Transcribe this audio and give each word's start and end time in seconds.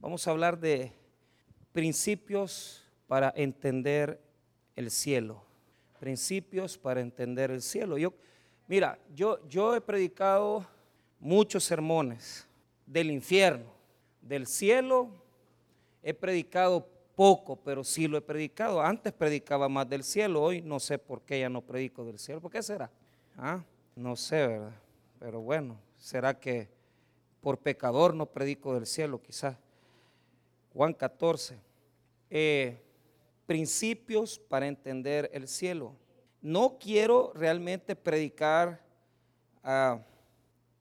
Vamos 0.00 0.26
a 0.26 0.30
hablar 0.30 0.58
de 0.58 0.94
principios 1.72 2.82
para 3.06 3.34
entender 3.36 4.18
el 4.74 4.90
cielo. 4.90 5.44
Principios 5.98 6.78
para 6.78 7.02
entender 7.02 7.50
el 7.50 7.60
cielo. 7.60 7.98
Yo, 7.98 8.14
mira, 8.66 8.98
yo, 9.14 9.46
yo 9.46 9.76
he 9.76 9.80
predicado 9.82 10.66
muchos 11.18 11.64
sermones 11.64 12.48
del 12.86 13.10
infierno, 13.10 13.66
del 14.22 14.46
cielo. 14.46 15.10
He 16.02 16.14
predicado 16.14 16.88
poco, 17.14 17.56
pero 17.56 17.84
sí 17.84 18.08
lo 18.08 18.16
he 18.16 18.22
predicado. 18.22 18.80
Antes 18.80 19.12
predicaba 19.12 19.68
más 19.68 19.86
del 19.86 20.02
cielo, 20.02 20.42
hoy 20.42 20.62
no 20.62 20.80
sé 20.80 20.98
por 20.98 21.20
qué 21.20 21.40
ya 21.40 21.50
no 21.50 21.60
predico 21.60 22.06
del 22.06 22.18
cielo. 22.18 22.40
¿Por 22.40 22.50
qué 22.50 22.62
será? 22.62 22.90
¿Ah? 23.36 23.62
No 23.94 24.16
sé, 24.16 24.46
¿verdad? 24.46 24.72
Pero 25.18 25.42
bueno, 25.42 25.78
será 25.98 26.40
que 26.40 26.70
por 27.42 27.58
pecador 27.58 28.14
no 28.14 28.24
predico 28.24 28.72
del 28.72 28.86
cielo, 28.86 29.20
quizás. 29.20 29.58
Juan 30.72 30.94
14. 30.94 31.58
Eh, 32.30 32.78
principios 33.50 34.38
para 34.38 34.68
entender 34.68 35.28
el 35.34 35.48
cielo. 35.48 35.96
No 36.40 36.78
quiero 36.78 37.32
realmente 37.34 37.96
predicar 37.96 38.80
ah, 39.64 40.00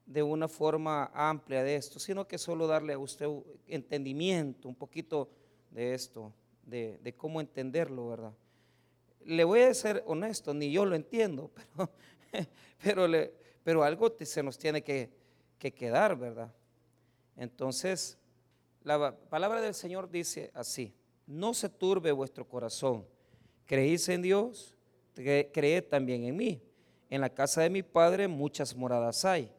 de 0.05 0.21
una 0.21 0.47
forma 0.47 1.09
amplia 1.15 1.63
de 1.63 1.75
esto, 1.75 1.97
sino 1.97 2.27
que 2.27 2.37
solo 2.37 2.67
darle 2.67 2.93
a 2.93 2.99
usted 2.99 3.27
entendimiento, 3.65 4.67
un 4.67 4.75
poquito 4.75 5.29
de 5.71 5.95
esto, 5.95 6.31
de, 6.63 7.13
cómo 7.17 7.41
entenderlo, 7.41 8.09
¿verdad? 8.09 8.33
Le 9.25 9.43
voy 9.43 9.61
a 9.61 9.73
ser 9.73 10.03
honesto, 10.05 10.53
ni 10.53 10.71
yo 10.71 10.85
lo 10.85 10.95
entiendo, 10.95 11.49
pero, 12.83 13.07
pero, 13.07 13.31
pero 13.63 13.83
algo 13.83 14.15
se 14.19 14.43
nos 14.43 14.59
tiene 14.59 14.83
que 14.83 15.09
quedar, 15.73 16.15
¿verdad? 16.15 16.53
Entonces, 17.35 18.18
la 18.89 19.15
palabra 19.29 19.61
del 19.61 19.75
Señor 19.75 20.09
dice 20.09 20.49
así, 20.55 20.95
no 21.27 21.53
se 21.53 21.69
turbe 21.69 22.11
vuestro 22.11 22.47
corazón, 22.47 23.05
creéis 23.65 24.09
en 24.09 24.23
Dios, 24.23 24.75
creed 25.13 25.83
también 25.83 26.23
en 26.23 26.35
mí. 26.35 26.63
En 27.07 27.21
la 27.21 27.29
casa 27.29 27.61
de 27.61 27.69
mi 27.69 27.83
Padre 27.83 28.27
muchas 28.27 28.75
moradas 28.75 29.25
hay. 29.25 29.51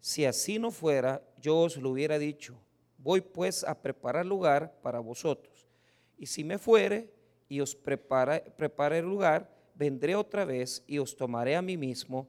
Si 0.00 0.24
así 0.24 0.58
no 0.58 0.70
fuera, 0.70 1.22
yo 1.38 1.58
os 1.58 1.76
lo 1.76 1.90
hubiera 1.90 2.18
dicho. 2.18 2.58
Voy 2.96 3.20
pues 3.20 3.64
a 3.64 3.74
preparar 3.74 4.24
lugar 4.24 4.74
para 4.80 4.98
vosotros. 4.98 5.68
Y 6.16 6.24
si 6.24 6.42
me 6.42 6.56
fuere 6.56 7.12
y 7.48 7.60
os 7.60 7.74
prepara, 7.74 8.42
prepare 8.56 8.98
el 8.98 9.04
lugar, 9.04 9.50
vendré 9.74 10.14
otra 10.14 10.46
vez 10.46 10.82
y 10.86 10.98
os 10.98 11.14
tomaré 11.14 11.54
a 11.54 11.62
mí 11.62 11.76
mismo 11.76 12.28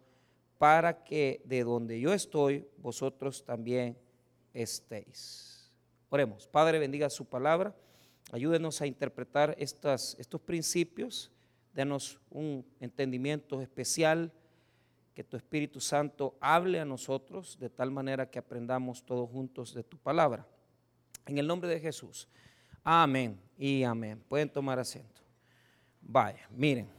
para 0.58 1.04
que 1.04 1.42
de 1.46 1.64
donde 1.64 2.00
yo 2.00 2.14
estoy, 2.14 2.68
vosotros 2.78 3.44
también 3.46 3.98
estéis. 4.54 5.51
Oremos. 6.14 6.46
Padre, 6.46 6.78
bendiga 6.78 7.10
su 7.10 7.24
palabra. 7.24 7.74
Ayúdenos 8.34 8.82
a 8.82 8.86
interpretar 8.86 9.56
estas, 9.58 10.18
estos 10.20 10.42
principios. 10.42 11.32
Denos 11.74 12.20
un 12.30 12.66
entendimiento 12.82 13.62
especial. 13.62 14.30
Que 15.16 15.24
tu 15.24 15.38
Espíritu 15.38 15.80
Santo 15.80 16.36
hable 16.42 16.82
a 16.82 16.86
nosotros 16.86 17.58
de 17.58 17.70
tal 17.70 17.92
manera 17.92 18.30
que 18.30 18.40
aprendamos 18.40 19.06
todos 19.06 19.30
juntos 19.30 19.74
de 19.74 19.84
tu 19.84 19.98
palabra. 19.98 20.46
En 21.28 21.38
el 21.38 21.48
nombre 21.48 21.70
de 21.70 21.80
Jesús. 21.80 22.28
Amén 22.84 23.40
y 23.58 23.84
amén. 23.84 24.22
Pueden 24.28 24.50
tomar 24.50 24.80
asiento. 24.80 25.22
Vaya, 26.02 26.46
miren. 26.50 26.90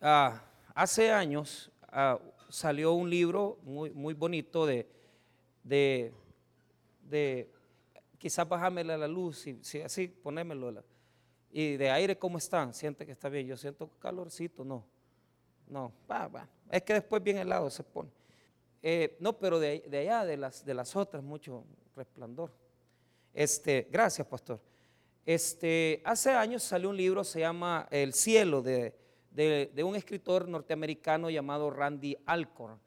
Ah, 0.00 0.42
hace 0.74 1.12
años 1.12 1.70
ah, 1.82 2.18
salió 2.48 2.94
un 2.94 3.10
libro 3.10 3.58
muy, 3.62 3.90
muy 3.90 4.14
bonito 4.14 4.64
de 4.64 4.88
de, 5.62 6.12
de 7.12 7.52
quizás 8.16 8.48
bajármela 8.48 8.96
la 8.96 9.06
luz, 9.06 9.46
y, 9.46 9.62
si 9.62 9.82
así 9.82 10.08
ponémelo. 10.08 10.82
y 11.50 11.76
de 11.76 11.90
aire, 11.90 12.16
¿cómo 12.18 12.38
están? 12.38 12.72
¿Siente 12.72 13.04
que 13.04 13.12
está 13.12 13.28
bien? 13.28 13.46
Yo 13.46 13.56
siento 13.56 13.88
calorcito, 14.00 14.64
no. 14.64 14.84
No, 15.68 15.92
es 16.70 16.82
que 16.82 16.94
después 16.94 17.22
bien 17.22 17.38
helado 17.38 17.70
se 17.70 17.82
pone. 17.82 18.10
Eh, 18.82 19.16
no, 19.20 19.38
pero 19.38 19.58
de, 19.58 19.82
allá, 19.92 20.24
de 20.24 20.36
las, 20.36 20.64
de 20.64 20.74
las 20.74 20.96
otras, 20.96 21.22
mucho 21.22 21.64
resplandor. 21.94 22.52
Este, 23.32 23.88
gracias, 23.90 24.26
pastor. 24.26 24.60
Este, 25.24 26.02
hace 26.04 26.30
años 26.30 26.62
salió 26.62 26.90
un 26.90 26.96
libro, 26.96 27.24
se 27.24 27.40
llama 27.40 27.86
El 27.90 28.12
cielo, 28.12 28.60
de, 28.60 28.94
de 29.30 29.84
un 29.84 29.96
escritor 29.96 30.48
norteamericano 30.48 31.30
llamado 31.30 31.70
Randy 31.70 32.16
Alcorn. 32.26 32.78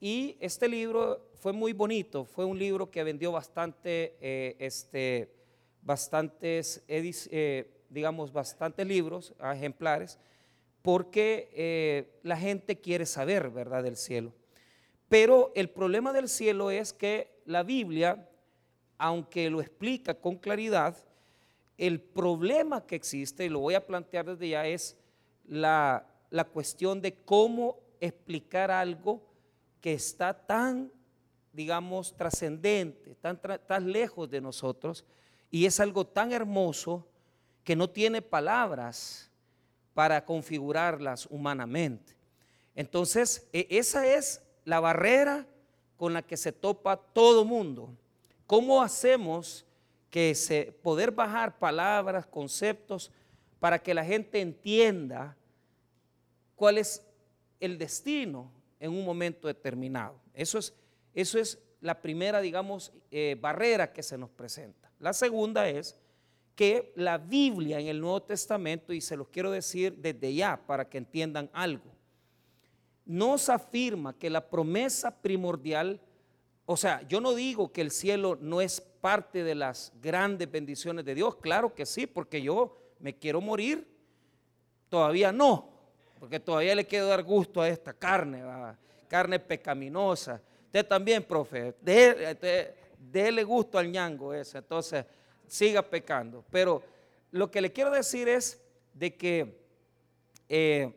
Y 0.00 0.36
este 0.40 0.68
libro 0.68 1.30
fue 1.34 1.52
muy 1.52 1.72
bonito, 1.72 2.24
fue 2.24 2.44
un 2.44 2.58
libro 2.58 2.90
que 2.90 3.02
vendió 3.02 3.32
bastante, 3.32 4.16
eh, 4.20 4.56
este, 4.58 5.32
bastantes, 5.80 6.84
eh, 6.88 7.70
digamos, 7.88 8.32
bastantes 8.32 8.86
libros, 8.86 9.34
ejemplares, 9.40 10.18
porque 10.82 11.48
eh, 11.52 12.18
la 12.22 12.36
gente 12.36 12.80
quiere 12.80 13.06
saber, 13.06 13.50
¿verdad?, 13.50 13.82
del 13.82 13.96
cielo. 13.96 14.34
Pero 15.08 15.52
el 15.54 15.70
problema 15.70 16.12
del 16.12 16.28
cielo 16.28 16.70
es 16.70 16.92
que 16.92 17.40
la 17.46 17.62
Biblia, 17.62 18.28
aunque 18.98 19.48
lo 19.48 19.60
explica 19.60 20.14
con 20.14 20.36
claridad, 20.36 20.96
el 21.78 22.00
problema 22.00 22.86
que 22.86 22.96
existe, 22.96 23.46
y 23.46 23.48
lo 23.48 23.60
voy 23.60 23.74
a 23.74 23.86
plantear 23.86 24.26
desde 24.26 24.48
ya, 24.48 24.66
es 24.66 24.96
la, 25.46 26.06
la 26.30 26.44
cuestión 26.44 27.00
de 27.00 27.14
cómo 27.14 27.78
explicar 28.00 28.70
algo 28.70 29.22
que 29.86 29.92
está 29.92 30.34
tan, 30.34 30.90
digamos, 31.52 32.16
trascendente, 32.16 33.14
tan, 33.14 33.40
tan 33.40 33.92
lejos 33.92 34.28
de 34.28 34.40
nosotros, 34.40 35.04
y 35.48 35.64
es 35.64 35.78
algo 35.78 36.04
tan 36.04 36.32
hermoso 36.32 37.06
que 37.62 37.76
no 37.76 37.88
tiene 37.88 38.20
palabras 38.20 39.30
para 39.94 40.24
configurarlas 40.24 41.26
humanamente. 41.26 42.16
Entonces, 42.74 43.46
e, 43.52 43.68
esa 43.70 44.04
es 44.08 44.42
la 44.64 44.80
barrera 44.80 45.46
con 45.96 46.14
la 46.14 46.22
que 46.22 46.36
se 46.36 46.50
topa 46.50 46.96
todo 46.96 47.44
mundo. 47.44 47.94
¿Cómo 48.48 48.82
hacemos 48.82 49.64
que 50.10 50.34
se 50.34 50.72
poder 50.82 51.12
bajar 51.12 51.60
palabras, 51.60 52.26
conceptos 52.26 53.12
para 53.60 53.78
que 53.78 53.94
la 53.94 54.04
gente 54.04 54.40
entienda 54.40 55.36
cuál 56.56 56.78
es 56.78 57.06
el 57.60 57.78
destino 57.78 58.55
en 58.80 58.92
un 58.92 59.04
momento 59.04 59.48
determinado. 59.48 60.20
Eso 60.34 60.58
es, 60.58 60.74
eso 61.14 61.38
es 61.38 61.58
la 61.80 62.00
primera, 62.00 62.40
digamos, 62.40 62.92
eh, 63.10 63.36
barrera 63.40 63.92
que 63.92 64.02
se 64.02 64.18
nos 64.18 64.30
presenta. 64.30 64.90
La 64.98 65.12
segunda 65.12 65.68
es 65.68 65.98
que 66.54 66.92
la 66.96 67.18
Biblia 67.18 67.78
en 67.78 67.88
el 67.88 68.00
Nuevo 68.00 68.22
Testamento, 68.22 68.92
y 68.92 69.00
se 69.00 69.16
los 69.16 69.28
quiero 69.28 69.50
decir 69.50 69.96
desde 69.98 70.34
ya 70.34 70.56
para 70.66 70.88
que 70.88 70.98
entiendan 70.98 71.50
algo, 71.52 71.94
nos 73.04 73.48
afirma 73.48 74.18
que 74.18 74.30
la 74.30 74.48
promesa 74.48 75.22
primordial, 75.22 76.00
o 76.64 76.76
sea, 76.76 77.06
yo 77.08 77.20
no 77.20 77.34
digo 77.34 77.72
que 77.72 77.82
el 77.82 77.90
cielo 77.90 78.36
no 78.40 78.60
es 78.60 78.80
parte 78.80 79.44
de 79.44 79.54
las 79.54 79.92
grandes 80.02 80.50
bendiciones 80.50 81.04
de 81.04 81.14
Dios, 81.14 81.36
claro 81.36 81.74
que 81.74 81.86
sí, 81.86 82.06
porque 82.06 82.42
yo 82.42 82.76
me 82.98 83.16
quiero 83.16 83.40
morir, 83.40 83.86
todavía 84.88 85.30
no, 85.30 85.75
porque 86.18 86.40
todavía 86.40 86.74
le 86.74 86.86
quiero 86.86 87.06
dar 87.06 87.22
gusto 87.22 87.60
a 87.60 87.68
esta 87.68 87.92
carne, 87.92 88.42
carne 89.08 89.38
pecaminosa. 89.38 90.40
Usted 90.66 90.86
también, 90.86 91.22
profe, 91.22 91.74
déle 91.80 93.44
gusto 93.44 93.78
al 93.78 93.90
ñango 93.90 94.34
ese, 94.34 94.58
entonces 94.58 95.04
siga 95.46 95.82
pecando. 95.82 96.44
Pero 96.50 96.82
lo 97.30 97.50
que 97.50 97.60
le 97.60 97.72
quiero 97.72 97.90
decir 97.90 98.28
es 98.28 98.60
de 98.94 99.14
que 99.14 99.66
eh, 100.48 100.92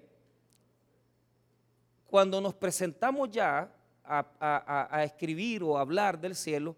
cuando 2.08 2.42
nos 2.42 2.54
presentamos 2.56 3.30
ya 3.30 3.72
a, 4.04 5.04
escribir 5.04 5.62
o 5.64 5.78
hablar 5.78 6.20
del 6.20 6.36
cielo, 6.36 6.76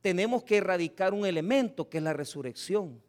tenemos 0.00 0.44
que 0.44 0.58
erradicar 0.58 1.12
un 1.12 1.26
elemento 1.26 1.88
que 1.88 1.98
es 1.98 2.04
la 2.04 2.12
resurrección. 2.12 3.02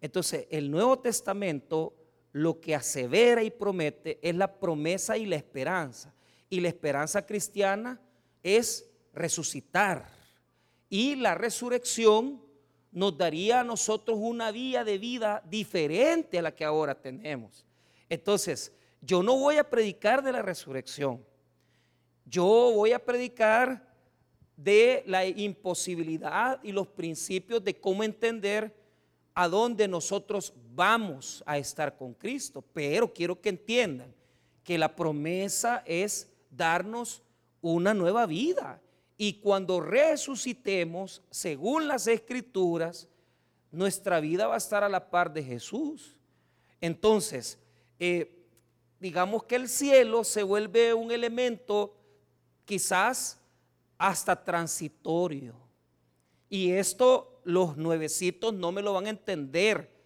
Entonces, 0.00 0.46
el 0.50 0.70
Nuevo 0.70 0.98
Testamento 0.98 1.94
lo 2.32 2.60
que 2.60 2.74
asevera 2.74 3.42
y 3.42 3.50
promete 3.50 4.18
es 4.22 4.34
la 4.34 4.58
promesa 4.58 5.16
y 5.16 5.26
la 5.26 5.36
esperanza. 5.36 6.14
Y 6.48 6.60
la 6.60 6.68
esperanza 6.68 7.26
cristiana 7.26 8.00
es 8.42 8.88
resucitar. 9.12 10.08
Y 10.88 11.16
la 11.16 11.34
resurrección 11.34 12.42
nos 12.92 13.16
daría 13.16 13.60
a 13.60 13.64
nosotros 13.64 14.18
una 14.20 14.50
vía 14.50 14.84
de 14.84 14.98
vida 14.98 15.42
diferente 15.48 16.38
a 16.38 16.42
la 16.42 16.54
que 16.54 16.64
ahora 16.64 16.94
tenemos. 16.94 17.64
Entonces, 18.08 18.72
yo 19.00 19.22
no 19.22 19.36
voy 19.36 19.56
a 19.56 19.68
predicar 19.68 20.22
de 20.22 20.32
la 20.32 20.42
resurrección. 20.42 21.24
Yo 22.26 22.44
voy 22.44 22.92
a 22.92 23.04
predicar 23.04 23.88
de 24.56 25.02
la 25.06 25.26
imposibilidad 25.26 26.60
y 26.62 26.72
los 26.72 26.86
principios 26.88 27.64
de 27.64 27.80
cómo 27.80 28.04
entender 28.04 28.76
a 29.34 29.48
dónde 29.48 29.88
nosotros 29.88 30.52
vamos 30.80 31.42
a 31.44 31.58
estar 31.58 31.94
con 31.94 32.14
Cristo. 32.14 32.64
Pero 32.72 33.12
quiero 33.12 33.38
que 33.38 33.50
entiendan 33.50 34.14
que 34.64 34.78
la 34.78 34.96
promesa 34.96 35.82
es 35.84 36.32
darnos 36.50 37.22
una 37.60 37.92
nueva 37.92 38.24
vida 38.24 38.80
y 39.18 39.34
cuando 39.34 39.82
resucitemos, 39.82 41.22
según 41.30 41.86
las 41.86 42.06
escrituras, 42.06 43.08
nuestra 43.70 44.20
vida 44.20 44.46
va 44.46 44.54
a 44.54 44.56
estar 44.56 44.82
a 44.82 44.88
la 44.88 45.10
par 45.10 45.30
de 45.30 45.44
Jesús. 45.44 46.16
Entonces, 46.80 47.58
eh, 47.98 48.42
digamos 48.98 49.44
que 49.44 49.56
el 49.56 49.68
cielo 49.68 50.24
se 50.24 50.42
vuelve 50.42 50.94
un 50.94 51.10
elemento 51.10 51.94
quizás 52.64 53.38
hasta 53.98 54.42
transitorio. 54.42 55.54
Y 56.48 56.70
esto 56.70 57.42
los 57.44 57.76
nuevecitos 57.76 58.54
no 58.54 58.72
me 58.72 58.80
lo 58.80 58.94
van 58.94 59.04
a 59.04 59.10
entender, 59.10 59.99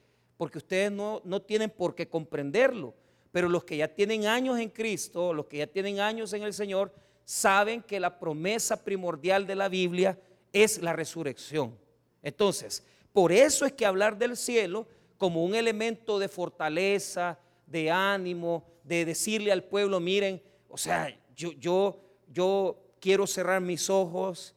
porque 0.45 0.59
ustedes 0.59 0.93
no, 0.93 1.23
no 1.25 1.41
tienen 1.41 1.71
por 1.71 1.95
qué 1.95 2.07
comprenderlo. 2.07 2.93
Pero 3.33 3.49
los 3.49 3.65
que 3.65 3.79
ya 3.79 3.89
tienen 3.89 4.27
años 4.27 4.59
en 4.59 4.69
Cristo, 4.69 5.33
los 5.33 5.47
que 5.47 5.57
ya 5.57 5.67
tienen 5.67 6.01
años 6.01 6.35
en 6.35 6.43
el 6.43 6.53
Señor, 6.53 6.93
saben 7.25 7.81
que 7.81 7.99
la 7.99 8.19
promesa 8.19 8.85
primordial 8.85 9.47
de 9.47 9.55
la 9.55 9.71
Biblia 9.71 10.19
es 10.53 10.83
la 10.83 10.93
resurrección. 10.93 11.75
Entonces, 12.23 12.85
por 13.11 13.33
eso 13.33 13.65
es 13.65 13.73
que 13.73 13.87
hablar 13.87 14.19
del 14.19 14.37
cielo 14.37 14.87
como 15.17 15.43
un 15.43 15.55
elemento 15.55 16.19
de 16.19 16.29
fortaleza, 16.29 17.39
de 17.67 17.91
ánimo, 17.91 18.67
de 18.83 19.07
decirle 19.07 19.51
al 19.51 19.65
pueblo, 19.65 19.99
miren, 19.99 20.43
o 20.69 20.77
sea, 20.77 21.09
yo, 21.35 21.53
yo, 21.53 21.99
yo 22.29 22.77
quiero 23.01 23.27
cerrar 23.27 23.63
mis 23.63 23.89
ojos 23.89 24.55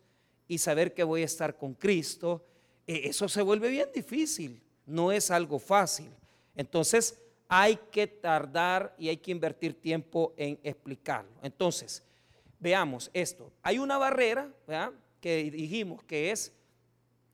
y 0.50 0.58
saber 0.58 0.94
que 0.94 1.06
voy 1.06 1.22
a 1.22 1.26
estar 1.26 1.56
con 1.56 1.76
Cristo, 1.76 2.46
e, 2.86 3.08
eso 3.08 3.30
se 3.30 3.42
vuelve 3.42 3.70
bien 3.70 3.88
difícil, 3.96 4.62
no 4.88 5.12
es 5.12 5.30
algo 5.30 5.60
fácil. 5.60 6.10
Entonces, 6.56 7.22
hay 7.48 7.76
que 7.92 8.08
tardar 8.08 8.96
y 8.98 9.10
hay 9.10 9.18
que 9.18 9.30
invertir 9.30 9.80
tiempo 9.80 10.34
en 10.36 10.60
explicarlo. 10.64 11.32
Entonces, 11.44 12.04
Veamos 12.60 13.12
esto. 13.14 13.52
Hay 13.62 13.78
una 13.78 13.98
barrera 13.98 14.52
que 15.22 15.52
dijimos 15.52 16.04
que 16.04 16.32
es 16.32 16.54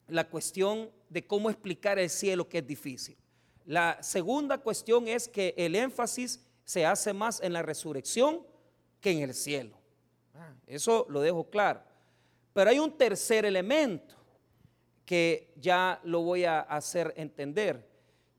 la 0.07 0.27
cuestión 0.29 0.89
de 1.09 1.25
cómo 1.25 1.49
explicar 1.49 1.97
el 1.97 2.09
cielo, 2.09 2.49
que 2.49 2.57
es 2.57 2.67
difícil. 2.67 3.17
La 3.65 4.01
segunda 4.03 4.57
cuestión 4.57 5.07
es 5.07 5.29
que 5.29 5.53
el 5.57 5.75
énfasis 5.75 6.41
se 6.65 6.85
hace 6.85 7.13
más 7.13 7.39
en 7.41 7.53
la 7.53 7.61
resurrección 7.61 8.45
que 8.99 9.11
en 9.11 9.19
el 9.19 9.33
cielo. 9.33 9.77
Ah, 10.33 10.53
eso 10.67 11.05
lo 11.09 11.21
dejo 11.21 11.49
claro. 11.49 11.81
Pero 12.53 12.69
hay 12.69 12.79
un 12.79 12.97
tercer 12.97 13.45
elemento 13.45 14.15
que 15.05 15.53
ya 15.55 15.99
lo 16.03 16.21
voy 16.21 16.45
a 16.45 16.61
hacer 16.61 17.13
entender, 17.17 17.87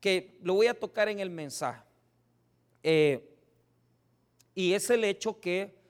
que 0.00 0.38
lo 0.42 0.54
voy 0.54 0.66
a 0.66 0.78
tocar 0.78 1.08
en 1.08 1.20
el 1.20 1.30
mensaje. 1.30 1.82
Eh, 2.82 3.30
y 4.54 4.72
es 4.72 4.88
el 4.90 5.04
hecho 5.04 5.40
que 5.40 5.84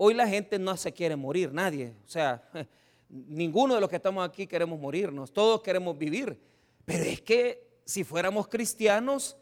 Hoy 0.00 0.14
la 0.14 0.28
gente 0.28 0.60
no 0.60 0.76
se 0.76 0.92
quiere 0.92 1.16
morir, 1.16 1.52
nadie. 1.52 1.92
O 2.06 2.08
sea, 2.08 2.40
ninguno 3.08 3.74
de 3.74 3.80
los 3.80 3.90
que 3.90 3.96
estamos 3.96 4.26
aquí 4.26 4.46
queremos 4.46 4.78
morirnos, 4.78 5.32
todos 5.32 5.60
queremos 5.60 5.98
vivir. 5.98 6.40
Pero 6.84 7.02
es 7.02 7.20
que 7.20 7.80
si 7.84 8.04
fuéramos 8.04 8.46
cristianos, 8.46 9.36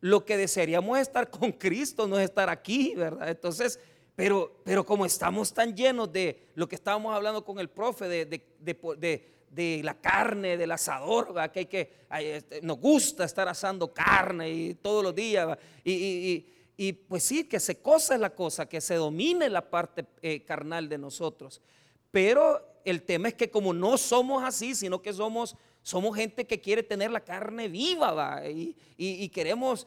lo 0.00 0.22
que 0.26 0.36
desearíamos 0.36 0.98
es 0.98 1.08
estar 1.08 1.30
con 1.30 1.52
Cristo, 1.52 2.06
no 2.06 2.18
es 2.18 2.24
estar 2.24 2.50
aquí, 2.50 2.94
¿verdad? 2.94 3.30
Entonces, 3.30 3.80
pero, 4.14 4.60
pero 4.62 4.84
como 4.84 5.06
estamos 5.06 5.54
tan 5.54 5.74
llenos 5.74 6.12
de 6.12 6.50
lo 6.54 6.68
que 6.68 6.74
estábamos 6.74 7.16
hablando 7.16 7.42
con 7.42 7.58
el 7.58 7.70
profe, 7.70 8.06
de, 8.06 9.33
la 9.56 9.94
carne, 9.94 10.56
del 10.56 10.72
asador, 10.72 11.28
¿verdad? 11.28 11.52
que 11.52 11.58
hay 11.60 11.66
que, 11.66 11.92
este, 12.20 12.62
nos 12.62 12.78
gusta 12.78 13.24
estar 13.24 13.48
asando 13.48 13.92
carne 13.92 14.50
y 14.50 14.74
todos 14.74 15.02
los 15.02 15.14
días, 15.14 15.56
y, 15.84 16.92
pues 17.08 17.22
sí, 17.22 17.44
que 17.44 17.60
se 17.60 17.80
cosa 17.80 18.14
es 18.14 18.20
la 18.20 18.30
cosa, 18.30 18.66
que 18.66 18.80
se 18.80 18.96
domine 18.96 19.48
la 19.48 19.70
parte 19.70 20.04
eh, 20.22 20.44
carnal 20.44 20.88
de 20.88 20.98
nosotros. 20.98 21.60
Pero 22.10 22.60
el 22.84 23.02
tema 23.02 23.28
es 23.28 23.34
que 23.34 23.50
como 23.50 23.72
no 23.72 23.96
somos 23.96 24.42
así, 24.42 24.74
sino 24.74 25.00
que 25.00 25.12
somos, 25.12 25.56
somos 25.82 26.16
gente 26.16 26.46
que 26.46 26.60
quiere 26.60 26.82
tener 26.82 27.10
la 27.10 27.20
carne 27.20 27.68
viva, 27.68 28.42
Y, 28.48 29.28
queremos, 29.30 29.86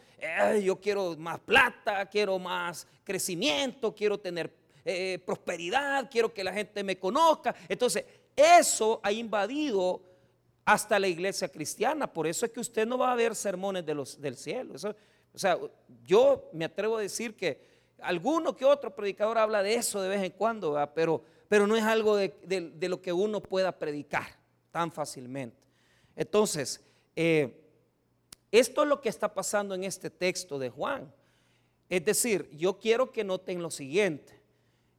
yo 0.62 0.80
quiero 0.80 1.16
más 1.18 1.40
plata, 1.40 2.06
quiero 2.08 2.40
más 2.40 2.88
crecimiento, 3.04 3.94
quiero 3.94 4.18
tener 4.18 4.54
eh, 4.90 5.20
prosperidad, 5.26 6.10
quiero 6.10 6.34
que 6.34 6.44
la 6.44 6.54
gente 6.54 6.84
me 6.84 6.98
conozca. 6.98 7.54
Entonces, 7.68 8.06
eso 8.38 9.02
ha 9.04 9.12
invadido 9.12 10.02
hasta 10.64 11.00
la 11.00 11.08
iglesia 11.08 11.50
cristiana. 11.50 12.12
Por 12.12 12.28
eso 12.28 12.46
es 12.46 12.52
que 12.52 12.60
usted 12.60 12.86
no 12.86 12.98
va 12.98 13.12
a 13.12 13.16
ver 13.16 13.36
sermones 13.36 13.84
del 13.86 14.38
cielo. 14.38 14.76
O 15.34 15.40
sea, 15.40 15.58
yo 16.06 16.50
me 16.54 16.66
atrevo 16.66 16.98
a 16.98 17.02
decir 17.02 17.36
que 17.36 17.66
alguno 18.00 18.56
que 18.56 18.64
otro 18.64 18.96
predicador 18.96 19.38
habla 19.38 19.64
de 19.64 19.74
eso 19.76 20.02
de 20.02 20.10
vez 20.10 20.24
en 20.24 20.32
cuando, 20.32 20.78
pero, 20.94 21.24
pero 21.48 21.66
no 21.66 21.76
es 21.76 21.84
algo 21.84 22.16
de, 22.16 22.76
lo 22.82 23.02
que 23.02 23.12
uno 23.12 23.42
pueda 23.42 23.72
predicar 23.72 24.28
tan 24.72 24.92
fácilmente. 24.92 25.58
Entonces, 26.16 26.84
eh, 27.16 27.64
esto 28.52 28.84
es 28.84 28.90
lo 28.90 29.02
que 29.02 29.10
está 29.10 29.34
pasando 29.34 29.74
en 29.74 29.84
este 29.84 30.10
texto 30.10 30.60
de 30.60 30.70
Juan. 30.70 31.12
Es 31.90 32.06
decir, 32.06 32.50
yo 32.52 32.78
quiero 32.78 33.12
que 33.12 33.24
noten 33.24 33.62
lo 33.62 33.72
siguiente, 33.72 34.38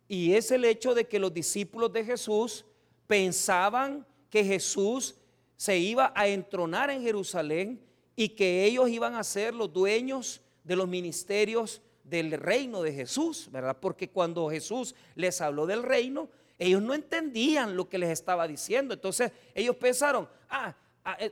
y 0.09 0.35
es 0.35 0.51
el 0.51 0.65
hecho 0.65 0.95
de 0.95 1.07
que 1.07 1.19
los 1.19 1.33
discípulos 1.33 1.93
de 1.93 2.05
Jesús 2.05 2.65
pensaban 3.09 4.07
que 4.31 4.45
Jesús 4.45 5.17
se 5.57 5.77
iba 5.77 6.13
a 6.15 6.29
entronar 6.29 6.91
en 6.91 7.03
Jerusalén 7.03 7.81
y 8.15 8.29
que 8.29 8.65
ellos 8.65 8.89
iban 8.89 9.17
a 9.17 9.25
ser 9.25 9.55
los 9.55 9.73
dueños 9.73 10.41
de 10.63 10.77
los 10.77 10.87
ministerios 10.87 11.83
del 12.05 12.33
reino 12.33 12.83
de 12.83 12.93
Jesús, 12.93 13.49
¿verdad? 13.51 13.77
Porque 13.81 14.11
cuando 14.11 14.49
Jesús 14.51 14.95
les 15.17 15.41
habló 15.41 15.67
del 15.67 15.83
reino, 15.83 16.29
ellos 16.59 16.83
no 16.83 16.95
entendían 16.95 17.77
lo 17.77 17.89
que 17.89 17.99
les 17.99 18.11
estaba 18.11 18.47
diciendo. 18.47 18.95
Entonces 18.95 19.33
ellos 19.55 19.77
pensaron, 19.77 20.29
ah, 20.49 20.75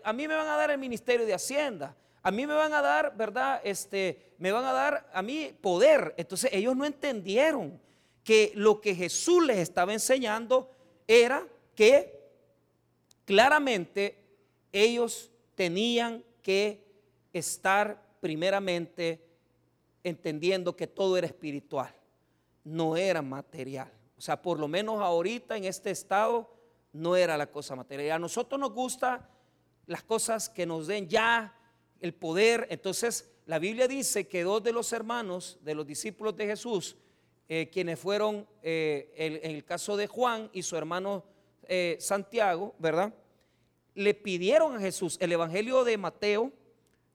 a, 0.03 0.13
mí 0.13 0.27
me 0.27 0.35
van 0.35 0.49
a 0.49 0.57
dar 0.57 0.71
el 0.71 0.79
ministerio 0.79 1.27
de 1.27 1.35
Hacienda, 1.35 1.95
a 2.23 2.31
mí 2.31 2.47
me 2.47 2.55
van 2.55 2.73
a 2.73 2.83
dar, 2.83 3.17
¿verdad? 3.17 3.61
Este, 3.63 4.35
me 4.39 4.51
van 4.51 4.65
a 4.65 4.73
dar 4.73 5.11
a 5.13 5.23
mí 5.23 5.53
poder. 5.61 6.15
Entonces 6.17 6.51
ellos 6.53 6.75
no 6.75 6.85
entendieron 6.85 7.81
que 8.25 8.53
lo 8.55 8.81
que 8.81 8.95
Jesús 8.95 9.45
les 9.45 9.59
estaba 9.59 9.93
enseñando 9.93 10.71
era 11.07 11.47
que 11.77 12.33
claramente 13.25 14.19
ellos 14.73 15.31
tenían 15.55 16.25
que 16.43 16.85
estar 17.33 18.03
primeramente 18.21 19.25
entendiendo 20.03 20.77
que 20.77 20.87
todo 20.87 21.17
era 21.17 21.27
espiritual, 21.27 21.95
no 22.65 22.97
era 22.97 23.23
material. 23.23 23.93
O 24.17 24.21
sea, 24.21 24.41
por 24.41 24.59
lo 24.59 24.67
menos 24.67 25.01
ahorita 25.01 25.57
en 25.57 25.65
este 25.65 25.91
estado 25.91 26.51
no 26.93 27.15
era 27.15 27.37
la 27.37 27.51
cosa 27.51 27.77
material. 27.77 28.13
A 28.13 28.19
nosotros 28.19 28.59
nos 28.59 28.73
gusta 28.73 29.29
las 29.87 30.03
cosas 30.03 30.49
que 30.49 30.65
nos 30.65 30.87
den 30.87 31.09
ya 31.09 31.55
el 32.01 32.15
poder. 32.15 32.67
Entonces, 32.71 33.31
la 33.45 33.59
Biblia 33.59 33.87
dice 33.87 34.27
que 34.27 34.43
dos 34.43 34.63
de 34.63 34.73
los 34.73 34.93
hermanos, 34.93 35.59
de 35.63 35.75
los 35.75 35.87
discípulos 35.87 36.37
de 36.37 36.47
Jesús, 36.47 36.97
eh, 37.49 37.69
quienes 37.71 37.99
fueron, 38.01 38.47
eh, 38.63 39.13
en 39.17 39.55
el 39.55 39.65
caso 39.65 39.97
de 39.97 40.07
Juan 40.07 40.51
y 40.53 40.63
su 40.63 40.77
hermano 40.77 41.25
eh, 41.69 41.97
Santiago, 42.01 42.75
¿verdad? 42.79 43.13
le 43.97 44.15
pidieron 44.15 44.77
a 44.77 44.81
Jesús. 44.81 45.17
El 45.21 45.33
Evangelio 45.33 45.83
de 45.83 45.97
Mateo 45.97 46.53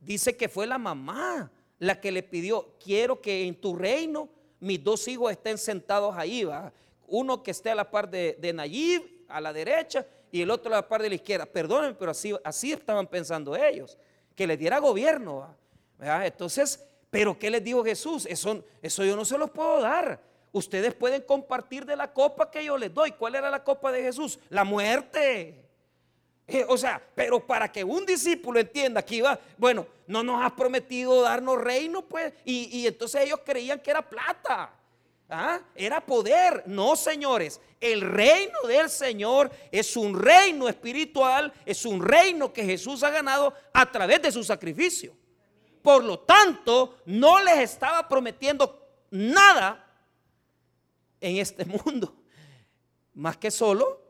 dice 0.02 0.36
que 0.36 0.50
fue 0.50 0.68
la 0.68 0.78
mamá 0.78 1.50
la 1.78 2.00
que 2.00 2.12
le 2.12 2.22
pidió, 2.22 2.76
quiero 2.84 3.22
que 3.22 3.48
en 3.48 3.56
tu 3.56 3.76
reino 3.76 4.30
mis 4.60 4.84
dos 4.84 5.08
hijos 5.08 5.32
estén 5.32 5.58
sentados 5.58 6.16
ahí, 6.16 6.44
¿va? 6.44 6.72
uno 7.08 7.42
que 7.42 7.52
esté 7.52 7.72
a 7.72 7.76
la 7.76 7.90
par 7.90 8.10
de, 8.10 8.52
Nayib, 8.54 9.26
a 9.28 9.42
la 9.42 9.52
derecha, 9.52 10.06
y 10.32 10.42
el 10.42 10.52
otro 10.52 10.72
a 10.72 10.78
la 10.78 10.88
par 10.88 11.02
de 11.02 11.10
la 11.10 11.16
izquierda. 11.16 11.46
Perdonen, 11.46 11.96
pero 11.98 12.12
así, 12.12 12.34
así 12.44 12.72
estaban 12.72 13.08
pensando 13.08 13.56
ellos, 13.56 13.98
que 14.36 14.46
les 14.46 14.60
diera 14.60 14.80
gobierno. 14.80 15.56
Entonces, 16.00 16.84
pero 17.10 17.38
¿qué 17.38 17.50
les 17.50 17.64
dijo 17.64 17.84
Jesús? 17.84 18.28
Eso, 18.28 18.64
eso 18.82 19.04
yo 19.04 19.16
no 19.16 19.26
se 19.26 19.38
los 19.38 19.50
puedo 19.50 19.82
dar. 19.82 20.22
Ustedes 20.54 20.94
pueden 20.94 21.22
compartir 21.22 21.86
de 21.86 21.96
la 21.96 22.12
copa 22.12 22.52
que 22.52 22.66
yo 22.66 22.78
les 22.78 22.94
doy. 22.94 23.12
¿Cuál 23.12 23.36
era 23.36 23.50
la 23.50 23.64
copa 23.64 23.92
de 23.92 24.04
Jesús? 24.04 24.38
La 24.50 24.64
muerte. 24.64 25.62
Eh, 26.48 26.66
o 26.68 26.78
sea, 26.78 27.02
pero 27.16 27.46
para 27.46 27.72
que 27.72 27.84
un 27.84 28.06
discípulo 28.06 28.60
entienda 28.60 29.02
que 29.02 29.16
iba, 29.16 29.40
bueno, 29.58 29.88
no 30.08 30.22
nos 30.22 30.44
has 30.44 30.52
prometido 30.52 31.22
darnos 31.22 31.62
reino, 31.62 32.02
pues, 32.02 32.34
y, 32.44 32.86
entonces 32.86 33.22
ellos 33.22 33.40
creían 33.46 33.80
que 33.80 33.92
era 33.92 34.08
plata. 34.08 34.74
¿Ah? 35.30 35.62
Era 35.74 36.06
poder. 36.06 36.64
No, 36.66 36.98
señores. 36.98 37.62
El 37.80 38.02
reino 38.02 38.60
del 38.68 38.90
Señor 38.90 39.50
es 39.72 39.96
un 39.96 40.20
reino 40.20 40.68
espiritual, 40.68 41.54
es 41.66 41.86
un 41.86 42.04
reino 42.04 42.52
que 42.52 42.66
Jesús 42.66 43.02
ha 43.04 43.10
ganado 43.10 43.54
a 43.74 43.90
través 43.90 44.22
de 44.22 44.32
su 44.34 44.44
sacrificio. 44.44 45.16
Por 45.82 46.04
lo 46.04 46.20
tanto, 46.20 46.98
no 47.06 47.42
les 47.42 47.60
estaba 47.60 48.06
prometiendo 48.10 48.86
nada 49.10 49.91
en 51.22 51.38
este 51.38 51.64
mundo, 51.86 52.14
más 53.14 53.38
que 53.38 53.52
solo 53.52 54.02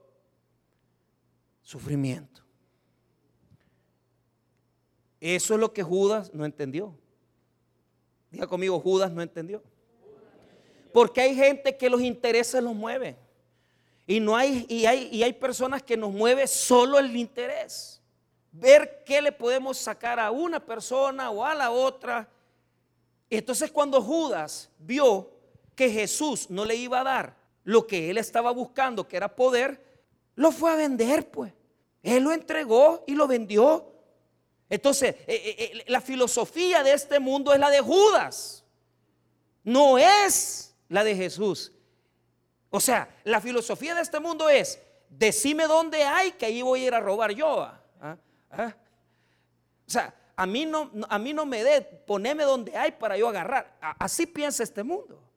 sufrimiento. 1.62 2.42
Eso 5.20 5.54
es 5.54 5.60
lo 5.60 5.72
que 5.72 5.84
Judas 5.84 6.34
no 6.34 6.46
entendió. 6.46 6.98
Diga 8.32 8.48
conmigo, 8.48 8.80
Judas 8.80 9.12
no 9.12 9.22
entendió. 9.22 9.62
Porque 10.92 11.22
hay 11.22 11.36
gente 11.36 11.78
que 11.78 11.90
los 11.90 12.02
intereses 12.02 12.64
los 12.64 12.74
mueven. 12.74 13.16
Y, 14.08 14.20
no 14.20 14.36
hay, 14.36 14.66
y, 14.68 14.86
hay, 14.86 15.10
y 15.12 15.22
hay 15.22 15.34
personas 15.34 15.84
que 15.84 15.96
nos 15.96 16.12
mueve 16.12 16.48
solo 16.48 16.98
el 16.98 17.16
interés. 17.16 18.02
Ver 18.52 19.04
qué 19.06 19.22
le 19.22 19.32
podemos 19.32 19.78
sacar 19.78 20.20
a 20.20 20.32
una 20.32 20.66
persona 20.66 21.30
o 21.30 21.46
a 21.46 21.54
la 21.54 21.72
otra. 21.72 22.28
Entonces 23.30 23.72
cuando 23.72 24.02
Judas 24.02 24.70
vio 24.80 25.30
que 25.82 25.90
Jesús 25.90 26.52
no 26.52 26.64
le 26.64 26.76
iba 26.76 27.00
a 27.00 27.04
dar 27.04 27.36
lo 27.64 27.88
que 27.88 28.12
él 28.12 28.20
estaba 28.20 28.52
buscando, 28.52 29.08
que 29.08 29.18
era 29.18 29.36
poder, 29.36 29.84
lo 30.36 30.52
fue 30.52 30.72
a 30.72 30.76
vender, 30.76 31.32
pues. 31.32 31.52
Él 32.04 32.22
lo 32.22 32.32
entregó 32.32 33.04
y 33.08 33.16
lo 33.16 33.26
vendió. 33.26 33.92
Entonces, 34.70 35.16
eh, 35.26 35.26
eh, 35.28 35.56
eh, 35.58 35.84
la 35.88 36.00
filosofía 36.00 36.84
de 36.84 36.94
este 36.94 37.20
mundo 37.20 37.52
es 37.52 37.60
la 37.60 37.72
de 37.72 37.82
Judas. 37.82 38.64
No 39.64 39.98
es 39.98 40.76
la 40.88 41.04
de 41.04 41.16
Jesús. 41.16 41.72
O 42.70 42.80
sea, 42.80 43.10
la 43.24 43.42
filosofía 43.42 43.96
de 43.96 44.04
este 44.04 44.20
mundo 44.20 44.50
es, 44.50 44.80
decime 45.10 45.66
dónde 45.66 46.04
hay 46.04 46.34
que 46.34 46.46
ahí 46.46 46.62
voy 46.62 46.84
a 46.84 46.88
ir 46.90 46.94
a 46.94 47.00
robar 47.00 47.32
yo. 47.32 47.64
¿ah? 47.64 47.82
¿Ah? 48.00 48.18
¿Ah? 48.52 48.76
O 49.88 49.90
sea, 49.90 50.14
a 50.36 50.46
mí 50.46 50.64
no, 50.64 50.92
a 51.10 51.18
mí 51.18 51.34
no 51.34 51.48
me 51.48 51.64
dé, 51.64 51.82
poneme 51.82 52.44
donde 52.44 52.78
hay 52.78 52.92
para 52.92 53.18
yo 53.18 53.28
agarrar. 53.28 53.80
Así 53.98 54.28
piensa 54.28 54.62
este 54.62 54.84
mundo. 54.84 55.31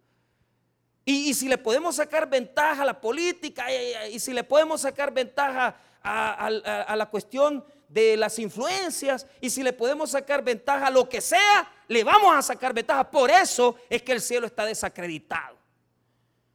Y, 1.04 1.34
si 1.34 1.48
le 1.48 1.58
podemos 1.58 1.96
sacar 1.96 2.28
ventaja 2.28 2.82
a 2.82 2.86
la 2.86 3.00
política 3.00 3.66
y, 4.10 4.18
si 4.18 4.32
le 4.32 4.42
podemos 4.42 4.80
sacar 4.80 5.12
ventaja 5.12 5.76
a, 6.02 6.94
la 6.96 7.06
cuestión 7.10 7.64
de 7.88 8.16
las 8.16 8.38
influencias 8.38 9.26
y 9.40 9.50
si 9.50 9.62
le 9.62 9.72
podemos 9.72 10.10
sacar 10.10 10.42
ventaja 10.42 10.86
a 10.86 10.90
lo 10.90 11.08
que 11.08 11.20
sea, 11.20 11.70
le 11.88 12.04
vamos 12.04 12.34
a 12.34 12.40
sacar 12.40 12.72
ventaja. 12.72 13.10
Por 13.10 13.30
eso 13.30 13.76
es 13.90 14.02
que 14.02 14.12
el 14.12 14.22
cielo 14.22 14.46
está 14.46 14.64
desacreditado. 14.64 15.58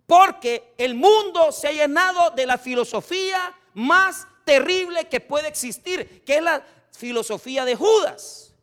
Porque 0.07 0.73
el 0.77 0.95
mundo 0.95 1.51
se 1.51 1.67
ha 1.67 1.71
llenado 1.71 2.31
de 2.31 2.47
la 2.47 2.57
filosofía 2.57 3.55
más 3.75 4.27
terrible 4.43 5.07
que 5.07 5.19
puede 5.19 5.47
existir, 5.47 6.23
que 6.25 6.37
es 6.37 6.41
la 6.41 6.65
filosofía 6.91 7.65
de 7.65 7.75
Judas, 7.75 8.55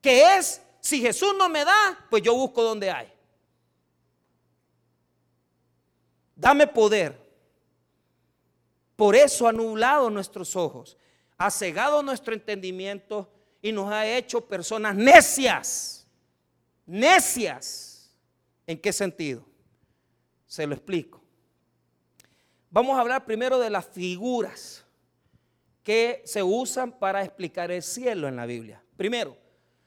que 0.00 0.36
es, 0.36 0.62
si 0.80 1.02
Jesús 1.02 1.34
no 1.36 1.50
me 1.50 1.66
da, 1.66 2.06
pues 2.08 2.22
yo 2.22 2.34
busco 2.34 2.62
donde 2.62 2.90
hay. 2.90 3.13
Dame 6.36 6.66
poder. 6.66 7.18
Por 8.96 9.16
eso 9.16 9.48
ha 9.48 9.52
nublado 9.52 10.08
nuestros 10.10 10.54
ojos, 10.54 10.96
ha 11.36 11.50
cegado 11.50 12.02
nuestro 12.02 12.32
entendimiento 12.32 13.30
y 13.60 13.72
nos 13.72 13.90
ha 13.90 14.06
hecho 14.06 14.46
personas 14.46 14.94
necias. 14.94 16.06
Necias. 16.86 18.14
¿En 18.66 18.78
qué 18.78 18.92
sentido? 18.92 19.44
Se 20.46 20.66
lo 20.66 20.74
explico. 20.74 21.22
Vamos 22.70 22.96
a 22.96 23.00
hablar 23.00 23.24
primero 23.24 23.58
de 23.58 23.70
las 23.70 23.86
figuras 23.86 24.84
que 25.82 26.22
se 26.24 26.42
usan 26.42 26.92
para 26.92 27.22
explicar 27.22 27.70
el 27.70 27.82
cielo 27.82 28.26
en 28.26 28.36
la 28.36 28.46
Biblia. 28.46 28.82
Primero, 28.96 29.36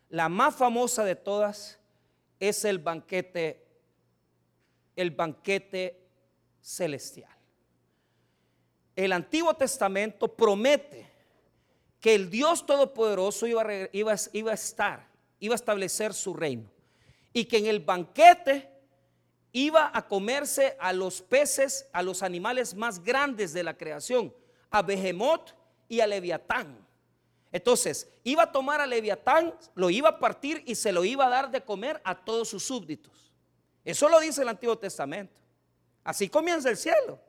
la 0.10 0.30
más 0.30 0.56
famosa 0.56 1.04
de 1.04 1.16
todas 1.16 1.80
es 2.40 2.64
el 2.66 2.80
banquete, 2.80 3.66
el 4.96 5.12
banquete 5.12 6.07
celestial. 6.68 7.32
El 8.94 9.14
Antiguo 9.14 9.54
Testamento 9.54 10.28
promete 10.28 11.10
que 12.02 12.14
el 12.14 12.30
Dios 12.30 12.66
Todopoderoso 12.66 13.48
iba 13.48 13.62
a, 13.62 13.90
iba, 13.94 14.16
iba 14.34 14.52
a 14.52 14.56
estar, 14.56 15.08
iba 15.40 15.54
a 15.54 15.56
establecer 15.56 16.14
su 16.14 16.34
reino 16.34 16.70
y 17.32 17.46
que 17.46 17.58
en 17.58 17.68
el 17.68 17.80
banquete 17.80 18.70
iba 19.54 19.92
a 19.94 20.08
comerse 20.08 20.76
a 20.80 20.92
los 20.92 21.22
peces, 21.22 21.88
a 21.94 22.04
los 22.04 22.22
animales 22.22 22.76
más 22.76 23.02
grandes 23.02 23.54
de 23.54 23.64
la 23.64 23.78
creación, 23.78 24.34
a 24.70 24.82
Behemot 24.82 25.56
y 25.88 26.02
a 26.02 26.08
Leviatán. 26.08 26.86
Entonces, 27.50 28.12
iba 28.26 28.44
a 28.44 28.52
tomar 28.52 28.82
a 28.82 28.86
Leviatán, 28.86 29.54
lo 29.74 29.90
iba 29.90 30.10
a 30.10 30.20
partir 30.20 30.64
y 30.66 30.76
se 30.76 30.92
lo 30.92 31.06
iba 31.06 31.28
a 31.28 31.30
dar 31.30 31.50
de 31.50 31.64
comer 31.64 32.02
a 32.04 32.14
todos 32.14 32.50
sus 32.50 32.64
súbditos. 32.64 33.32
Eso 33.86 34.10
lo 34.10 34.20
dice 34.20 34.42
el 34.42 34.50
Antiguo 34.50 34.78
Testamento. 34.78 35.47
Así 36.08 36.30
comienza 36.30 36.70
el 36.70 36.78
cielo. 36.78 37.20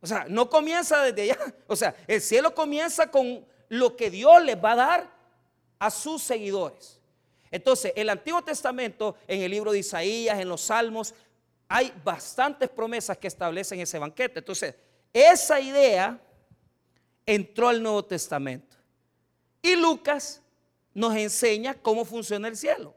O 0.00 0.06
sea, 0.06 0.24
no 0.30 0.48
comienza 0.48 1.02
desde 1.02 1.30
allá. 1.30 1.54
O 1.66 1.76
sea, 1.76 1.94
el 2.06 2.22
cielo 2.22 2.54
comienza 2.54 3.10
con 3.10 3.44
lo 3.68 3.94
que 3.94 4.10
Dios 4.10 4.42
les 4.42 4.56
va 4.56 4.72
a 4.72 4.76
dar 4.76 5.10
a 5.78 5.90
sus 5.90 6.22
seguidores. 6.22 6.98
Entonces, 7.50 7.92
el 7.94 8.08
Antiguo 8.08 8.40
Testamento, 8.42 9.16
en 9.28 9.42
el 9.42 9.50
libro 9.50 9.72
de 9.72 9.80
Isaías, 9.80 10.40
en 10.40 10.48
los 10.48 10.62
Salmos, 10.62 11.14
hay 11.68 11.92
bastantes 12.02 12.70
promesas 12.70 13.18
que 13.18 13.26
establecen 13.26 13.78
ese 13.78 13.98
banquete. 13.98 14.38
Entonces, 14.38 14.74
esa 15.12 15.60
idea 15.60 16.18
entró 17.26 17.68
al 17.68 17.82
Nuevo 17.82 18.02
Testamento. 18.06 18.74
Y 19.60 19.76
Lucas 19.76 20.40
nos 20.94 21.14
enseña 21.14 21.74
cómo 21.74 22.06
funciona 22.06 22.48
el 22.48 22.56
cielo. 22.56 22.94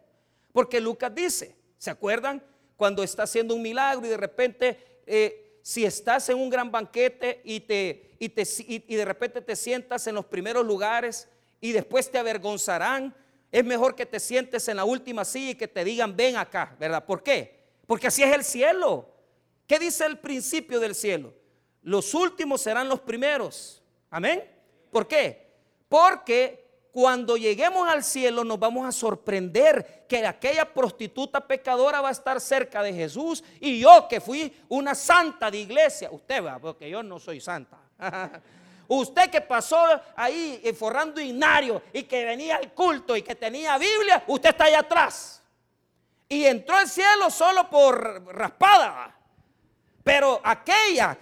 Porque 0.53 0.79
Lucas 0.79 1.13
dice, 1.13 1.53
¿se 1.77 1.89
acuerdan? 1.89 2.41
Cuando 2.79 3.03
está 3.03 3.23
haciendo 3.23 3.55
un 3.55 3.61
milagro 3.61 4.07
y 4.07 4.09
de 4.09 4.15
repente, 4.15 5.01
eh, 5.05 5.59
si 5.61 5.83
estás 5.83 6.29
en 6.29 6.37
un 6.37 6.49
gran 6.49 6.71
banquete 6.71 7.41
y, 7.43 7.59
te, 7.59 8.15
y, 8.17 8.29
te, 8.29 8.43
y 8.57 8.95
de 8.95 9.03
repente 9.03 9.41
te 9.41 9.57
sientas 9.57 10.07
en 10.07 10.15
los 10.15 10.23
primeros 10.23 10.65
lugares 10.65 11.27
y 11.59 11.73
después 11.73 12.09
te 12.09 12.17
avergonzarán 12.17 13.13
es 13.51 13.65
mejor 13.65 13.95
que 13.95 14.05
te 14.05 14.19
sientes 14.19 14.67
en 14.67 14.77
la 14.77 14.85
última 14.85 15.25
silla 15.25 15.51
y 15.51 15.55
que 15.55 15.67
te 15.67 15.83
digan, 15.83 16.15
ven 16.15 16.37
acá, 16.37 16.75
¿verdad? 16.79 17.03
¿Por 17.05 17.21
qué? 17.21 17.59
Porque 17.85 18.07
así 18.07 18.21
es 18.21 18.33
el 18.33 18.45
cielo. 18.45 19.09
¿Qué 19.67 19.77
dice 19.77 20.05
el 20.05 20.19
principio 20.19 20.79
del 20.79 20.93
cielo? 20.95 21.33
Los 21.81 22.13
últimos 22.13 22.61
serán 22.61 22.87
los 22.87 22.99
primeros. 22.99 23.81
Amén. 24.09 24.43
¿Por 24.91 25.05
qué? 25.05 25.49
Porque 25.89 26.68
cuando 26.91 27.37
lleguemos 27.37 27.87
al 27.87 28.03
cielo 28.03 28.43
nos 28.43 28.59
vamos 28.59 28.87
a 28.87 28.91
sorprender 28.91 30.05
que 30.07 30.25
aquella 30.25 30.73
prostituta 30.73 31.39
pecadora 31.39 32.01
va 32.01 32.09
a 32.09 32.13
estar 32.13 32.41
cerca 32.41 32.81
de 32.81 32.93
Jesús 32.93 33.43
y 33.59 33.79
yo 33.79 34.07
que 34.07 34.19
fui 34.19 34.53
una 34.69 34.95
santa 34.95 35.51
de 35.51 35.59
iglesia, 35.59 36.09
usted 36.11 36.43
va, 36.43 36.57
porque 36.59 36.89
yo 36.89 37.03
no 37.03 37.19
soy 37.19 37.39
santa. 37.39 37.77
Usted 38.91 39.29
que 39.29 39.41
pasó 39.41 39.77
ahí 40.15 40.59
eh, 40.63 40.73
forrando 40.73 41.21
inario 41.21 41.83
y 41.93 42.03
que 42.03 42.25
venía 42.25 42.55
al 42.55 42.73
culto 42.73 43.15
y 43.15 43.21
que 43.21 43.35
tenía 43.35 43.77
Biblia, 43.77 44.23
usted 44.25 44.49
está 44.49 44.63
allá 44.63 44.79
atrás. 44.79 45.43
Y 46.27 46.45
entró 46.45 46.75
al 46.75 46.89
cielo 46.89 47.29
solo 47.29 47.69
por 47.69 48.35
raspada. 48.35 49.15
Pero 50.03 50.41
aquella 50.43 51.15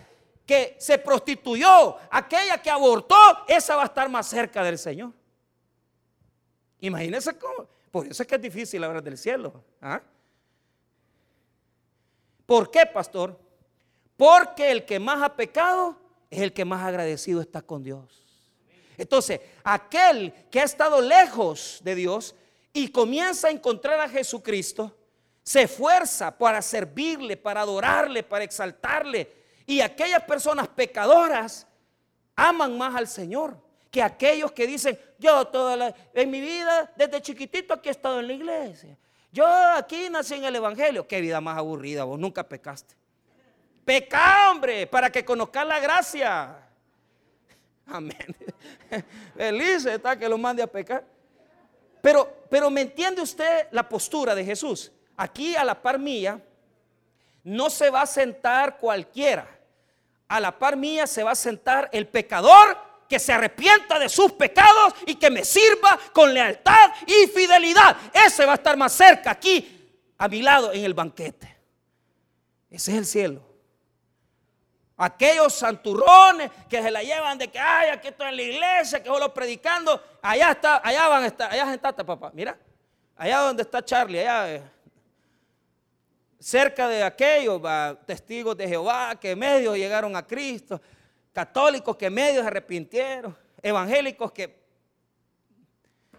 que 0.46 0.78
se 0.80 0.98
prostituyó, 0.98 1.98
aquella 2.10 2.62
que 2.62 2.70
abortó, 2.70 3.18
esa 3.50 3.76
va 3.76 3.84
a 3.84 3.88
estar 3.88 4.08
más 4.08 4.28
cerca 4.28 4.64
del 4.64 4.78
Señor. 4.78 5.12
Imagínense 6.80 7.38
cómo. 7.38 7.68
Por 7.92 8.08
eso 8.08 8.24
es 8.24 8.28
que 8.28 8.36
es 8.36 8.42
difícil 8.42 8.84
hablar 8.84 9.04
del 9.04 9.18
cielo. 9.18 9.64
¿ah? 9.82 10.02
¿Por 12.46 12.70
qué, 12.70 12.86
pastor? 12.86 13.40
Porque 14.16 14.72
el 14.72 14.86
que 14.86 15.00
más 15.00 15.22
ha 15.22 15.36
pecado 15.36 15.98
es 16.30 16.42
el 16.42 16.54
que 16.54 16.66
más 16.66 16.84
agradecido 16.84 17.42
está 17.42 17.62
con 17.62 17.84
Dios. 17.84 18.24
Entonces, 18.98 19.40
aquel 19.64 20.34
que 20.50 20.60
ha 20.60 20.64
estado 20.64 21.02
lejos 21.02 21.80
de 21.84 21.96
Dios 21.96 22.36
y 22.74 22.90
comienza 22.90 23.48
a 23.48 23.52
encontrar 23.52 24.00
a 24.00 24.10
Jesucristo, 24.10 24.96
se 25.44 25.64
esfuerza 25.64 26.36
para 26.38 26.62
servirle, 26.62 27.38
para 27.38 27.62
adorarle, 27.62 28.24
para 28.24 28.44
exaltarle. 28.44 29.32
Y 29.66 29.82
aquellas 29.82 30.24
personas 30.24 30.68
pecadoras 30.68 31.68
aman 32.36 32.78
más 32.78 32.96
al 32.96 33.08
Señor 33.08 33.67
que 33.92 34.02
aquellos 34.02 34.52
que 34.52 34.68
dicen, 34.68 35.00
yo 35.18 35.46
toda 35.48 35.96
en 36.14 36.32
mi 36.32 36.42
vida, 36.42 36.92
desde 36.96 37.22
chiquitito 37.22 37.74
aquí 37.74 37.90
he 37.90 37.92
estado 37.92 38.20
en 38.20 38.28
la 38.28 38.34
iglesia. 38.34 38.98
Yo 39.32 39.46
aquí 39.46 40.10
nací 40.10 40.36
en 40.36 40.46
el 40.46 40.56
Evangelio. 40.56 41.08
Qué 41.08 41.22
vida 41.22 41.42
más 41.42 41.58
aburrida, 41.58 42.04
vos 42.04 42.20
nunca 42.20 42.48
pecaste. 42.48 42.96
Peca, 43.86 44.52
hombre, 44.52 44.88
para 44.88 45.10
que 45.10 45.24
conozca 45.24 45.64
la 45.64 45.80
gracia. 45.80 46.58
Amén. 47.86 48.36
Feliz 49.38 49.86
está 49.86 50.18
que 50.18 50.28
lo 50.28 50.38
mande 50.38 50.62
a 50.62 50.68
pecar. 50.68 51.06
Pero, 52.02 52.46
pero 52.50 52.70
¿me 52.70 52.82
entiende 52.82 53.22
usted 53.22 53.68
la 53.72 53.88
postura 53.88 54.36
de 54.36 54.44
Jesús? 54.44 54.92
Aquí 55.16 55.56
a 55.56 55.64
la 55.64 55.82
par 55.82 55.98
mía 55.98 56.42
no 57.44 57.70
se 57.70 57.90
va 57.90 58.02
a 58.02 58.06
sentar 58.06 58.78
cualquiera. 58.78 59.48
A 60.28 60.40
la 60.40 60.58
par 60.58 60.76
mía 60.76 61.08
se 61.08 61.24
va 61.24 61.32
a 61.32 61.36
sentar 61.36 61.90
el 61.94 62.08
pecador 62.08 62.87
que 63.08 63.20
se 63.20 63.34
arrepienta 63.34 64.00
de 64.00 64.10
sus 64.10 64.34
pecados 64.34 64.94
y 65.06 65.16
que 65.16 65.30
me 65.30 65.44
sirva 65.46 65.98
con 66.14 66.34
lealtad 66.34 66.92
y 67.06 67.28
fidelidad. 67.28 67.96
Ese 68.14 68.46
va 68.46 68.54
a 68.54 68.56
estar 68.56 68.78
más 68.78 68.94
cerca 68.94 69.32
aquí, 69.32 70.02
a 70.18 70.28
mi 70.28 70.42
lado, 70.42 70.74
en 70.74 70.84
el 70.84 70.94
banquete. 70.94 71.58
Ese 72.70 72.92
es 72.92 72.98
el 72.98 73.06
cielo. 73.06 73.48
Aquellos 74.98 75.54
santurrones 75.54 76.50
que 76.68 76.82
se 76.82 76.90
la 76.90 77.04
llevan 77.04 77.38
de 77.38 77.48
que, 77.50 77.60
ay, 77.60 77.90
aquí 77.90 78.08
estoy 78.08 78.30
en 78.30 78.36
la 78.36 78.42
iglesia, 78.42 79.02
que 79.02 79.10
solo 79.10 79.32
predicando, 79.32 80.02
allá 80.22 80.52
está, 80.52 80.82
allá 80.84 81.08
van 81.08 81.24
a 81.24 81.28
estar, 81.28 81.52
allá 81.52 81.74
está, 81.74 81.94
papá, 81.94 82.32
mira, 82.34 82.58
allá 83.16 83.40
donde 83.42 83.62
está 83.62 83.84
Charlie, 83.86 84.20
allá. 84.20 84.56
Eh. 84.56 84.64
cerca 86.40 86.88
de 86.88 87.04
aquellos 87.04 87.62
testigos 88.08 88.58
de 88.58 88.68
Jehová 88.68 89.16
que 89.20 89.36
medios 89.36 89.78
llegaron 89.78 90.16
a 90.16 90.26
Cristo, 90.26 90.82
católicos 91.38 91.96
que 91.96 92.10
medios 92.10 92.42
se 92.42 92.48
arrepintieron, 92.48 93.38
evangélicos 93.62 94.32
que 94.32 94.60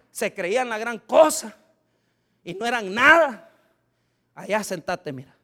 se 0.09 0.33
creían 0.33 0.69
la 0.69 0.77
gran 0.77 0.97
cosa 0.97 1.57
y 2.41 2.53
no 2.53 2.65
eran 2.65 2.93
nada. 2.93 3.51
Allá 4.33 4.63
sentate, 4.63 5.11
mira. 5.11 5.35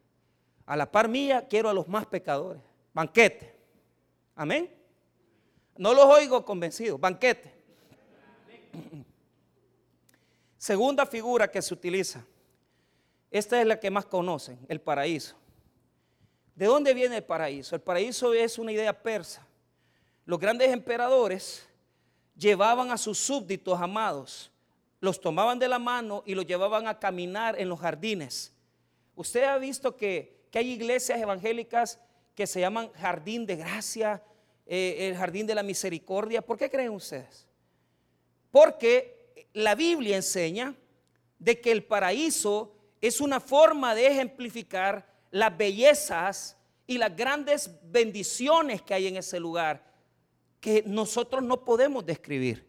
A 0.66 0.78
la 0.78 0.90
par 0.90 1.10
mía 1.10 1.46
quiero 1.50 1.68
a 1.68 1.74
los 1.74 1.90
más 1.90 2.06
pecadores. 2.06 2.64
Banquete. 2.94 3.54
Amén. 4.34 4.74
No 5.76 5.94
los 5.94 6.06
oigo 6.06 6.46
convencidos. 6.46 6.98
Banquete. 6.98 7.54
Segunda 10.58 11.06
figura 11.06 11.52
que 11.52 11.62
se 11.62 11.74
utiliza. 11.74 12.26
Esta 13.30 13.60
es 13.60 13.68
la 13.68 13.78
que 13.78 13.92
más 13.92 14.06
conocen, 14.06 14.58
el 14.70 14.80
paraíso. 14.80 15.36
¿De 16.56 16.66
dónde 16.66 16.94
viene 16.94 17.18
el 17.18 17.26
paraíso? 17.26 17.76
El 17.76 17.82
paraíso 17.82 18.34
es 18.34 18.58
una 18.58 18.72
idea 18.72 18.94
persa. 19.04 19.46
Los 20.26 20.40
grandes 20.40 20.72
emperadores 20.72 21.68
llevaban 22.36 22.92
a 22.92 22.98
sus 22.98 23.20
súbditos 23.20 23.80
amados, 23.80 24.52
los 25.00 25.22
tomaban 25.22 25.60
de 25.60 25.68
la 25.68 25.78
mano 25.78 26.24
y 26.26 26.34
los 26.34 26.48
llevaban 26.48 26.88
a 26.88 27.00
caminar 27.00 27.60
en 27.60 27.70
los 27.70 27.80
jardines. 27.80 28.52
Usted 29.16 29.44
ha 29.44 29.58
visto 29.58 29.96
que, 29.96 30.34
hay 30.54 30.72
iglesias 30.72 31.20
evangélicas 31.20 32.00
que 32.34 32.48
se 32.48 32.62
llaman 32.62 32.90
jardín 32.94 33.46
de 33.46 33.58
gracia, 33.58 34.24
eh, 34.66 35.10
el 35.10 35.18
jardín 35.18 35.46
de 35.46 35.54
la 35.54 35.64
misericordia. 35.64 36.42
¿Por 36.42 36.58
qué 36.58 36.70
creen 36.70 36.92
ustedes? 36.92 37.46
Porque 38.52 39.34
la 39.52 39.76
Biblia 39.76 40.16
enseña 40.16 40.74
de 41.40 41.60
que 41.60 41.74
el 41.74 41.84
paraíso 41.84 42.74
es 43.02 43.20
una 43.20 43.42
forma 43.42 43.94
de 43.96 44.08
ejemplificar 44.08 45.06
las 45.30 45.56
bellezas 45.58 46.56
y 46.88 46.98
las 46.98 47.14
grandes 47.14 47.70
bendiciones 47.84 48.82
que 48.82 48.94
hay 48.94 49.08
en 49.08 49.18
ese 49.18 49.42
lugar 49.42 49.84
que 50.66 50.82
nosotros 50.88 51.44
no 51.44 51.64
podemos 51.64 52.04
describir. 52.04 52.68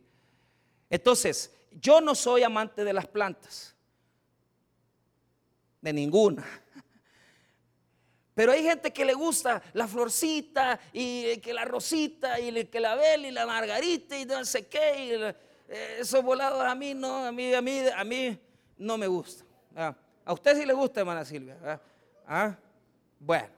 Entonces, 0.90 1.50
yo 1.70 1.98
no 2.02 2.14
soy 2.14 2.42
amante 2.42 2.84
de 2.84 2.92
las 2.92 3.06
plantas, 3.06 3.74
de 5.80 5.94
ninguna. 5.94 6.44
Pero 8.34 8.52
hay 8.52 8.62
gente 8.62 8.92
que 8.92 9.02
le 9.02 9.14
gusta 9.14 9.62
la 9.72 9.88
florcita 9.88 10.78
y 10.92 11.38
que 11.38 11.54
la 11.54 11.64
rosita 11.64 12.38
y 12.38 12.66
que 12.66 12.80
la 12.80 12.96
vela 12.96 13.28
y 13.28 13.30
la 13.30 13.46
margarita 13.46 14.18
y 14.18 14.26
no 14.26 14.44
sé 14.44 14.66
qué. 14.66 15.06
Y 15.06 15.12
eh, 15.72 15.96
esos 16.00 16.22
volados 16.22 16.60
a 16.60 16.74
mí 16.74 16.92
no, 16.92 17.24
a 17.24 17.32
mí, 17.32 17.54
a 17.54 17.62
mí, 17.62 17.80
a 17.96 18.04
mí 18.04 18.38
no 18.76 18.98
me 18.98 19.06
gusta. 19.06 19.42
A 19.74 20.32
usted 20.34 20.54
sí 20.54 20.66
le 20.66 20.74
gusta, 20.74 21.00
hermana 21.00 21.24
Silvia. 21.24 21.80
¿Ah? 22.26 22.54
Bueno, 23.18 23.48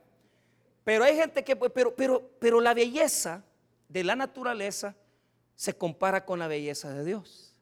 pero 0.84 1.02
hay 1.02 1.16
gente 1.16 1.42
que, 1.42 1.56
pero, 1.56 1.92
pero, 1.92 2.30
pero 2.38 2.60
la 2.60 2.72
belleza 2.72 3.42
de 3.88 4.04
la 4.04 4.16
naturaleza 4.16 4.96
se 5.54 5.76
compara 5.76 6.24
con 6.24 6.38
la 6.38 6.48
belleza 6.48 6.92
de 6.92 7.04
Dios. 7.04 7.54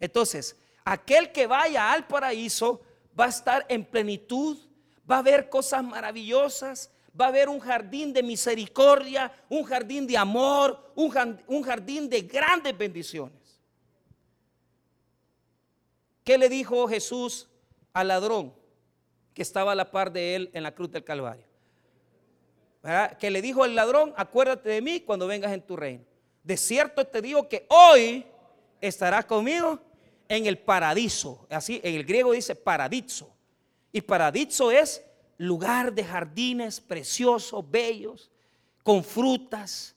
Entonces, 0.00 0.56
aquel 0.84 1.32
que 1.32 1.46
vaya 1.46 1.92
al 1.92 2.06
paraíso 2.06 2.82
va 3.18 3.26
a 3.26 3.28
estar 3.28 3.64
en 3.68 3.84
plenitud, 3.84 4.58
va 5.10 5.18
a 5.18 5.22
ver 5.22 5.48
cosas 5.48 5.82
maravillosas, 5.84 6.90
va 7.18 7.26
a 7.26 7.30
ver 7.30 7.48
un 7.48 7.60
jardín 7.60 8.12
de 8.12 8.22
misericordia, 8.22 9.32
un 9.48 9.64
jardín 9.64 10.06
de 10.06 10.16
amor, 10.16 10.92
un 10.94 11.62
jardín 11.62 12.08
de 12.08 12.22
grandes 12.22 12.76
bendiciones. 12.76 13.60
¿Qué 16.24 16.38
le 16.38 16.48
dijo 16.48 16.88
Jesús 16.88 17.48
al 17.92 18.08
ladrón 18.08 18.54
que 19.34 19.42
estaba 19.42 19.72
a 19.72 19.74
la 19.74 19.90
par 19.90 20.12
de 20.12 20.34
él 20.34 20.50
en 20.52 20.62
la 20.62 20.74
cruz 20.74 20.90
del 20.90 21.04
Calvario. 21.04 21.44
Que 23.18 23.30
le 23.30 23.40
dijo 23.40 23.64
el 23.64 23.74
ladrón, 23.74 24.12
acuérdate 24.16 24.68
de 24.68 24.82
mí 24.82 25.00
cuando 25.00 25.26
vengas 25.26 25.52
en 25.52 25.62
tu 25.62 25.76
reino. 25.76 26.04
De 26.42 26.56
cierto 26.56 27.06
te 27.06 27.22
digo 27.22 27.48
que 27.48 27.66
hoy 27.68 28.26
estarás 28.80 29.24
conmigo 29.24 29.78
en 30.28 30.46
el 30.46 30.58
paradiso. 30.58 31.46
Así, 31.48 31.80
en 31.84 31.94
el 31.94 32.04
griego 32.04 32.32
dice 32.32 32.56
paradiso. 32.56 33.32
Y 33.92 34.00
paradiso 34.00 34.72
es 34.72 35.04
lugar 35.38 35.92
de 35.92 36.04
jardines 36.04 36.80
preciosos, 36.80 37.68
bellos, 37.70 38.30
con 38.82 39.04
frutas, 39.04 39.94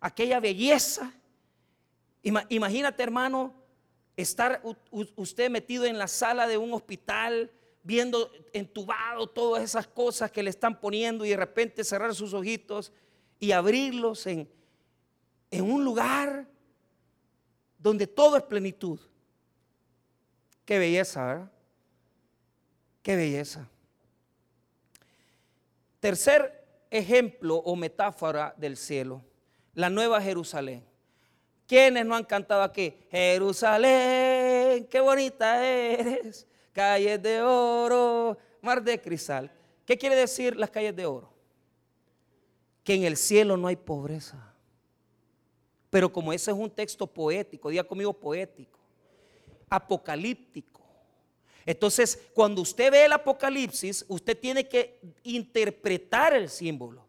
aquella 0.00 0.38
belleza. 0.38 1.12
Imagínate, 2.22 3.02
hermano, 3.02 3.52
estar 4.16 4.62
usted 5.16 5.50
metido 5.50 5.84
en 5.84 5.98
la 5.98 6.06
sala 6.06 6.46
de 6.46 6.58
un 6.58 6.72
hospital, 6.72 7.50
viendo 7.82 8.30
entubado 8.52 9.26
todas 9.26 9.62
esas 9.62 9.86
cosas 9.86 10.30
que 10.30 10.42
le 10.42 10.50
están 10.50 10.78
poniendo 10.78 11.24
y 11.24 11.30
de 11.30 11.36
repente 11.36 11.84
cerrar 11.84 12.14
sus 12.14 12.32
ojitos 12.34 12.92
y 13.38 13.52
abrirlos 13.52 14.26
en, 14.26 14.48
en 15.50 15.70
un 15.70 15.84
lugar 15.84 16.46
donde 17.78 18.06
todo 18.06 18.36
es 18.36 18.44
plenitud. 18.44 19.00
Qué 20.64 20.78
belleza, 20.78 21.26
¿verdad? 21.26 21.52
Qué 23.02 23.16
belleza. 23.16 23.68
Tercer 25.98 26.64
ejemplo 26.90 27.56
o 27.56 27.74
metáfora 27.74 28.54
del 28.56 28.76
cielo, 28.76 29.24
la 29.74 29.90
nueva 29.90 30.20
Jerusalén. 30.20 30.84
¿Quiénes 31.66 32.04
no 32.04 32.14
han 32.14 32.24
cantado 32.24 32.62
aquí? 32.62 32.94
Jerusalén, 33.10 34.86
qué 34.86 35.00
bonita 35.00 35.64
eres, 35.64 36.46
calles 36.72 37.22
de 37.22 37.42
oro, 37.42 38.36
mar 38.60 38.82
de 38.82 39.00
cristal. 39.00 39.50
¿Qué 39.86 39.96
quiere 39.96 40.16
decir 40.16 40.56
las 40.56 40.70
calles 40.70 40.94
de 40.94 41.06
oro? 41.06 41.30
Que 42.84 42.94
en 42.94 43.04
el 43.04 43.16
cielo 43.16 43.56
no 43.56 43.68
hay 43.68 43.76
pobreza. 43.76 44.52
Pero 45.90 46.12
como 46.12 46.32
ese 46.32 46.50
es 46.50 46.56
un 46.56 46.70
texto 46.70 47.06
poético, 47.06 47.68
diga 47.68 47.84
conmigo 47.84 48.12
poético, 48.12 48.78
apocalíptico. 49.68 50.80
Entonces, 51.64 52.18
cuando 52.34 52.62
usted 52.62 52.90
ve 52.90 53.04
el 53.04 53.12
Apocalipsis, 53.12 54.04
usted 54.08 54.38
tiene 54.38 54.68
que 54.68 54.98
interpretar 55.22 56.34
el 56.34 56.48
símbolo. 56.48 57.04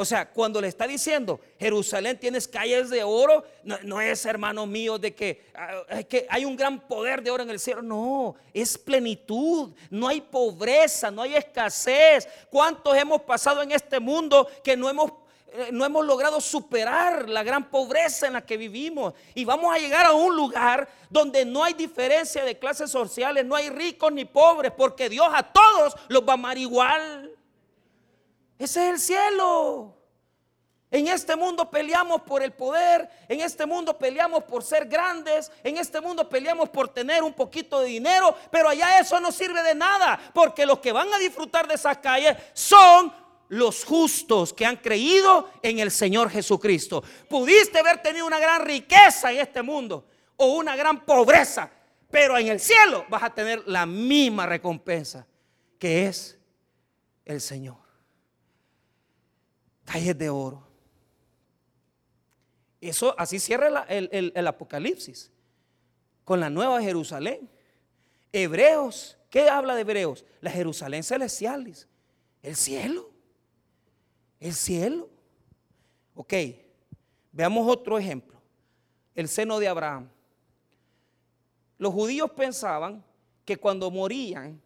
O 0.00 0.04
sea, 0.04 0.30
cuando 0.30 0.60
le 0.60 0.68
está 0.68 0.86
diciendo, 0.86 1.40
Jerusalén 1.58 2.20
tienes 2.20 2.46
calles 2.46 2.88
de 2.88 3.02
oro, 3.02 3.42
no, 3.64 4.00
es 4.00 4.24
hermano 4.26 4.64
mío 4.64 4.96
de 4.96 5.42
ah, 5.56 6.04
que, 6.04 6.24
hay 6.30 6.44
un 6.44 6.56
gran 6.56 6.86
poder 6.86 7.20
de 7.20 7.32
oro 7.32 7.42
en 7.42 7.50
el 7.50 7.58
cielo. 7.58 7.82
No, 7.82 8.36
es 8.54 8.78
plenitud, 8.78 9.74
no 9.90 10.06
hay 10.06 10.20
pobreza, 10.20 11.10
no 11.10 11.22
hay 11.22 11.34
escasez. 11.34 12.28
¿Cuántos 12.48 12.96
hemos 12.96 13.22
pasado 13.22 13.60
en 13.60 13.72
este 13.72 13.98
mundo 13.98 14.48
que 14.62 14.76
no 14.76 14.88
hemos 14.88 15.10
eh, 15.50 15.70
no 15.72 15.84
hemos 15.84 16.06
logrado 16.06 16.40
superar 16.40 17.28
la 17.28 17.42
gran 17.42 17.68
pobreza 17.68 18.28
en 18.28 18.34
la 18.34 18.46
que 18.46 18.56
vivimos. 18.56 19.14
Y 19.34 19.44
vamos 19.44 19.74
a 19.74 19.78
llegar 19.78 20.06
a 20.06 20.12
un 20.12 20.36
lugar 20.36 20.88
donde 21.10 21.44
no 21.44 21.64
hay 21.64 21.74
diferencia 21.74 22.44
de 22.44 22.56
clases 22.56 22.90
sociales, 22.90 23.44
no 23.44 23.56
hay 23.56 23.68
ricos 23.68 24.12
ni 24.12 24.24
pobres, 24.24 24.70
porque 24.76 25.08
Dios 25.08 25.26
a 25.32 25.42
todos 25.42 25.96
los 26.08 26.22
va 26.22 26.32
a 26.32 26.34
amar 26.34 26.56
igual. 26.56 27.37
Ese 28.58 28.86
es 28.86 28.92
el 28.94 28.98
cielo. 28.98 29.94
En 30.90 31.06
este 31.06 31.36
mundo 31.36 31.70
peleamos 31.70 32.22
por 32.22 32.42
el 32.42 32.52
poder, 32.52 33.10
en 33.28 33.40
este 33.40 33.66
mundo 33.66 33.98
peleamos 33.98 34.44
por 34.44 34.64
ser 34.64 34.86
grandes, 34.86 35.52
en 35.62 35.76
este 35.76 36.00
mundo 36.00 36.26
peleamos 36.26 36.70
por 36.70 36.88
tener 36.88 37.22
un 37.22 37.34
poquito 37.34 37.80
de 37.80 37.88
dinero, 37.88 38.34
pero 38.50 38.70
allá 38.70 38.98
eso 38.98 39.20
no 39.20 39.30
sirve 39.30 39.62
de 39.62 39.74
nada, 39.74 40.18
porque 40.32 40.64
los 40.64 40.78
que 40.78 40.92
van 40.92 41.12
a 41.12 41.18
disfrutar 41.18 41.68
de 41.68 41.74
esas 41.74 41.98
calles 41.98 42.38
son 42.54 43.12
los 43.48 43.84
justos 43.84 44.54
que 44.54 44.64
han 44.64 44.76
creído 44.76 45.50
en 45.62 45.78
el 45.78 45.90
Señor 45.90 46.30
Jesucristo. 46.30 47.04
Pudiste 47.28 47.80
haber 47.80 48.00
tenido 48.00 48.26
una 48.26 48.38
gran 48.38 48.62
riqueza 48.62 49.30
en 49.30 49.40
este 49.40 49.60
mundo 49.60 50.06
o 50.38 50.54
una 50.54 50.74
gran 50.74 51.04
pobreza, 51.04 51.70
pero 52.10 52.38
en 52.38 52.48
el 52.48 52.60
cielo 52.60 53.04
vas 53.10 53.24
a 53.24 53.34
tener 53.34 53.62
la 53.66 53.84
misma 53.84 54.46
recompensa 54.46 55.26
que 55.78 56.06
es 56.06 56.38
el 57.26 57.42
Señor 57.42 57.87
calles 59.88 60.16
de 60.18 60.28
oro. 60.28 60.62
Eso 62.80 63.14
así 63.18 63.38
cierra 63.38 63.84
el, 63.88 64.32
el 64.34 64.46
Apocalipsis 64.46 65.32
con 66.24 66.40
la 66.40 66.50
nueva 66.50 66.80
Jerusalén. 66.82 67.48
Hebreos, 68.30 69.16
¿qué 69.30 69.48
habla 69.48 69.74
de 69.74 69.80
Hebreos? 69.80 70.24
La 70.40 70.50
Jerusalén 70.50 71.02
celestial, 71.02 71.74
el 72.42 72.56
cielo, 72.56 73.10
el 74.38 74.52
cielo. 74.52 75.08
Ok, 76.14 76.34
veamos 77.32 77.66
otro 77.66 77.98
ejemplo, 77.98 78.40
el 79.14 79.26
seno 79.26 79.58
de 79.58 79.68
Abraham. 79.68 80.08
Los 81.78 81.94
judíos 81.94 82.30
pensaban 82.32 83.02
que 83.44 83.56
cuando 83.56 83.90
morían 83.90 84.60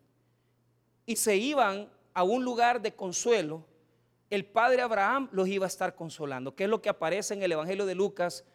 y 1.06 1.14
se 1.14 1.36
iban 1.36 1.88
a 2.12 2.24
un 2.24 2.44
lugar 2.44 2.82
de 2.82 2.94
consuelo, 2.94 3.64
el 4.32 4.46
padre 4.46 4.80
Abraham 4.80 5.28
los 5.30 5.46
iba 5.46 5.66
a 5.66 5.68
estar 5.68 5.94
consolando, 5.94 6.54
que 6.54 6.64
es 6.64 6.70
lo 6.70 6.80
que 6.80 6.88
aparece 6.88 7.34
en 7.34 7.42
el 7.42 7.52
Evangelio 7.52 7.84
de 7.84 7.94
Lucas 7.94 8.46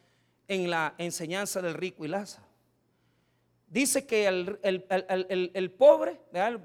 en 0.47 0.71
la 0.71 0.95
enseñanza 0.97 1.61
del 1.61 1.75
rico 1.75 2.03
y 2.03 2.07
Lázaro. 2.07 2.47
dice 3.67 4.07
que 4.07 4.27
el, 4.27 5.71
pobre, 5.77 6.19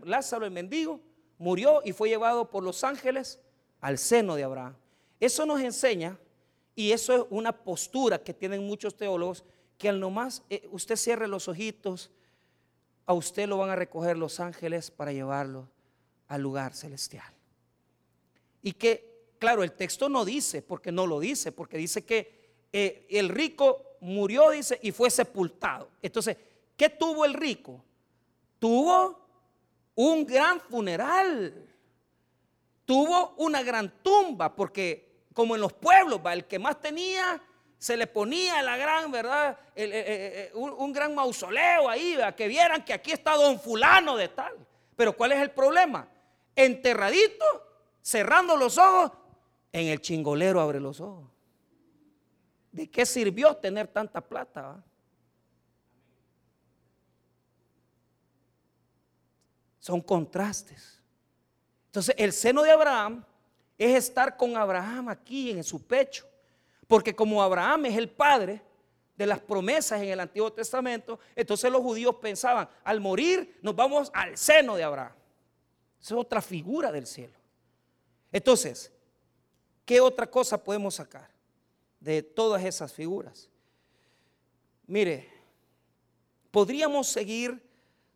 Lázaro, 0.05 0.47
el 0.47 0.51
mendigo, 0.51 0.99
murió 1.37 1.83
y 1.85 1.93
fue 1.93 2.09
llevado 2.09 2.49
por 2.49 2.63
los 2.63 2.85
ángeles 2.85 3.39
al 3.83 3.99
seno 3.99 4.35
de 4.35 4.45
Abraham. 4.45 4.77
Eso 5.21 5.45
nos 5.45 5.61
enseña, 5.61 6.19
y 6.75 6.93
eso 6.93 7.15
es 7.15 7.25
una 7.29 7.53
postura 7.53 8.19
que 8.19 8.33
tienen 8.33 8.67
muchos 8.67 8.97
teólogos, 8.97 9.45
que 9.77 9.91
al 9.91 10.01
nomás 10.01 10.43
eh, 10.49 10.67
usted 10.71 10.97
cierre 10.97 11.29
los 11.29 11.49
ojitos, 11.49 12.11
a 13.05 13.13
usted 13.13 13.47
lo 13.47 13.59
van 13.59 13.69
a 13.69 13.77
recoger 13.77 14.17
los 14.17 14.41
ángeles 14.41 14.91
para 14.91 15.13
llevarlo 15.13 15.69
al 16.29 16.41
lugar 16.41 16.73
celestial. 16.73 17.42
Y 18.63 18.73
que, 18.73 19.35
claro, 19.39 19.63
el 19.63 19.73
texto 19.73 20.09
no 20.09 20.25
dice, 20.25 20.63
porque 20.63 20.93
no 20.93 21.07
lo 21.07 21.21
dice, 21.21 21.53
porque 21.53 21.77
dice 21.77 22.05
que 22.05 22.67
eh, 22.73 23.07
el 23.11 23.29
rico 23.29 23.97
murió, 24.01 24.51
dice, 24.51 24.79
y 24.83 24.93
fue 24.93 25.11
sepultado. 25.11 25.91
Entonces, 26.01 26.37
¿qué 26.77 26.89
tuvo 26.89 27.25
el 27.25 27.35
rico? 27.35 27.85
Tuvo 28.59 29.19
un 29.95 30.25
gran 30.25 30.61
funeral. 30.61 31.69
Tuvo 32.85 33.35
una 33.39 33.63
gran 33.63 34.03
tumba, 34.03 34.55
porque 34.55 35.27
como 35.33 35.55
en 35.55 35.61
los 35.61 35.73
pueblos, 35.73 36.21
el 36.33 36.47
que 36.47 36.59
más 36.59 36.81
tenía 36.81 37.41
se 37.83 37.97
le 37.97 38.07
ponía 38.07 38.63
la 38.63 38.77
gran, 38.77 39.11
¿verdad? 39.11 39.59
un, 40.55 40.93
gran 40.93 41.17
mausoleo 41.17 41.89
ahí, 41.89 42.17
que 42.37 42.47
vieran 42.47 42.85
que 42.85 42.93
aquí 42.93 43.11
está 43.11 43.35
don 43.35 43.59
fulano 43.59 44.17
de 44.17 44.29
tal. 44.29 44.55
Pero 44.95 45.17
¿cuál 45.17 45.33
es 45.33 45.41
el 45.41 45.51
problema? 45.51 46.07
Enterradito, 46.55 47.45
cerrando 48.03 48.57
los 48.57 48.77
ojos, 48.77 49.13
en 49.73 49.87
el 49.87 50.01
chingolero 50.01 50.61
abre 50.61 50.81
los 50.81 51.01
ojos. 51.01 51.31
¿De 52.71 52.91
qué 52.91 53.07
sirvió 53.07 53.57
tener 53.57 53.89
tanta 53.89 54.21
plata? 54.21 54.83
Son 59.79 60.01
contrastes. 60.01 61.01
Entonces, 61.87 62.15
el 62.19 62.33
seno 62.33 62.63
de 62.63 62.71
Abraham 62.71 63.25
es 63.79 63.97
estar 63.97 64.37
con 64.37 64.57
Abraham 64.57 65.09
aquí 65.09 65.51
en 65.51 65.65
su 65.65 65.83
pecho. 65.83 66.27
Porque 66.87 67.15
como 67.15 67.43
Abraham 67.43 67.87
es 67.87 67.97
el 67.97 68.09
padre 68.11 68.63
de 69.17 69.27
las 69.27 69.41
promesas 69.41 70.01
en 70.01 70.09
el 70.09 70.21
Antiguo 70.21 70.53
Testamento, 70.53 71.19
entonces 71.35 71.71
los 71.71 71.83
judíos 71.83 72.17
pensaban, 72.17 72.69
al 72.85 73.01
morir 73.01 73.59
nos 73.63 73.75
vamos 73.75 74.11
al 74.15 74.37
seno 74.37 74.77
de 74.77 74.85
Abraham. 74.85 75.13
Esa 76.01 76.15
es 76.15 76.21
otra 76.21 76.41
figura 76.41 76.91
del 76.91 77.07
cielo. 77.07 77.42
Entonces, 78.33 78.91
¿qué 79.85 80.01
otra 80.01 80.29
cosa 80.29 80.63
podemos 80.63 80.97
sacar 80.97 81.29
de 82.01 82.23
todas 82.23 82.65
esas 82.65 82.93
figuras? 82.93 83.49
Mire, 84.87 85.29
podríamos 86.51 87.07
seguir 87.07 87.63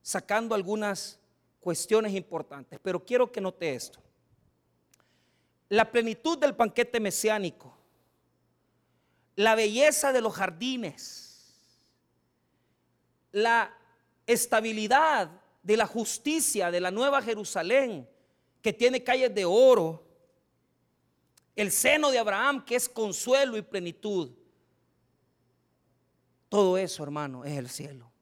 sacando 0.03 0.55
algunas 0.55 1.19
cuestiones 1.61 2.15
importantes, 2.15 2.81
pero 2.83 3.05
quiero 3.05 3.31
que 3.31 3.41
note 3.41 3.75
esto. 3.75 4.01
La 5.69 5.91
plenitud 5.91 6.39
del 6.39 6.53
banquete 6.53 6.99
mesiánico 6.99 7.77
la 9.37 9.55
belleza 9.55 10.13
de 10.13 10.23
los 10.23 10.35
jardines, 10.35 11.79
la 13.33 13.77
estabilidad 14.27 15.31
de 15.63 15.77
la 15.77 15.87
justicia 15.87 16.71
de 16.71 16.81
la 16.81 16.91
nueva 16.91 17.21
Jerusalén, 17.21 18.09
que 18.63 18.73
tiene 18.73 19.05
calles 19.05 19.35
de 19.35 19.45
oro, 19.45 20.06
el 21.57 21.73
seno 21.73 22.11
de 22.11 22.19
Abraham, 22.19 22.65
que 22.65 22.77
es 22.77 22.89
consuelo 22.89 23.57
y 23.57 23.63
plenitud. 23.63 24.31
Todo 26.51 26.77
eso, 26.77 27.03
hermano, 27.03 27.45
es 27.45 27.57
el 27.57 27.69
cielo. 27.69 28.13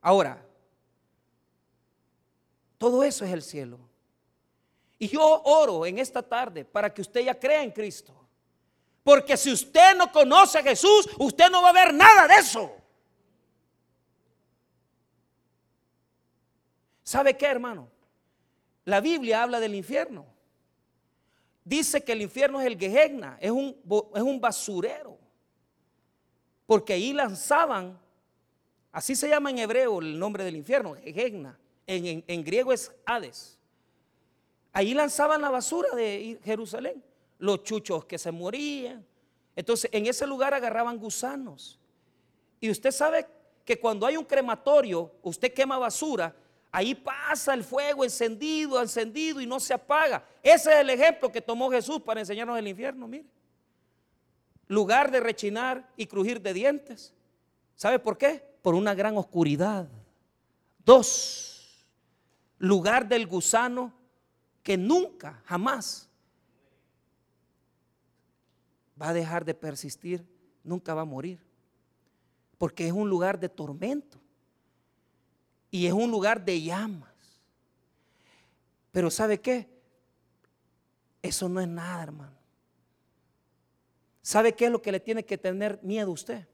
Ahora, 0.00 0.46
todo 2.78 3.02
eso 3.02 3.24
es 3.24 3.32
el 3.32 3.42
cielo. 3.42 3.80
Y 5.00 5.08
yo 5.08 5.42
oro 5.44 5.84
en 5.84 5.98
esta 5.98 6.22
tarde 6.22 6.64
para 6.64 6.94
que 6.94 7.02
usted 7.02 7.22
ya 7.22 7.38
crea 7.38 7.62
en 7.62 7.72
Cristo. 7.72 8.14
Porque 9.02 9.36
si 9.36 9.52
usted 9.52 9.96
no 9.96 10.10
conoce 10.12 10.58
a 10.58 10.62
Jesús, 10.62 11.08
usted 11.18 11.50
no 11.50 11.62
va 11.62 11.70
a 11.70 11.72
ver 11.72 11.92
nada 11.92 12.28
de 12.28 12.34
eso. 12.34 12.72
¿Sabe 17.02 17.36
qué, 17.36 17.46
hermano? 17.46 17.88
La 18.84 19.00
Biblia 19.00 19.42
habla 19.42 19.60
del 19.60 19.74
infierno. 19.74 20.37
Dice 21.68 22.02
que 22.02 22.12
el 22.12 22.22
infierno 22.22 22.62
es 22.62 22.66
el 22.66 22.78
Gehenna, 22.78 23.36
es 23.42 23.50
un, 23.50 23.76
es 24.14 24.22
un 24.22 24.40
basurero. 24.40 25.18
Porque 26.64 26.94
ahí 26.94 27.12
lanzaban, 27.12 27.98
así 28.90 29.14
se 29.14 29.28
llama 29.28 29.50
en 29.50 29.58
hebreo 29.58 29.98
el 29.98 30.18
nombre 30.18 30.44
del 30.44 30.56
infierno, 30.56 30.94
Gehenna. 30.94 31.58
En, 31.86 32.24
en 32.26 32.44
griego 32.44 32.72
es 32.72 32.90
Hades. 33.04 33.58
Ahí 34.72 34.94
lanzaban 34.94 35.42
la 35.42 35.50
basura 35.50 35.94
de 35.94 36.38
Jerusalén 36.42 37.02
los 37.38 37.62
chuchos 37.64 38.06
que 38.06 38.16
se 38.16 38.32
morían. 38.32 39.06
Entonces, 39.54 39.90
en 39.92 40.06
ese 40.06 40.26
lugar 40.26 40.54
agarraban 40.54 40.96
gusanos. 40.98 41.78
Y 42.60 42.70
usted 42.70 42.92
sabe 42.92 43.26
que 43.66 43.78
cuando 43.78 44.06
hay 44.06 44.16
un 44.16 44.24
crematorio, 44.24 45.12
usted 45.20 45.52
quema 45.52 45.76
basura, 45.76 46.34
ahí 46.78 46.94
pasa 46.94 47.54
el 47.54 47.64
fuego 47.64 48.04
encendido, 48.04 48.80
encendido 48.80 49.40
y 49.40 49.46
no 49.46 49.58
se 49.58 49.74
apaga. 49.74 50.24
Ese 50.42 50.70
es 50.70 50.76
el 50.78 50.90
ejemplo 50.90 51.30
que 51.30 51.40
tomó 51.40 51.70
Jesús 51.70 52.00
para 52.00 52.20
enseñarnos 52.20 52.56
el 52.56 52.68
infierno, 52.68 53.08
mire. 53.08 53.26
Lugar 54.68 55.10
de 55.10 55.18
rechinar 55.18 55.90
y 55.96 56.06
crujir 56.06 56.40
de 56.40 56.52
dientes. 56.52 57.14
¿Sabe 57.74 57.98
por 57.98 58.16
qué? 58.16 58.44
Por 58.62 58.74
una 58.74 58.94
gran 58.94 59.16
oscuridad. 59.16 59.88
Dos, 60.84 61.84
lugar 62.58 63.08
del 63.08 63.26
gusano 63.26 63.92
que 64.62 64.76
nunca, 64.76 65.42
jamás 65.46 66.08
va 69.00 69.08
a 69.08 69.14
dejar 69.14 69.44
de 69.44 69.54
persistir, 69.54 70.24
nunca 70.62 70.94
va 70.94 71.02
a 71.02 71.06
morir. 71.06 71.40
Porque 72.56 72.86
es 72.86 72.92
un 72.92 73.08
lugar 73.08 73.40
de 73.40 73.48
tormento. 73.48 74.20
Y 75.70 75.86
es 75.86 75.92
un 75.92 76.10
lugar 76.10 76.44
de 76.44 76.62
llamas. 76.62 77.08
Pero 78.90 79.10
¿sabe 79.10 79.40
qué? 79.40 79.68
Eso 81.22 81.48
no 81.48 81.60
es 81.60 81.68
nada, 81.68 82.02
hermano. 82.02 82.38
¿Sabe 84.22 84.52
qué 84.54 84.66
es 84.66 84.70
lo 84.70 84.82
que 84.82 84.92
le 84.92 85.00
tiene 85.00 85.24
que 85.24 85.38
tener 85.38 85.78
miedo 85.82 86.08
a 86.08 86.12
usted? 86.12 86.46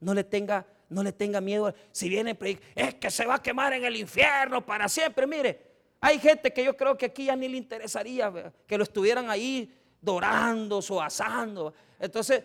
No 0.00 0.14
le 0.14 0.24
tenga, 0.24 0.66
no 0.88 1.02
le 1.02 1.12
tenga 1.12 1.40
miedo. 1.40 1.74
Si 1.90 2.08
viene, 2.08 2.36
es 2.74 2.94
que 2.94 3.10
se 3.10 3.26
va 3.26 3.36
a 3.36 3.42
quemar 3.42 3.72
en 3.72 3.84
el 3.84 3.96
infierno 3.96 4.64
para 4.64 4.88
siempre. 4.88 5.26
Mire, 5.26 5.72
hay 6.00 6.18
gente 6.18 6.52
que 6.52 6.64
yo 6.64 6.76
creo 6.76 6.96
que 6.96 7.06
aquí 7.06 7.26
ya 7.26 7.36
ni 7.36 7.48
le 7.48 7.56
interesaría 7.56 8.52
que 8.66 8.76
lo 8.76 8.84
estuvieran 8.84 9.30
ahí 9.30 9.72
dorando 10.00 10.80
o 10.88 11.00
asando. 11.00 11.74
Entonces 11.98 12.42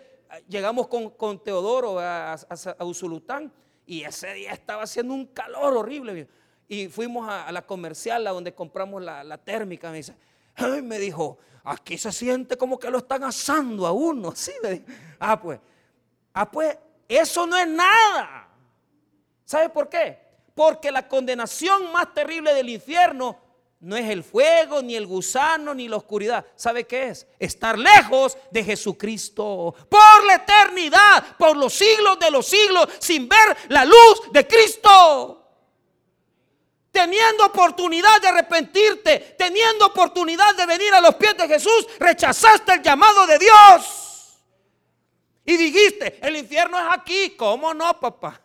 llegamos 0.48 0.88
con, 0.88 1.44
Teodoro 1.44 2.00
a, 2.00 2.34
a, 2.34 2.86
Usulután 2.86 3.52
y 3.88 4.04
ese 4.04 4.34
día 4.34 4.52
estaba 4.52 4.84
haciendo 4.84 5.14
un 5.14 5.26
calor 5.26 5.76
horrible. 5.78 6.28
Y 6.68 6.90
fuimos 6.90 7.28
a, 7.30 7.50
la 7.52 7.66
comercial, 7.66 8.28
a 8.28 8.32
donde 8.32 8.54
compramos 8.54 9.02
la, 9.02 9.38
térmica. 9.38 9.90
Me 9.90 9.98
dice, 9.98 10.14
me 10.84 11.00
dijo, 11.00 11.40
aquí 11.64 11.98
se 11.98 12.12
siente 12.12 12.58
como 12.58 12.78
que 12.78 12.92
lo 12.92 13.00
están 13.00 13.24
asando 13.24 13.88
a 13.88 13.94
uno. 13.94 14.30
Así 14.34 14.52
Ah, 15.18 15.42
pues, 15.42 15.60
ah, 16.34 16.52
pues, 16.52 16.78
eso 17.08 17.48
no 17.48 17.58
es 17.58 17.68
nada. 17.68 18.50
¿Sabe 19.46 19.70
por 19.70 19.88
qué? 19.88 20.20
Porque 20.54 20.92
la 20.92 21.08
condenación 21.08 21.90
más 21.94 22.14
terrible 22.14 22.54
del 22.54 22.68
infierno 22.68 23.47
no 23.80 23.96
es 23.96 24.10
el 24.10 24.24
fuego, 24.24 24.82
ni 24.82 24.96
el 24.96 25.06
gusano, 25.06 25.74
ni 25.74 25.88
la 25.88 25.98
oscuridad. 25.98 26.44
¿Sabe 26.56 26.86
qué 26.86 27.10
es? 27.10 27.28
Estar 27.38 27.78
lejos 27.78 28.36
de 28.50 28.64
Jesucristo 28.64 29.76
por 29.88 30.26
la 30.26 30.36
eternidad, 30.36 31.38
por 31.38 31.56
los 31.56 31.74
siglos 31.74 32.18
de 32.20 32.32
los 32.32 32.48
siglos, 32.48 32.90
sin 33.00 33.30
ver 33.30 33.56
la 33.70 33.86
luz 33.86 34.32
de 34.32 34.48
Cristo. 34.48 35.44
Teniendo 36.92 37.46
oportunidad 37.46 38.20
de 38.20 38.30
arrepentirte, 38.30 39.36
teniendo 39.38 39.86
oportunidad 39.86 40.56
de 40.56 40.66
venir 40.66 40.92
a 40.96 41.02
los 41.02 41.14
pies 41.14 41.38
de 41.38 41.48
Jesús, 41.48 41.88
rechazaste 42.00 42.74
el 42.74 42.82
llamado 42.82 43.28
de 43.28 43.38
Dios. 43.38 44.42
Y 45.46 45.56
dijiste, 45.56 46.18
el 46.26 46.36
infierno 46.36 46.80
es 46.80 46.86
aquí. 46.90 47.36
¿Cómo 47.38 47.76
no, 47.76 48.00
papá? 48.00 48.42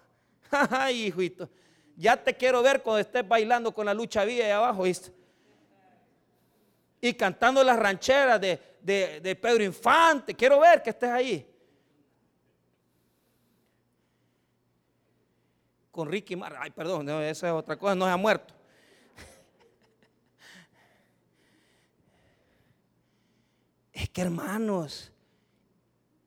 Ay, 0.50 1.06
hijito. 1.06 1.48
Ya 1.96 2.22
te 2.22 2.36
quiero 2.36 2.62
ver 2.62 2.82
cuando 2.82 3.00
estés 3.00 3.26
bailando 3.26 3.72
con 3.72 3.86
la 3.86 3.94
lucha 3.94 4.24
vía 4.26 4.44
ahí 4.44 4.50
abajo, 4.50 4.82
¿viste? 4.82 5.21
Y 7.04 7.14
cantando 7.14 7.64
las 7.64 7.76
rancheras 7.76 8.40
de, 8.40 9.36
Pedro 9.42 9.64
Infante. 9.64 10.34
Quiero 10.34 10.60
ver 10.60 10.80
que 10.80 10.90
estés 10.90 11.10
ahí. 11.10 11.44
Con 15.90 16.08
Ricky 16.08 16.36
Mar. 16.36 16.56
Ay, 16.60 16.70
perdón, 16.70 17.08
esa 17.08 17.48
es 17.48 17.52
otra 17.52 17.76
cosa, 17.76 17.96
no 17.96 18.04
se 18.04 18.12
ha 18.12 18.16
muerto. 18.16 18.54
Es 23.92 24.08
que 24.08 24.22
hermanos, 24.22 25.12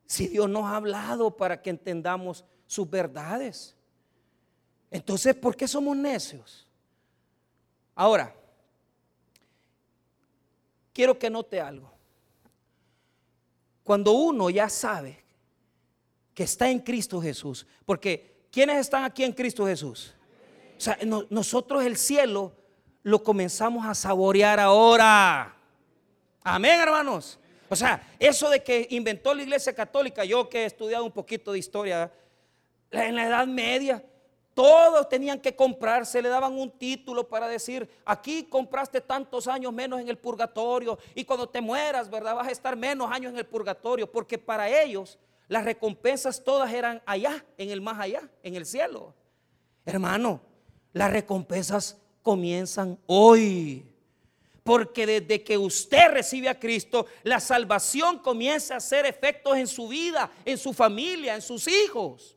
si 0.05 0.27
Dios 0.27 0.49
nos 0.49 0.65
ha 0.65 0.75
hablado 0.75 1.38
para 1.38 1.61
que 1.61 1.69
entendamos 1.69 2.43
sus 2.67 2.89
verdades, 2.89 3.77
Entonces, 4.91 5.35
¿por 5.35 5.55
qué 5.55 5.69
somos 5.69 5.95
necios? 5.95 6.67
Ahora, 7.95 8.35
quiero 10.95 11.19
que 11.19 11.29
note 11.29 11.60
algo. 11.60 11.91
Cuando 13.84 14.13
uno 14.13 14.49
ya 14.49 14.69
sabe 14.69 15.23
que 16.34 16.43
está 16.43 16.69
en 16.71 16.79
Cristo 16.79 17.21
Jesús, 17.21 17.67
porque 17.86 18.47
¿quiénes 18.49 18.77
están 18.77 19.03
aquí 19.03 19.23
en 19.23 19.34
Cristo 19.34 19.67
Jesús? 19.67 20.15
O 20.77 20.81
sea, 20.81 20.97
nosotros 21.29 21.84
el 21.84 21.97
cielo 21.97 22.53
lo 23.03 23.21
comenzamos 23.21 23.86
a 23.86 23.93
saborear 23.93 24.60
ahora. 24.60 25.55
Amén, 26.41 26.79
hermanos. 26.79 27.38
O 27.69 27.75
sea, 27.75 28.15
eso 28.17 28.49
de 28.49 28.63
que 28.63 28.88
inventó 28.91 29.34
la 29.34 29.43
iglesia 29.43 29.73
católica, 29.73 30.23
yo 30.23 30.47
que 30.49 30.63
he 30.63 30.65
estudiado 30.65 31.03
un 31.03 31.12
poquito 31.12 31.51
de 31.51 31.60
historia, 31.60 32.12
en 32.91 33.15
la 33.15 33.27
Edad 33.27 33.47
Media, 33.47 34.03
todos 34.56 35.10
tenían 35.10 35.39
que 35.41 35.54
comprarse, 35.54 36.22
le 36.22 36.30
daban 36.30 36.58
un 36.58 36.72
título 36.72 37.28
para 37.28 37.48
decir, 37.48 37.88
aquí 38.06 38.46
compraste 38.46 39.02
tantos 39.02 39.48
años 39.48 39.74
menos 39.74 40.00
en 40.00 40.08
el 40.08 40.18
purgatorio 40.18 40.98
y 41.13 41.26
cuando 41.26 41.48
te 41.48 41.60
mueras, 41.60 42.10
¿verdad? 42.10 42.36
Vas 42.36 42.48
a 42.48 42.52
estar 42.52 42.76
menos 42.78 43.12
años 43.12 43.34
en 43.34 43.38
el 43.38 43.46
purgatorio, 43.46 44.10
porque 44.10 44.38
para 44.38 44.70
ellos 44.82 45.20
las 45.50 45.65
recompensas 45.65 46.41
todas 46.41 46.74
eran 46.74 47.04
allá, 47.06 47.46
en 47.58 47.70
el 47.70 47.82
más 47.82 48.00
allá, 48.00 48.30
en 48.44 48.56
el 48.56 48.65
cielo. 48.65 49.13
Hermano, 49.86 50.39
las 50.94 51.12
recompensas 51.12 52.02
comienzan 52.24 52.98
hoy. 53.08 53.86
Porque 54.63 55.06
desde 55.06 55.44
que 55.44 55.58
usted 55.58 56.12
recibe 56.12 56.48
a 56.48 56.60
Cristo, 56.60 57.06
la 57.24 57.41
salvación 57.41 58.20
comienza 58.20 58.74
a 58.74 58.78
hacer 58.78 59.06
efectos 59.06 59.58
en 59.58 59.68
su 59.68 59.89
vida, 59.89 60.32
en 60.46 60.58
su 60.58 60.74
familia, 60.74 61.36
en 61.36 61.41
sus 61.41 61.68
hijos. 61.68 62.36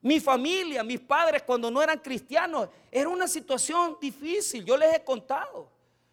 Mi 0.00 0.20
familia, 0.20 0.84
mis 0.84 1.00
padres 1.00 1.42
cuando 1.42 1.70
no 1.70 1.82
eran 1.82 1.98
cristianos, 1.98 2.68
era 2.90 3.08
una 3.08 3.26
situación 3.26 3.96
difícil, 4.00 4.64
yo 4.64 4.76
les 4.76 4.94
he 4.94 5.04
contado. 5.04 5.70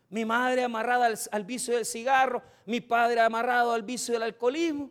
Mi 0.10 0.26
madre 0.26 0.64
amarrada 0.64 1.14
al, 1.32 1.44
vicio 1.44 1.76
del 1.76 1.86
cigarro, 1.86 2.42
mi 2.66 2.82
padre 2.82 3.22
amarrado 3.22 3.74
al 3.74 3.84
vicio 3.84 4.14
del 4.14 4.24
alcoholismo. 4.24 4.90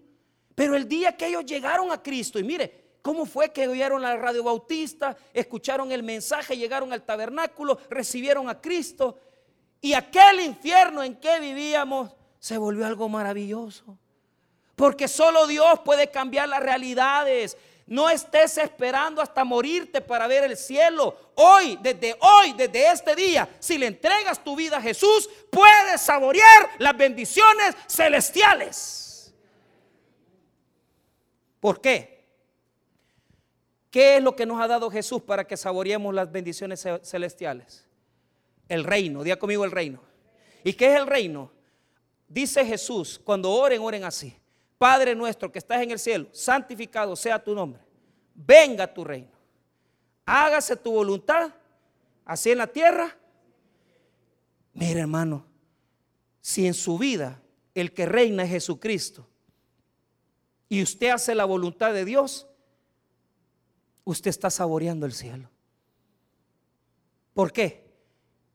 Pero 0.54 0.76
el 0.76 0.88
día 0.88 1.16
que 1.16 1.26
ellos 1.26 1.44
llegaron 1.44 1.90
a 1.90 2.02
Cristo, 2.02 2.38
y 2.38 2.44
mire, 2.44 2.84
¿Cómo 3.04 3.26
fue 3.26 3.52
que 3.52 3.68
oyeron 3.68 4.00
la 4.00 4.16
radio 4.16 4.42
bautista, 4.42 5.14
escucharon 5.34 5.92
el 5.92 6.02
mensaje, 6.02 6.56
llegaron 6.56 6.90
al 6.90 7.02
tabernáculo, 7.02 7.78
recibieron 7.90 8.48
a 8.48 8.58
Cristo? 8.58 9.20
Y 9.82 9.92
aquel 9.92 10.40
infierno 10.40 11.02
en 11.02 11.16
que 11.16 11.38
vivíamos 11.38 12.10
se 12.38 12.56
volvió 12.56 12.86
algo 12.86 13.06
maravilloso. 13.10 13.98
Porque 14.74 15.06
solo 15.06 15.46
Dios 15.46 15.80
puede 15.84 16.10
cambiar 16.10 16.48
las 16.48 16.60
realidades. 16.60 17.58
No 17.86 18.08
estés 18.08 18.56
esperando 18.58 19.20
hasta 19.20 19.44
morirte 19.44 20.00
para 20.00 20.26
ver 20.26 20.44
el 20.44 20.56
cielo. 20.56 21.32
Hoy, 21.34 21.78
desde 21.82 22.16
hoy, 22.20 22.54
desde 22.54 22.90
este 22.90 23.14
día, 23.14 23.48
si 23.58 23.76
le 23.76 23.86
entregas 23.86 24.42
tu 24.42 24.56
vida 24.56 24.78
a 24.78 24.82
Jesús, 24.82 25.28
puedes 25.50 26.00
saborear 26.00 26.70
las 26.78 26.96
bendiciones 26.96 27.74
celestiales. 27.86 29.34
¿Por 31.60 31.80
qué? 31.80 32.14
¿Qué 33.90 34.16
es 34.16 34.22
lo 34.22 34.34
que 34.34 34.46
nos 34.46 34.60
ha 34.60 34.66
dado 34.66 34.90
Jesús 34.90 35.22
para 35.22 35.46
que 35.46 35.56
saboreemos 35.56 36.14
las 36.14 36.32
bendiciones 36.32 36.84
celestiales? 37.02 37.86
El 38.68 38.82
reino, 38.82 39.22
diga 39.22 39.36
conmigo 39.36 39.64
el 39.64 39.70
reino. 39.70 40.02
¿Y 40.64 40.72
qué 40.72 40.94
es 40.94 40.98
el 40.98 41.06
reino? 41.06 41.52
Dice 42.26 42.64
Jesús, 42.64 43.20
cuando 43.22 43.50
oren, 43.52 43.80
oren 43.82 44.04
así. 44.04 44.36
Padre 44.84 45.14
nuestro 45.14 45.50
que 45.50 45.58
estás 45.58 45.80
en 45.80 45.92
el 45.92 45.98
cielo, 45.98 46.28
santificado 46.30 47.16
sea 47.16 47.42
tu 47.42 47.54
nombre. 47.54 47.82
Venga 48.34 48.92
tu 48.92 49.02
reino. 49.02 49.30
Hágase 50.26 50.76
tu 50.76 50.92
voluntad, 50.92 51.54
así 52.22 52.50
en 52.50 52.58
la 52.58 52.66
tierra. 52.66 53.16
Mire 54.74 55.00
hermano, 55.00 55.46
si 56.42 56.66
en 56.66 56.74
su 56.74 56.98
vida 56.98 57.40
el 57.74 57.94
que 57.94 58.04
reina 58.04 58.42
es 58.44 58.50
Jesucristo 58.50 59.26
y 60.68 60.82
usted 60.82 61.08
hace 61.08 61.34
la 61.34 61.46
voluntad 61.46 61.94
de 61.94 62.04
Dios, 62.04 62.46
usted 64.04 64.28
está 64.28 64.50
saboreando 64.50 65.06
el 65.06 65.14
cielo. 65.14 65.48
¿Por 67.32 67.54
qué? 67.54 67.90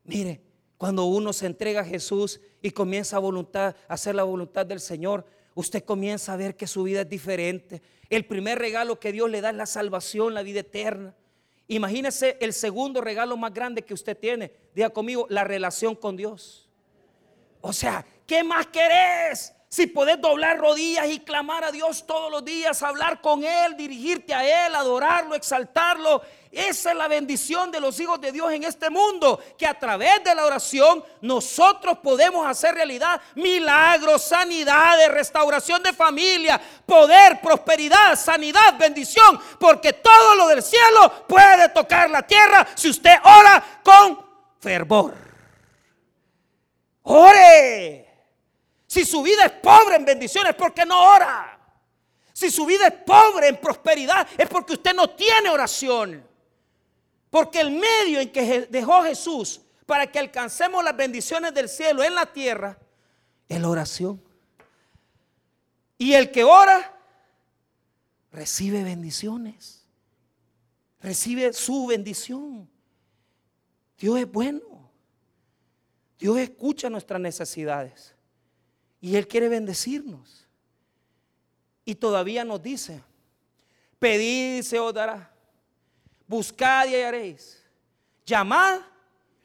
Mire, 0.04 0.44
cuando 0.78 1.06
uno 1.06 1.34
se 1.34 1.48
entrega 1.48 1.82
a 1.82 1.86
Jesús 1.86 2.40
y 2.62 2.70
comienza 2.70 3.16
a, 3.16 3.20
voluntad, 3.20 3.76
a 3.88 3.94
hacer 3.96 4.14
la 4.14 4.22
voluntad 4.22 4.68
del 4.68 4.80
Señor, 4.80 5.26
usted 5.60 5.84
comienza 5.84 6.34
a 6.34 6.38
ver 6.38 6.56
que 6.56 6.68
su 6.68 6.84
vida 6.84 7.02
es 7.02 7.10
diferente. 7.10 7.82
El 8.10 8.26
primer 8.26 8.58
regalo 8.58 9.00
que 9.00 9.12
Dios 9.12 9.30
le 9.30 9.42
da 9.42 9.50
es 9.50 9.56
la 9.56 9.66
salvación, 9.66 10.34
la 10.34 10.42
vida 10.42 10.62
eterna. 10.62 11.14
Imagínese 11.68 12.38
el 12.40 12.54
segundo 12.54 13.02
regalo 13.02 13.36
más 13.38 13.54
grande 13.54 13.84
que 13.84 13.94
usted 13.94 14.18
tiene. 14.18 14.52
Diga 14.74 14.90
conmigo, 14.90 15.28
la 15.30 15.44
relación 15.44 15.96
con 15.96 16.16
Dios. 16.16 16.70
O 17.62 17.74
sea, 17.74 18.06
¿qué 18.26 18.44
más 18.44 18.68
querés? 18.68 19.54
Si 19.72 19.86
podés 19.86 20.20
doblar 20.20 20.58
rodillas 20.58 21.08
y 21.10 21.20
clamar 21.20 21.64
a 21.64 21.72
Dios 21.72 22.04
todos 22.08 22.32
los 22.32 22.44
días, 22.44 22.82
hablar 22.82 23.22
con 23.22 23.44
Él, 23.44 23.78
dirigirte 23.78 24.34
a 24.34 24.66
Él, 24.66 24.74
adorarlo, 24.74 25.36
exaltarlo. 25.36 26.24
Esa 26.52 26.90
es 26.90 26.98
la 26.98 27.08
bendición 27.08 27.70
de 27.70 27.80
los 27.80 28.00
hijos 28.00 28.20
de 28.20 28.32
Dios 28.32 28.52
en 28.52 28.64
este 28.64 28.90
mundo, 28.90 29.40
que 29.60 29.68
a 29.68 29.78
través 29.78 30.24
de 30.24 30.34
la 30.34 30.44
oración 30.44 31.04
nosotros 31.22 32.00
podemos 32.00 32.48
hacer 32.48 32.74
realidad 32.74 33.22
milagros, 33.36 34.24
sanidades, 34.24 35.08
restauración 35.12 35.84
de 35.84 35.94
familia, 35.94 36.60
poder, 36.88 37.40
prosperidad, 37.40 38.16
sanidad, 38.16 38.76
bendición, 38.76 39.40
porque 39.60 39.94
todo 39.94 40.34
lo 40.34 40.48
del 40.48 40.64
cielo 40.64 41.28
puede 41.28 41.70
tocar 41.70 42.10
la 42.10 42.26
tierra 42.26 42.68
si 42.74 42.90
usted 42.90 43.18
ora 43.24 43.64
con 43.84 44.20
fervor. 44.60 45.14
Ore. 47.04 48.09
Si 48.90 49.06
su 49.06 49.22
vida 49.22 49.46
es 49.46 49.52
pobre 49.52 49.98
en 49.98 50.04
bendiciones, 50.04 50.56
¿por 50.56 50.74
qué 50.74 50.84
no 50.84 51.14
ora? 51.14 51.60
Si 52.34 52.50
su 52.50 52.66
vida 52.66 52.88
es 52.88 52.94
pobre 53.06 53.48
en 53.48 53.58
prosperidad, 53.58 54.28
es 54.36 54.50
porque 54.50 54.74
usted 54.74 54.96
no 54.96 55.12
tiene 55.12 55.52
oración. 55.52 56.28
Porque 57.30 57.62
el 57.62 57.70
medio 57.70 58.20
en 58.20 58.32
que 58.32 58.62
dejó 58.62 59.04
Jesús 59.04 59.62
para 59.86 60.12
que 60.12 60.18
alcancemos 60.18 60.84
las 60.84 60.98
bendiciones 60.98 61.54
del 61.54 61.70
cielo 61.70 62.04
en 62.04 62.16
la 62.16 62.26
tierra 62.34 62.80
es 63.48 63.62
la 63.62 63.70
oración. 63.70 64.20
Y 66.00 66.14
el 66.14 66.32
que 66.32 66.44
ora 66.44 67.00
recibe 68.32 68.84
bendiciones. 68.84 69.86
Recibe 71.00 71.54
su 71.54 71.86
bendición. 71.86 72.68
Dios 74.00 74.18
es 74.18 74.32
bueno. 74.32 74.90
Dios 76.18 76.40
escucha 76.40 76.90
nuestras 76.90 77.22
necesidades. 77.22 78.16
Y 79.02 79.16
Él 79.16 79.28
quiere 79.28 79.50
bendecirnos. 79.50 80.48
Y 81.86 81.96
todavía 81.96 82.44
nos 82.44 82.62
dice, 82.62 83.02
pedid 83.98 84.60
y 84.60 84.64
se 84.64 84.80
os 84.80 84.94
dará. 84.94 85.32
Buscad 86.28 86.88
y 86.88 86.96
hallaréis. 86.96 87.64
Llamad 88.26 88.82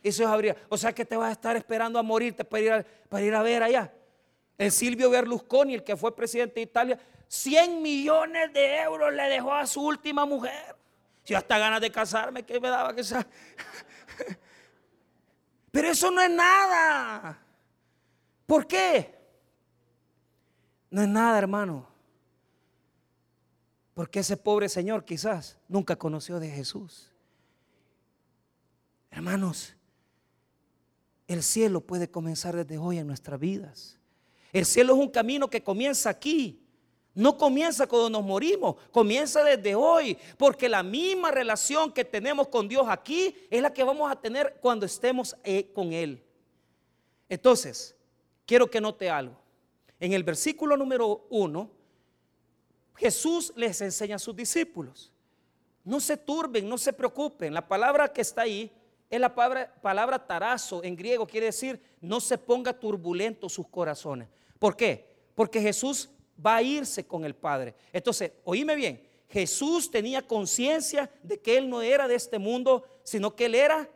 y 0.03 0.13
se 0.13 0.25
os 0.25 0.31
abrirá. 0.31 0.57
O 0.69 0.77
sea 0.77 0.93
que 0.93 1.05
te 1.05 1.17
vas 1.17 1.31
a 1.31 1.33
estar 1.33 1.57
esperando 1.57 1.99
a 1.99 2.03
morirte 2.03 2.45
para 2.45 2.63
ir 2.63 2.73
a, 2.73 2.87
para 3.09 3.25
ir 3.25 3.35
a 3.35 3.43
ver 3.43 3.63
allá. 3.63 3.93
El 4.59 4.71
Silvio 4.71 5.09
Berlusconi, 5.11 5.75
el 5.75 5.83
que 5.83 5.97
fue 5.97 6.15
presidente 6.15 6.57
de 6.57 6.63
Italia, 6.63 7.01
100 7.29 7.81
millones 7.81 8.53
de 8.53 8.83
euros 8.83 9.13
le 9.13 9.25
dejó 9.25 9.55
a 9.55 9.67
su 9.67 9.81
última 9.81 10.27
mujer. 10.27 10.77
Si 11.25 11.35
hasta 11.35 11.59
ganas 11.59 11.81
de 11.81 11.91
casarme, 11.91 12.45
que 12.45 12.61
me 12.61 12.69
daba 12.69 12.95
que 12.95 13.03
sea. 13.03 13.27
Pero 15.73 15.89
eso 15.89 16.11
no 16.11 16.21
es 16.21 16.31
nada. 16.31 17.39
¿Por 18.47 18.67
qué? 18.67 19.24
No 20.95 21.03
es 21.03 21.09
nada, 21.09 21.37
hermano. 21.37 21.89
Porque 23.95 24.21
ese 24.21 24.37
pobre 24.37 24.69
señor 24.69 25.05
quizás 25.05 25.59
nunca 25.67 25.97
conoció 25.97 26.39
de 26.39 26.49
Jesús. 26.49 27.11
Hermanos, 29.11 29.75
el 31.27 31.43
cielo 31.43 31.81
puede 31.81 32.09
comenzar 32.09 32.55
desde 32.55 32.79
hoy 32.79 32.99
en 32.99 33.09
nuestras 33.09 33.41
vidas. 33.41 33.99
El 34.53 34.65
cielo 34.65 34.95
es 34.95 35.01
un 35.01 35.11
camino 35.11 35.51
que 35.51 35.65
comienza 35.65 36.11
aquí. 36.11 36.65
No 37.13 37.37
comienza 37.37 37.89
cuando 37.89 38.11
nos 38.11 38.25
morimos, 38.25 38.77
comienza 38.93 39.43
desde 39.43 39.75
hoy, 39.75 40.17
porque 40.39 40.69
la 40.69 40.85
misma 40.85 41.33
relación 41.33 41.91
que 41.91 42.05
tenemos 42.05 42.47
con 42.47 42.69
Dios 42.69 42.87
aquí 42.89 43.35
es 43.51 43.61
la 43.61 43.73
que 43.73 43.83
vamos 43.83 44.13
a 44.13 44.15
tener 44.15 44.59
cuando 44.61 44.87
estemos 44.87 45.35
eh, 45.43 45.73
con 45.75 45.93
Él. 45.93 46.23
Entonces, 47.29 47.97
quiero 48.47 48.71
que 48.71 48.81
note 48.81 49.11
algo. 49.11 49.44
En 50.01 50.13
el 50.13 50.23
versículo 50.23 50.77
número 50.77 51.27
uno, 51.31 51.71
Jesús 52.97 53.53
les 53.57 53.81
enseña 53.81 54.17
a 54.17 54.19
sus 54.19 54.35
discípulos. 54.35 55.13
No 55.83 56.01
se 56.01 56.17
turben, 56.17 56.69
no 56.69 56.79
se 56.79 56.93
preocupen. 56.93 57.53
La 57.53 57.67
palabra 57.67 58.13
que 58.13 58.21
está 58.21 58.43
ahí 58.43 58.71
es 59.11 59.21
la 59.21 59.35
palabra, 59.35 59.75
palabra 59.83 60.27
tarazo 60.27 60.83
en 60.83 60.97
griego, 60.97 61.27
quiere 61.27 61.47
decir 61.47 61.81
no 62.01 62.21
se 62.21 62.39
ponga 62.39 62.79
turbulento 62.79 63.49
sus 63.49 63.69
corazones. 63.69 64.29
¿Por 64.59 64.77
qué? 64.77 65.15
Porque 65.35 65.61
Jesús 65.61 66.09
va 66.45 66.57
a 66.57 66.63
irse 66.63 67.07
con 67.07 67.25
el 67.25 67.35
Padre. 67.35 67.75
Entonces, 67.93 68.33
oíme 68.45 68.75
bien, 68.75 69.07
Jesús 69.29 69.91
tenía 69.91 70.23
conciencia 70.23 71.11
de 71.23 71.41
que 71.41 71.57
Él 71.57 71.69
no 71.69 71.83
era 71.83 72.07
de 72.09 72.15
este 72.15 72.39
mundo, 72.39 72.85
sino 73.03 73.35
que 73.35 73.47
Él 73.47 73.55
era 73.55 73.89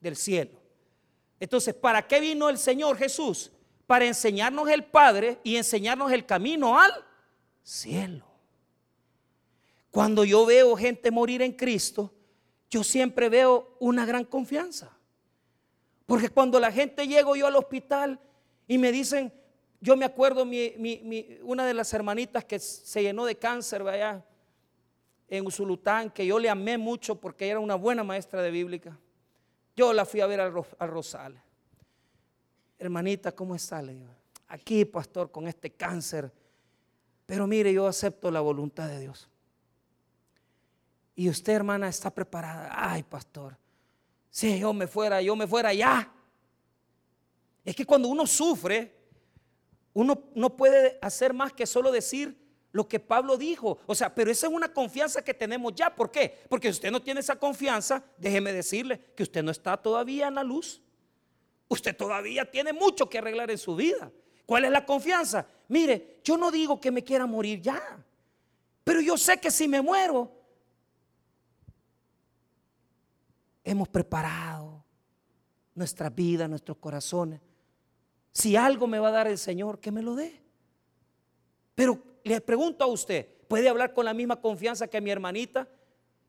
del 0.00 0.16
cielo. 0.16 0.58
Entonces, 1.38 1.74
¿para 1.74 2.06
qué 2.06 2.20
vino 2.20 2.48
el 2.48 2.58
Señor 2.58 2.96
Jesús? 2.96 3.50
Para 3.90 4.04
enseñarnos 4.04 4.68
el 4.68 4.84
Padre 4.84 5.40
y 5.42 5.56
enseñarnos 5.56 6.12
el 6.12 6.24
camino 6.24 6.78
al 6.78 6.92
cielo. 7.60 8.24
Cuando 9.90 10.22
yo 10.22 10.46
veo 10.46 10.76
gente 10.76 11.10
morir 11.10 11.42
en 11.42 11.50
Cristo, 11.50 12.14
yo 12.70 12.84
siempre 12.84 13.28
veo 13.28 13.74
una 13.80 14.06
gran 14.06 14.22
confianza. 14.22 14.96
Porque 16.06 16.28
cuando 16.28 16.60
la 16.60 16.70
gente 16.70 17.08
llego 17.08 17.34
yo 17.34 17.48
al 17.48 17.56
hospital 17.56 18.20
y 18.68 18.78
me 18.78 18.92
dicen, 18.92 19.32
yo 19.80 19.96
me 19.96 20.04
acuerdo 20.04 20.44
una 21.42 21.66
de 21.66 21.74
las 21.74 21.92
hermanitas 21.92 22.44
que 22.44 22.60
se 22.60 23.02
llenó 23.02 23.24
de 23.24 23.38
cáncer 23.38 23.82
allá 23.88 24.24
en 25.26 25.44
Usulután, 25.44 26.10
que 26.10 26.24
yo 26.24 26.38
le 26.38 26.48
amé 26.48 26.78
mucho 26.78 27.16
porque 27.16 27.48
era 27.48 27.58
una 27.58 27.74
buena 27.74 28.04
maestra 28.04 28.40
de 28.40 28.52
bíblica. 28.52 28.96
Yo 29.74 29.92
la 29.92 30.04
fui 30.04 30.20
a 30.20 30.28
ver 30.28 30.40
al, 30.40 30.52
Rosal. 30.52 31.42
Hermanita, 32.80 33.30
¿cómo 33.32 33.54
está? 33.54 33.82
Aquí, 34.48 34.86
pastor, 34.86 35.30
con 35.30 35.46
este 35.46 35.70
cáncer. 35.70 36.32
Pero 37.26 37.46
mire, 37.46 37.72
yo 37.74 37.86
acepto 37.86 38.30
la 38.30 38.40
voluntad 38.40 38.88
de 38.88 38.98
Dios. 38.98 39.28
Y 41.14 41.28
usted, 41.28 41.52
hermana, 41.52 41.88
está 41.88 42.10
preparada. 42.10 42.70
Ay, 42.72 43.02
pastor, 43.02 43.58
si 44.30 44.58
yo 44.58 44.72
me 44.72 44.86
fuera, 44.86 45.20
yo 45.20 45.36
me 45.36 45.46
fuera 45.46 45.74
ya. 45.74 46.10
Es 47.62 47.76
que 47.76 47.84
cuando 47.84 48.08
uno 48.08 48.26
sufre, 48.26 48.96
uno 49.92 50.30
no 50.34 50.56
puede 50.56 50.98
hacer 51.02 51.34
más 51.34 51.52
que 51.52 51.66
solo 51.66 51.92
decir 51.92 52.34
lo 52.72 52.88
que 52.88 52.98
Pablo 52.98 53.36
dijo. 53.36 53.78
O 53.84 53.94
sea, 53.94 54.14
pero 54.14 54.30
esa 54.30 54.46
es 54.46 54.52
una 54.54 54.72
confianza 54.72 55.22
que 55.22 55.34
tenemos 55.34 55.74
ya. 55.74 55.94
¿Por 55.94 56.10
qué? 56.10 56.44
Porque 56.48 56.68
si 56.68 56.72
usted 56.72 56.90
no 56.90 57.02
tiene 57.02 57.20
esa 57.20 57.36
confianza, 57.36 58.02
déjeme 58.16 58.54
decirle 58.54 59.12
que 59.14 59.22
usted 59.22 59.42
no 59.42 59.50
está 59.50 59.76
todavía 59.76 60.28
en 60.28 60.36
la 60.36 60.44
luz. 60.44 60.80
Usted 61.70 61.96
todavía 61.96 62.50
tiene 62.50 62.72
mucho 62.72 63.08
que 63.08 63.18
arreglar 63.18 63.48
en 63.48 63.56
su 63.56 63.76
vida. 63.76 64.10
¿Cuál 64.44 64.64
es 64.64 64.72
la 64.72 64.84
confianza? 64.84 65.46
Mire, 65.68 66.18
yo 66.24 66.36
no 66.36 66.50
digo 66.50 66.80
que 66.80 66.90
me 66.90 67.04
quiera 67.04 67.26
morir 67.26 67.60
ya, 67.62 68.04
pero 68.82 69.00
yo 69.00 69.16
sé 69.16 69.38
que 69.38 69.52
si 69.52 69.68
me 69.68 69.80
muero, 69.80 70.32
hemos 73.62 73.88
preparado 73.88 74.84
nuestra 75.76 76.10
vida, 76.10 76.48
nuestros 76.48 76.76
corazones. 76.78 77.40
Si 78.32 78.56
algo 78.56 78.88
me 78.88 78.98
va 78.98 79.06
a 79.06 79.12
dar 79.12 79.28
el 79.28 79.38
Señor, 79.38 79.78
que 79.78 79.92
me 79.92 80.02
lo 80.02 80.16
dé. 80.16 80.42
Pero 81.76 82.02
le 82.24 82.40
pregunto 82.40 82.82
a 82.82 82.88
usted, 82.88 83.28
¿puede 83.46 83.68
hablar 83.68 83.94
con 83.94 84.04
la 84.04 84.12
misma 84.12 84.40
confianza 84.40 84.88
que 84.88 85.00
mi 85.00 85.12
hermanita? 85.12 85.68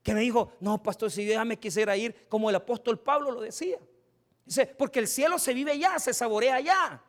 Que 0.04 0.14
me 0.14 0.22
dijo, 0.22 0.52
no, 0.60 0.84
pastor, 0.84 1.10
si 1.10 1.26
yo 1.26 1.34
ya 1.34 1.46
me 1.46 1.58
quisiera 1.58 1.98
ir, 1.98 2.28
como 2.30 2.52
el 2.52 2.56
apóstol 2.58 3.00
Pablo 3.00 3.32
lo 3.32 3.42
decía. 3.42 3.80
Dice, 4.46 4.66
porque 4.66 5.00
el 5.00 5.08
cielo 5.08 5.40
se 5.40 5.54
vive 5.54 5.78
ya, 5.78 6.00
se 6.00 6.14
saborea 6.14 6.60
ya. 6.60 7.04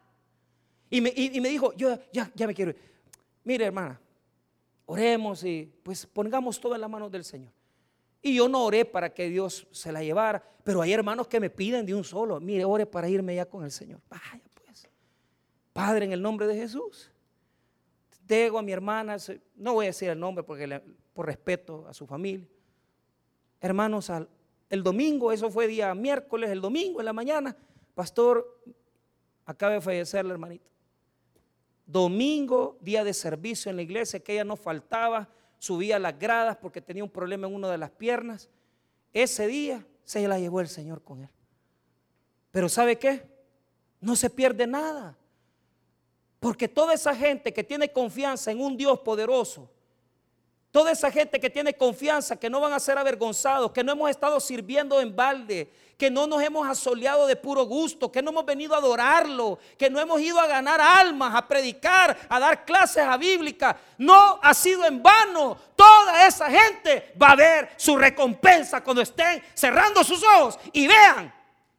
Y 0.90 1.00
me, 1.00 1.10
dijo, 1.10 1.72
yo 1.74 1.98
ya, 2.12 2.30
ya 2.34 2.46
me 2.46 2.54
quiero 2.54 2.72
ir. 2.72 2.76
Mire, 3.44 3.64
hermana, 3.64 4.00
oremos 4.86 5.42
y 5.42 5.72
pues 5.82 6.06
pongamos 6.06 6.60
todo 6.60 6.74
en 6.74 6.80
las 6.82 6.90
manos 6.90 7.10
del 7.10 7.24
Señor. 7.24 7.52
Y 8.20 8.36
yo 8.36 8.48
no 8.48 8.64
oré 8.64 8.84
para 8.84 9.12
que 9.12 9.28
Dios 9.28 9.66
se 9.72 9.90
la 9.90 10.02
llevara, 10.02 10.42
pero 10.62 10.82
hay 10.82 10.92
hermanos 10.92 11.26
que 11.26 11.40
me 11.40 11.50
piden 11.50 11.84
de 11.84 11.94
un 11.94 12.04
solo, 12.04 12.38
mire, 12.40 12.64
ore 12.64 12.86
para 12.86 13.08
irme 13.08 13.34
ya 13.34 13.46
con 13.46 13.64
el 13.64 13.72
Señor. 13.72 14.00
Vaya 14.08 14.40
pues, 14.64 14.88
Padre, 15.72 16.04
en 16.04 16.12
el 16.12 16.22
nombre 16.22 16.46
de 16.46 16.54
Jesús, 16.54 17.10
Tego 18.26 18.58
a 18.58 18.62
mi 18.62 18.72
hermana, 18.72 19.16
no 19.56 19.74
voy 19.74 19.86
a 19.86 19.88
decir 19.88 20.08
el 20.08 20.18
nombre 20.18 20.44
porque 20.44 20.80
por 21.12 21.26
respeto 21.26 21.86
a 21.88 21.92
su 21.92 22.06
familia. 22.06 22.46
Hermanos, 23.60 24.10
el 24.72 24.82
domingo, 24.82 25.30
eso 25.32 25.50
fue 25.50 25.66
día 25.66 25.94
miércoles, 25.94 26.48
el 26.48 26.62
domingo 26.62 27.00
en 27.00 27.04
la 27.04 27.12
mañana, 27.12 27.54
pastor, 27.94 28.58
acaba 29.44 29.74
de 29.74 29.82
fallecer 29.82 30.24
la 30.24 30.32
hermanita. 30.32 30.64
Domingo, 31.84 32.78
día 32.80 33.04
de 33.04 33.12
servicio 33.12 33.68
en 33.68 33.76
la 33.76 33.82
iglesia, 33.82 34.20
que 34.20 34.32
ella 34.32 34.44
no 34.44 34.56
faltaba, 34.56 35.28
subía 35.58 35.98
las 35.98 36.18
gradas 36.18 36.56
porque 36.56 36.80
tenía 36.80 37.04
un 37.04 37.10
problema 37.10 37.46
en 37.46 37.54
una 37.54 37.70
de 37.70 37.76
las 37.76 37.90
piernas. 37.90 38.48
Ese 39.12 39.46
día 39.46 39.86
se 40.04 40.26
la 40.26 40.38
llevó 40.38 40.62
el 40.62 40.68
Señor 40.68 41.02
con 41.02 41.20
él. 41.20 41.28
Pero 42.50 42.70
¿sabe 42.70 42.98
qué? 42.98 43.28
No 44.00 44.16
se 44.16 44.30
pierde 44.30 44.66
nada. 44.66 45.18
Porque 46.40 46.66
toda 46.66 46.94
esa 46.94 47.14
gente 47.14 47.52
que 47.52 47.62
tiene 47.62 47.92
confianza 47.92 48.50
en 48.50 48.62
un 48.62 48.78
Dios 48.78 49.00
poderoso, 49.00 49.70
toda 50.72 50.90
esa 50.90 51.10
gente 51.10 51.38
que 51.38 51.50
tiene 51.50 51.74
confianza 51.74 52.34
que 52.36 52.48
no 52.48 52.58
van 52.58 52.72
a 52.72 52.80
ser 52.80 52.96
avergonzados, 52.96 53.70
que 53.72 53.84
no 53.84 53.92
hemos 53.92 54.08
estado 54.08 54.40
sirviendo 54.40 55.00
en 55.02 55.14
balde, 55.14 55.70
que 55.98 56.10
no 56.10 56.26
nos 56.26 56.42
hemos 56.42 56.66
asoleado 56.66 57.26
de 57.26 57.36
puro 57.36 57.66
gusto, 57.66 58.10
que 58.10 58.22
no 58.22 58.30
hemos 58.30 58.46
venido 58.46 58.74
a 58.74 58.78
adorarlo, 58.78 59.58
que 59.76 59.90
no 59.90 60.00
hemos 60.00 60.18
ido 60.22 60.40
a 60.40 60.46
ganar 60.46 60.80
almas, 60.80 61.34
a 61.34 61.46
predicar, 61.46 62.18
a 62.28 62.40
dar 62.40 62.64
clases 62.64 63.04
a 63.04 63.18
bíblica, 63.18 63.78
no 63.98 64.40
ha 64.42 64.54
sido 64.54 64.86
en 64.86 65.02
vano. 65.02 65.58
Toda 65.76 66.26
esa 66.26 66.50
gente 66.50 67.12
va 67.20 67.32
a 67.32 67.36
ver 67.36 67.74
su 67.76 67.96
recompensa 67.96 68.82
cuando 68.82 69.02
estén 69.02 69.42
cerrando 69.54 70.02
sus 70.02 70.22
ojos 70.22 70.58
y 70.72 70.86
vean 70.86 71.32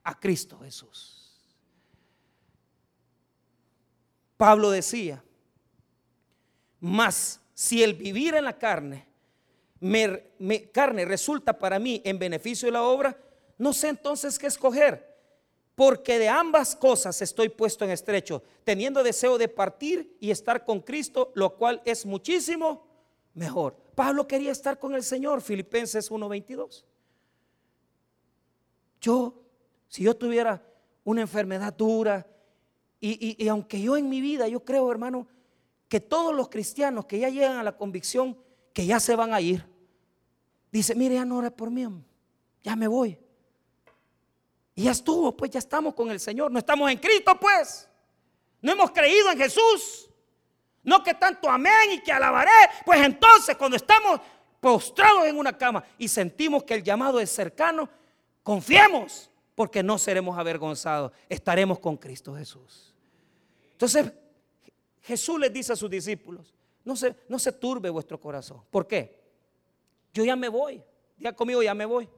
a 0.03 0.19
Cristo 0.19 0.59
Jesús. 0.59 1.09
Pablo 4.37 4.69
decía, 4.69 5.23
mas 6.79 7.42
si 7.63 7.81
el 7.81 7.93
vivir 7.93 8.35
en 8.35 8.43
la 8.43 8.59
carne, 8.59 9.07
carne 10.73 11.05
resulta 11.05 11.57
para 11.57 11.79
mí 11.79 12.01
en 12.03 12.19
beneficio 12.19 12.67
de 12.67 12.73
la 12.73 12.83
obra, 12.83 13.17
no 13.57 13.71
sé 13.71 13.87
entonces 13.87 14.37
qué 14.37 14.47
escoger, 14.47 15.15
porque 15.73 16.19
de 16.19 16.27
ambas 16.27 16.75
cosas 16.75 17.21
estoy 17.21 17.47
puesto 17.47 17.85
en 17.85 17.91
estrecho, 17.91 18.43
teniendo 18.65 19.01
deseo 19.01 19.37
de 19.37 19.47
partir 19.47 20.17
y 20.19 20.29
estar 20.29 20.65
con 20.65 20.81
Cristo, 20.81 21.31
lo 21.35 21.55
cual 21.55 21.81
es 21.85 22.05
muchísimo 22.05 22.85
mejor. 23.33 23.77
Pablo 23.95 24.27
quería 24.27 24.51
estar 24.51 24.77
con 24.77 24.93
el 24.93 25.03
Señor, 25.03 25.41
Filipenses 25.41 26.11
1:22. 26.11 26.83
Yo, 28.99 29.41
si 29.87 30.03
yo 30.03 30.17
tuviera 30.17 30.61
una 31.05 31.21
enfermedad 31.21 31.73
dura, 31.73 32.27
y, 32.99 33.47
aunque 33.47 33.81
yo 33.81 33.95
en 33.95 34.09
mi 34.09 34.19
vida, 34.19 34.49
yo 34.49 34.65
creo, 34.65 34.91
hermano, 34.91 35.27
que 35.93 35.99
todos 35.99 36.33
los 36.33 36.49
cristianos 36.49 37.05
que 37.05 37.19
ya 37.19 37.29
llegan 37.29 37.57
a 37.57 37.61
la 37.61 37.77
convicción 37.77 38.35
que 38.73 38.83
ya 38.83 38.99
se 38.99 39.15
van 39.15 39.31
a 39.31 39.39
ir, 39.39 39.63
dice, 40.71 40.95
mire, 40.95 41.13
ya 41.13 41.23
no 41.23 41.37
ora 41.37 41.51
por 41.51 41.69
mí, 41.69 41.87
ya 42.63 42.75
me 42.75 42.87
voy. 42.87 43.15
Y 44.73 44.85
ya 44.85 44.91
estuvo, 44.91 45.37
pues 45.37 45.51
ya 45.51 45.59
estamos 45.59 45.93
con 45.93 46.09
el 46.09 46.19
Señor, 46.19 46.51
no 46.51 46.57
estamos 46.57 46.89
en 46.89 46.97
Cristo, 46.97 47.39
pues. 47.39 47.87
No 48.59 48.71
hemos 48.71 48.89
creído 48.89 49.29
en 49.29 49.37
Jesús. 49.37 50.09
No 50.81 51.03
que 51.03 51.13
tanto 51.13 51.47
amén 51.47 51.91
y 51.91 51.99
que 51.99 52.11
alabaré. 52.11 52.49
Pues 52.83 52.99
entonces 53.05 53.55
cuando 53.55 53.77
estamos 53.77 54.19
postrados 54.59 55.27
en 55.27 55.37
una 55.37 55.55
cama 55.55 55.83
y 55.99 56.07
sentimos 56.07 56.63
que 56.63 56.73
el 56.73 56.81
llamado 56.81 57.19
es 57.19 57.29
cercano, 57.29 57.87
confiemos 58.41 59.29
porque 59.53 59.83
no 59.83 59.99
seremos 59.99 60.39
avergonzados. 60.39 61.11
Estaremos 61.29 61.77
con 61.77 61.97
Cristo 61.97 62.33
Jesús. 62.33 62.95
Entonces, 63.73 64.11
Jesús 65.03 65.39
les 65.39 65.51
dice 65.51 65.73
a 65.73 65.75
sus 65.75 65.89
discípulos, 65.89 66.53
no 66.83 66.95
se, 66.95 67.15
no 67.27 67.37
se 67.37 67.51
turbe 67.51 67.89
vuestro 67.89 68.19
corazón. 68.19 68.61
¿Por 68.71 68.87
qué? 68.87 69.21
Yo 70.13 70.23
ya 70.23 70.35
me 70.35 70.47
voy. 70.49 70.81
Diga 71.17 71.33
conmigo, 71.33 71.61
ya 71.61 71.73
me 71.73 71.85
voy. 71.85 72.09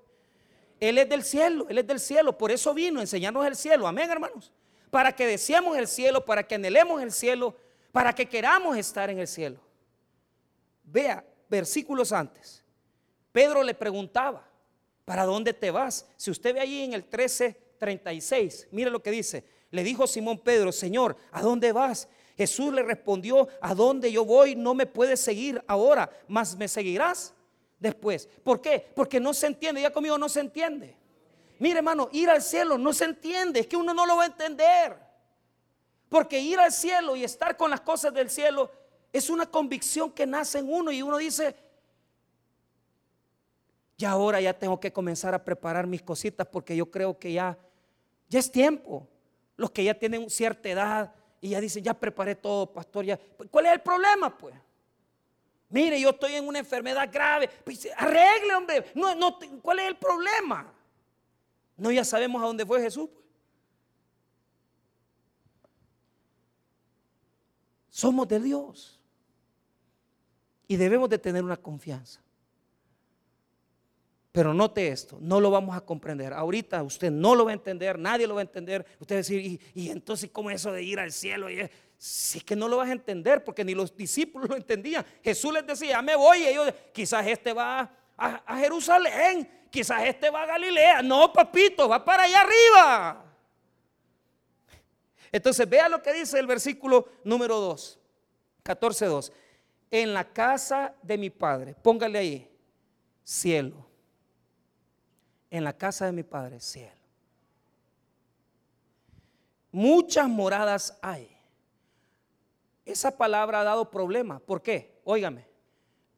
Él 0.79 0.97
es 0.97 1.09
del 1.09 1.23
cielo, 1.23 1.65
Él 1.69 1.77
es 1.79 1.87
del 1.87 1.99
cielo. 1.99 2.37
Por 2.37 2.51
eso 2.51 2.73
vino 2.73 2.99
a 2.99 3.03
enseñarnos 3.03 3.45
el 3.45 3.55
cielo. 3.55 3.87
Amén, 3.87 4.09
hermanos. 4.09 4.51
Para 4.91 5.15
que 5.15 5.25
deseemos 5.25 5.77
el 5.77 5.87
cielo, 5.87 6.23
para 6.25 6.43
que 6.43 6.55
anhelemos 6.55 7.01
el 7.01 7.11
cielo, 7.11 7.55
para 7.91 8.13
que 8.13 8.27
queramos 8.27 8.77
estar 8.77 9.09
en 9.09 9.19
el 9.19 9.27
cielo. 9.27 9.59
Vea, 10.83 11.25
versículos 11.49 12.11
antes. 12.11 12.63
Pedro 13.31 13.63
le 13.63 13.73
preguntaba, 13.73 14.47
¿para 15.05 15.25
dónde 15.25 15.53
te 15.53 15.71
vas? 15.71 16.07
Si 16.17 16.29
usted 16.29 16.53
ve 16.53 16.59
ahí 16.59 16.83
en 16.83 16.93
el 16.93 17.09
13:36, 17.09 18.67
mire 18.71 18.89
lo 18.89 19.01
que 19.01 19.11
dice. 19.11 19.43
Le 19.71 19.83
dijo 19.83 20.07
Simón 20.07 20.39
Pedro, 20.39 20.71
Señor, 20.71 21.17
¿a 21.31 21.41
dónde 21.41 21.71
vas? 21.71 22.07
Jesús 22.37 22.73
le 22.73 22.83
respondió, 22.83 23.47
a 23.61 23.73
dónde 23.73 24.11
yo 24.11 24.25
voy 24.25 24.55
no 24.55 24.73
me 24.73 24.85
puedes 24.85 25.21
seguir 25.21 25.63
ahora, 25.67 26.09
mas 26.27 26.55
me 26.57 26.67
seguirás 26.67 27.33
después. 27.79 28.27
¿Por 28.43 28.61
qué? 28.61 28.85
Porque 28.93 29.19
no 29.19 29.33
se 29.33 29.47
entiende, 29.47 29.81
ya 29.81 29.91
conmigo 29.91 30.17
no 30.17 30.27
se 30.27 30.41
entiende. 30.41 30.97
Mire 31.59 31.77
hermano, 31.77 32.09
ir 32.11 32.29
al 32.29 32.41
cielo 32.41 32.77
no 32.77 32.91
se 32.91 33.05
entiende, 33.05 33.61
es 33.61 33.67
que 33.67 33.77
uno 33.77 33.93
no 33.93 34.05
lo 34.05 34.17
va 34.17 34.23
a 34.23 34.27
entender. 34.27 34.97
Porque 36.09 36.39
ir 36.39 36.59
al 36.59 36.71
cielo 36.71 37.15
y 37.15 37.23
estar 37.23 37.55
con 37.55 37.69
las 37.69 37.81
cosas 37.81 38.13
del 38.13 38.29
cielo 38.29 38.69
es 39.13 39.29
una 39.29 39.45
convicción 39.45 40.11
que 40.11 40.25
nace 40.25 40.59
en 40.59 40.71
uno 40.71 40.91
y 40.91 41.01
uno 41.01 41.17
dice, 41.17 41.55
ya 43.97 44.11
ahora 44.11 44.41
ya 44.41 44.53
tengo 44.53 44.79
que 44.79 44.91
comenzar 44.91 45.33
a 45.33 45.43
preparar 45.43 45.87
mis 45.87 46.01
cositas 46.01 46.45
porque 46.47 46.75
yo 46.75 46.91
creo 46.91 47.17
que 47.17 47.31
ya, 47.31 47.57
ya 48.27 48.39
es 48.39 48.51
tiempo 48.51 49.07
los 49.55 49.71
que 49.71 49.85
ya 49.85 49.93
tienen 49.93 50.29
cierta 50.29 50.67
edad 50.67 51.15
y 51.45 51.49
ya 51.49 51.61
dicen, 51.61 51.83
ya 51.83 51.93
preparé 51.93 52.33
todo, 52.33 52.73
pastor, 52.73 53.05
ya. 53.05 53.19
¿Cuál 53.51 53.67
es 53.67 53.73
el 53.73 53.81
problema, 53.81 54.35
pues? 54.35 54.55
Mire, 55.69 56.01
yo 56.01 56.09
estoy 56.09 56.33
en 56.33 56.47
una 56.47 56.57
enfermedad 56.57 57.07
grave. 57.13 57.47
Pues, 57.63 57.87
arregle, 57.95 58.55
hombre. 58.55 58.91
No, 58.95 59.13
no, 59.13 59.37
¿Cuál 59.61 59.77
es 59.77 59.87
el 59.89 59.95
problema? 59.95 60.73
No, 61.77 61.91
ya 61.91 62.03
sabemos 62.03 62.41
a 62.41 62.47
dónde 62.47 62.65
fue 62.65 62.81
Jesús. 62.81 63.07
Pues. 63.11 63.25
Somos 67.89 68.27
de 68.27 68.39
Dios. 68.39 68.99
Y 70.67 70.77
debemos 70.77 71.09
de 71.09 71.19
tener 71.19 71.43
una 71.43 71.57
confianza. 71.57 72.24
Pero 74.35 74.53
note 74.53 74.89
esto, 74.89 75.17
no 75.21 75.39
lo 75.39 75.49
vamos 75.49 75.77
a 75.77 75.79
comprender. 75.79 76.33
Ahorita 76.33 76.83
usted 76.83 77.09
no 77.09 77.35
lo 77.35 77.45
va 77.45 77.51
a 77.51 77.53
entender, 77.53 77.97
nadie 77.97 78.27
lo 78.27 78.35
va 78.35 78.41
a 78.41 78.43
entender. 78.43 78.85
Usted 78.99 79.15
va 79.15 79.19
a 79.19 79.23
decir, 79.23 79.61
¿y, 79.73 79.89
entonces 79.89 80.29
cómo 80.29 80.51
es 80.51 80.59
eso 80.59 80.73
de 80.73 80.83
ir 80.83 80.99
al 80.99 81.13
cielo? 81.13 81.49
Y 81.49 81.61
es 81.61 82.43
que 82.43 82.53
no 82.53 82.67
lo 82.67 82.75
vas 82.75 82.89
a 82.89 82.91
entender, 82.91 83.45
porque 83.45 83.63
ni 83.63 83.73
los 83.73 83.95
discípulos 83.95 84.49
lo 84.49 84.57
entendían. 84.57 85.05
Jesús 85.23 85.53
les 85.53 85.65
decía, 85.65 85.91
ya 85.91 86.01
me 86.01 86.17
voy. 86.17 86.39
Y 86.39 86.47
ellos, 86.47 86.73
quizás 86.91 87.25
este 87.25 87.53
va 87.53 87.89
a, 88.17 88.25
a 88.45 88.57
Jerusalén, 88.57 89.49
quizás 89.69 90.03
este 90.03 90.29
va 90.29 90.43
a 90.43 90.47
Galilea. 90.47 91.01
No, 91.01 91.31
papito, 91.31 91.87
va 91.87 92.03
para 92.03 92.23
allá 92.23 92.41
arriba. 92.41 93.25
Entonces, 95.31 95.69
vea 95.69 95.87
lo 95.87 96.03
que 96.03 96.11
dice 96.11 96.37
el 96.37 96.47
versículo 96.47 97.07
número 97.23 97.57
2, 97.57 97.99
14, 98.63 99.05
2. 99.05 99.31
En 99.91 100.13
la 100.13 100.25
casa 100.25 100.93
de 101.01 101.17
mi 101.17 101.29
padre, 101.29 101.73
póngale 101.81 102.19
ahí, 102.19 102.51
cielo 103.23 103.84
en 105.49 105.63
la 105.63 105.77
casa 105.77 106.05
de 106.05 106.11
mi 106.11 106.23
Padre, 106.23 106.59
cielo. 106.59 106.91
Muchas 109.71 110.29
moradas 110.29 110.97
hay. 111.01 111.29
Esa 112.85 113.17
palabra 113.17 113.61
ha 113.61 113.63
dado 113.63 113.89
problema. 113.89 114.39
¿Por 114.39 114.61
qué? 114.61 115.01
Óigame, 115.03 115.47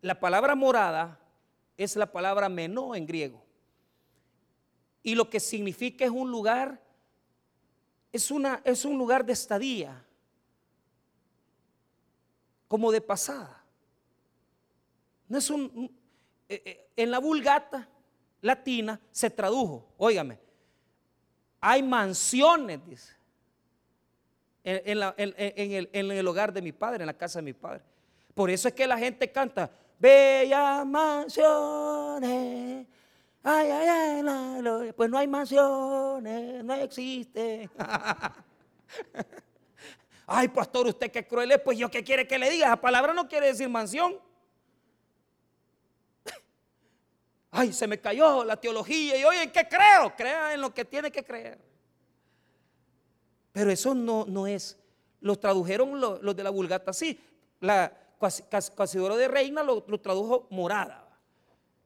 la 0.01 0.19
palabra 0.19 0.53
morada 0.55 1.19
es 1.77 1.95
la 1.95 2.11
palabra 2.11 2.49
menó 2.49 2.95
en 2.95 3.05
griego. 3.05 3.43
Y 5.01 5.15
lo 5.15 5.29
que 5.29 5.39
significa 5.39 6.05
es 6.05 6.11
un 6.11 6.29
lugar, 6.29 6.81
es, 8.11 8.29
una, 8.29 8.61
es 8.63 8.85
un 8.85 8.97
lugar 8.97 9.25
de 9.25 9.33
estadía, 9.33 10.05
como 12.67 12.91
de 12.91 13.01
pasada. 13.01 13.63
No 15.29 15.37
es 15.37 15.49
un, 15.49 15.91
eh, 16.49 16.61
eh, 16.65 16.89
en 16.95 17.11
la 17.11 17.19
vulgata 17.19 17.89
latina 18.41 18.99
se 19.11 19.29
tradujo, 19.29 19.87
óigame, 19.97 20.39
hay 21.59 21.83
mansiones, 21.83 22.85
dice, 22.85 23.13
en, 24.63 25.87
el, 25.93 26.27
hogar 26.27 26.53
de 26.53 26.61
mi 26.61 26.71
padre, 26.71 27.03
en 27.03 27.07
la 27.07 27.17
casa 27.17 27.39
de 27.39 27.43
mi 27.43 27.53
padre. 27.53 27.81
Por 28.33 28.49
eso 28.49 28.67
es 28.67 28.73
que 28.73 28.85
la 28.85 28.97
gente 28.97 29.31
canta, 29.31 29.71
bellas 29.97 30.85
mansiones, 30.85 32.85
ay, 33.43 33.69
ay, 33.71 34.23
ay, 34.27 34.93
pues 34.95 35.09
no 35.09 35.17
hay 35.17 35.27
mansiones, 35.27 36.63
no 36.63 36.73
existe. 36.73 37.69
ay, 40.27 40.47
pastor, 40.49 40.87
usted 40.87 41.11
qué 41.11 41.25
cruel 41.25 41.53
es, 41.53 41.59
pues 41.59 41.77
yo 41.77 41.89
qué 41.89 42.03
quiere 42.03 42.27
que 42.27 42.37
le 42.37 42.49
diga, 42.49 42.69
la 42.69 42.81
palabra 42.81 43.13
no 43.13 43.27
quiere 43.27 43.47
decir 43.47 43.69
mansión. 43.69 44.19
Ay, 47.51 47.71
se 47.73 47.87
me 47.87 47.99
cayó 47.99 48.43
la 48.43 48.57
teología 48.57 49.17
y 49.17 49.23
oye, 49.23 49.43
¿en 49.43 49.51
qué 49.51 49.67
creo? 49.67 50.15
Crea 50.15 50.53
en 50.53 50.61
lo 50.61 50.73
que 50.73 50.85
tiene 50.85 51.11
que 51.11 51.23
creer. 51.23 51.57
Pero 53.51 53.71
eso 53.71 53.95
no, 53.95 54.25
no 54.27 54.45
es. 54.45 54.77
Los 55.21 55.39
tradujeron 55.39 55.99
los, 55.99 56.35
de 56.35 56.43
la 56.43 56.49
Vulgata 56.49 56.91
así. 56.91 57.19
La 57.59 57.91
Casidoro 58.75 59.15
de 59.15 59.27
Reina 59.27 59.63
lo, 59.63 59.81
tradujo 59.99 60.47
morada. 60.51 61.07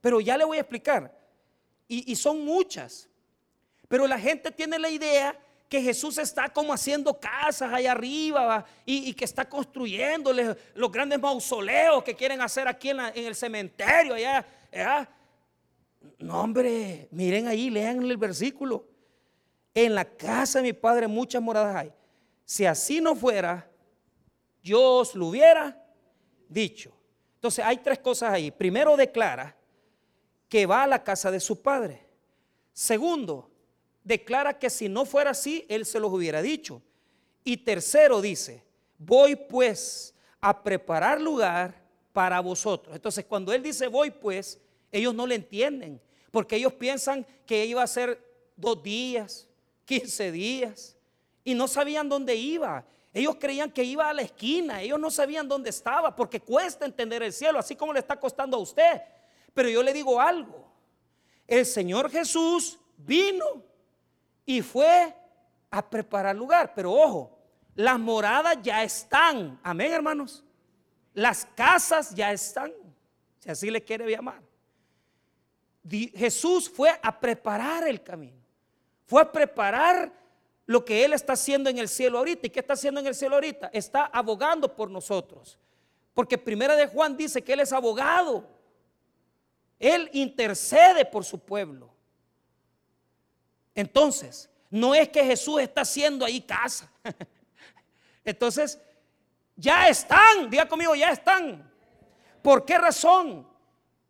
Pero 0.01 0.19
ya 0.19 0.37
le 0.37 0.43
voy 0.43 0.57
a 0.57 0.61
explicar. 0.61 1.17
Y, 1.87 2.15
son 2.15 2.43
muchas. 2.43 3.07
Pero 3.87 4.07
la 4.07 4.17
gente 4.19 4.51
tiene 4.51 4.79
la 4.79 4.89
idea 4.89 5.37
que 5.69 5.81
Jesús 5.81 6.17
está 6.17 6.49
como 6.49 6.73
haciendo 6.73 7.17
casas 7.17 7.71
allá 7.71 7.91
arriba 7.91 8.65
y, 8.85 9.13
que 9.13 9.25
está 9.25 9.47
construyéndole 9.47 10.57
los 10.73 10.91
grandes 10.91 11.19
mausoleos 11.19 12.03
que 12.03 12.15
quieren 12.15 12.41
hacer 12.41 12.67
aquí 12.67 12.89
en, 12.89 12.99
el 12.99 13.35
cementerio 13.35 14.13
allá. 14.13 14.45
No, 16.19 16.41
hombre, 16.41 17.07
miren 17.11 17.47
ahí, 17.47 17.69
lean 17.69 18.01
el 18.03 18.17
versículo. 18.17 18.87
En 19.73 19.95
la 19.95 20.05
casa 20.05 20.59
de 20.59 20.63
mi 20.63 20.73
padre 20.73 21.07
muchas 21.07 21.41
moradas 21.41 21.75
hay. 21.75 21.93
Si 22.45 22.65
así 22.65 22.99
no 22.99 23.15
fuera, 23.15 23.69
yo 24.61 24.97
os 24.97 25.15
lo 25.15 25.27
hubiera 25.27 25.81
dicho. 26.49 26.91
Entonces 27.35 27.63
hay 27.65 27.77
tres 27.77 27.99
cosas 27.99 28.33
ahí. 28.33 28.51
Primero 28.51 28.95
declara 28.97 29.55
que 30.47 30.65
va 30.65 30.83
a 30.83 30.87
la 30.87 31.03
casa 31.03 31.31
de 31.31 31.39
su 31.39 31.61
padre. 31.61 32.05
Segundo, 32.73 33.49
declara 34.03 34.57
que 34.59 34.69
si 34.69 34.89
no 34.89 35.05
fuera 35.05 35.31
así, 35.31 35.65
él 35.69 35.85
se 35.85 35.99
los 35.99 36.11
hubiera 36.11 36.41
dicho. 36.41 36.81
Y 37.43 37.57
tercero 37.57 38.21
dice, 38.21 38.63
voy 38.97 39.35
pues 39.35 40.13
a 40.39 40.61
preparar 40.61 41.21
lugar 41.21 41.81
para 42.13 42.39
vosotros. 42.39 42.95
Entonces 42.95 43.25
cuando 43.25 43.53
él 43.53 43.63
dice 43.63 43.87
voy 43.87 44.11
pues, 44.11 44.59
ellos 44.91 45.13
no 45.13 45.25
le 45.25 45.35
entienden, 45.35 46.01
porque 46.31 46.55
ellos 46.55 46.73
piensan 46.73 47.25
que 47.45 47.65
iba 47.65 47.83
a 47.83 47.87
ser 47.87 48.23
dos 48.55 48.81
días, 48.81 49.47
15 49.85 50.31
días, 50.31 50.97
y 51.43 51.53
no 51.53 51.67
sabían 51.67 52.07
dónde 52.07 52.35
iba. 52.35 52.85
Ellos 53.13 53.35
creían 53.39 53.71
que 53.71 53.83
iba 53.83 54.09
a 54.09 54.13
la 54.13 54.21
esquina, 54.21 54.81
ellos 54.81 54.99
no 54.99 55.11
sabían 55.11 55.47
dónde 55.47 55.69
estaba, 55.69 56.15
porque 56.15 56.39
cuesta 56.39 56.85
entender 56.85 57.21
el 57.23 57.33
cielo, 57.33 57.59
así 57.59 57.75
como 57.75 57.91
le 57.91 57.99
está 57.99 58.17
costando 58.17 58.55
a 58.55 58.61
usted. 58.61 59.01
Pero 59.53 59.67
yo 59.67 59.83
le 59.83 59.91
digo 59.91 60.21
algo, 60.21 60.71
el 61.45 61.65
Señor 61.65 62.09
Jesús 62.09 62.79
vino 62.95 63.45
y 64.45 64.61
fue 64.61 65.13
a 65.69 65.89
preparar 65.89 66.35
lugar, 66.35 66.73
pero 66.73 66.93
ojo, 66.93 67.37
las 67.75 67.99
moradas 67.99 68.57
ya 68.61 68.83
están, 68.83 69.59
amén 69.63 69.91
hermanos, 69.91 70.43
las 71.13 71.45
casas 71.45 72.13
ya 72.13 72.31
están, 72.31 72.71
si 73.39 73.49
así 73.49 73.69
le 73.69 73.83
quiere 73.83 74.09
llamar. 74.09 74.41
Jesús 75.87 76.69
fue 76.69 76.97
a 77.01 77.19
preparar 77.19 77.87
el 77.87 78.03
camino. 78.03 78.41
Fue 79.05 79.21
a 79.21 79.31
preparar 79.31 80.11
lo 80.65 80.85
que 80.85 81.03
Él 81.03 81.13
está 81.13 81.33
haciendo 81.33 81.69
en 81.69 81.77
el 81.77 81.89
cielo 81.89 82.19
ahorita. 82.19 82.47
¿Y 82.47 82.49
qué 82.49 82.59
está 82.59 82.73
haciendo 82.73 82.99
en 82.99 83.07
el 83.07 83.15
cielo 83.15 83.35
ahorita? 83.35 83.69
Está 83.73 84.05
abogando 84.05 84.75
por 84.75 84.89
nosotros. 84.89 85.57
Porque 86.13 86.37
primera 86.37 86.75
de 86.75 86.87
Juan 86.87 87.17
dice 87.17 87.43
que 87.43 87.53
Él 87.53 87.61
es 87.61 87.73
abogado. 87.73 88.47
Él 89.79 90.09
intercede 90.13 91.05
por 91.05 91.25
su 91.25 91.39
pueblo. 91.39 91.89
Entonces, 93.73 94.49
no 94.69 94.93
es 94.93 95.09
que 95.09 95.23
Jesús 95.23 95.59
está 95.61 95.81
haciendo 95.81 96.23
ahí 96.23 96.41
casa. 96.41 96.91
Entonces, 98.23 98.79
ya 99.55 99.89
están, 99.89 100.49
diga 100.49 100.67
conmigo, 100.67 100.95
ya 100.95 101.09
están. 101.09 101.69
¿Por 102.41 102.65
qué 102.65 102.77
razón? 102.77 103.47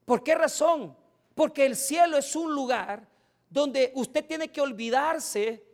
¿Por 0.06 0.24
qué 0.24 0.36
razón? 0.36 0.96
Porque 1.42 1.66
el 1.66 1.76
cielo 1.76 2.20
es 2.20 2.36
un 2.36 2.54
lugar 2.54 3.02
donde 3.50 3.92
usted 3.96 4.24
tiene 4.24 4.52
que 4.52 4.62
olvidarse 4.62 5.66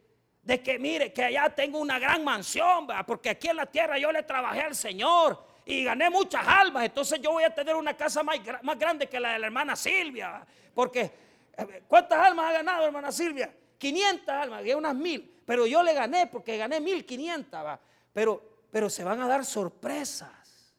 de 0.41 0.63
que, 0.63 0.80
mire, 0.80 1.11
que 1.11 1.26
allá 1.26 1.53
tengo 1.53 1.80
una 1.80 1.99
gran 1.99 2.24
mansión, 2.24 2.88
porque 3.05 3.32
aquí 3.32 3.49
en 3.49 3.57
la 3.57 3.65
tierra 3.65 3.97
yo 3.97 4.09
le 4.13 4.24
trabajé 4.24 4.61
al 4.61 4.76
Señor 4.76 5.43
y 5.65 5.84
gané 5.84 6.09
muchas 6.09 6.47
almas, 6.47 6.86
entonces 6.86 7.20
yo 7.20 7.34
voy 7.34 7.43
a 7.43 7.53
tener 7.53 7.76
una 7.76 7.97
casa 7.97 8.24
más, 8.24 8.38
grande 8.80 9.09
que 9.09 9.20
la 9.20 9.34
de 9.34 9.39
la 9.39 9.47
hermana 9.47 9.76
Silvia, 9.76 10.47
porque 10.74 11.11
eh, 11.57 11.84
¿cuántas 11.86 12.26
almas 12.26 12.45
ha 12.45 12.53
ganado 12.53 12.86
hermana 12.86 13.11
Silvia? 13.11 13.53
500 13.78 14.30
almas, 14.30 14.63
que 14.63 14.74
unas 14.74 14.95
mil, 14.95 15.30
pero 15.45 15.68
yo 15.68 15.84
le 15.84 15.93
gané 15.93 16.28
porque 16.28 16.55
gané 16.55 16.80
1500, 16.80 17.78
pero, 18.13 18.41
pero 18.72 18.89
se 18.89 19.03
van 19.03 19.20
a 19.20 19.28
dar 19.28 19.43
sorpresas, 19.43 20.74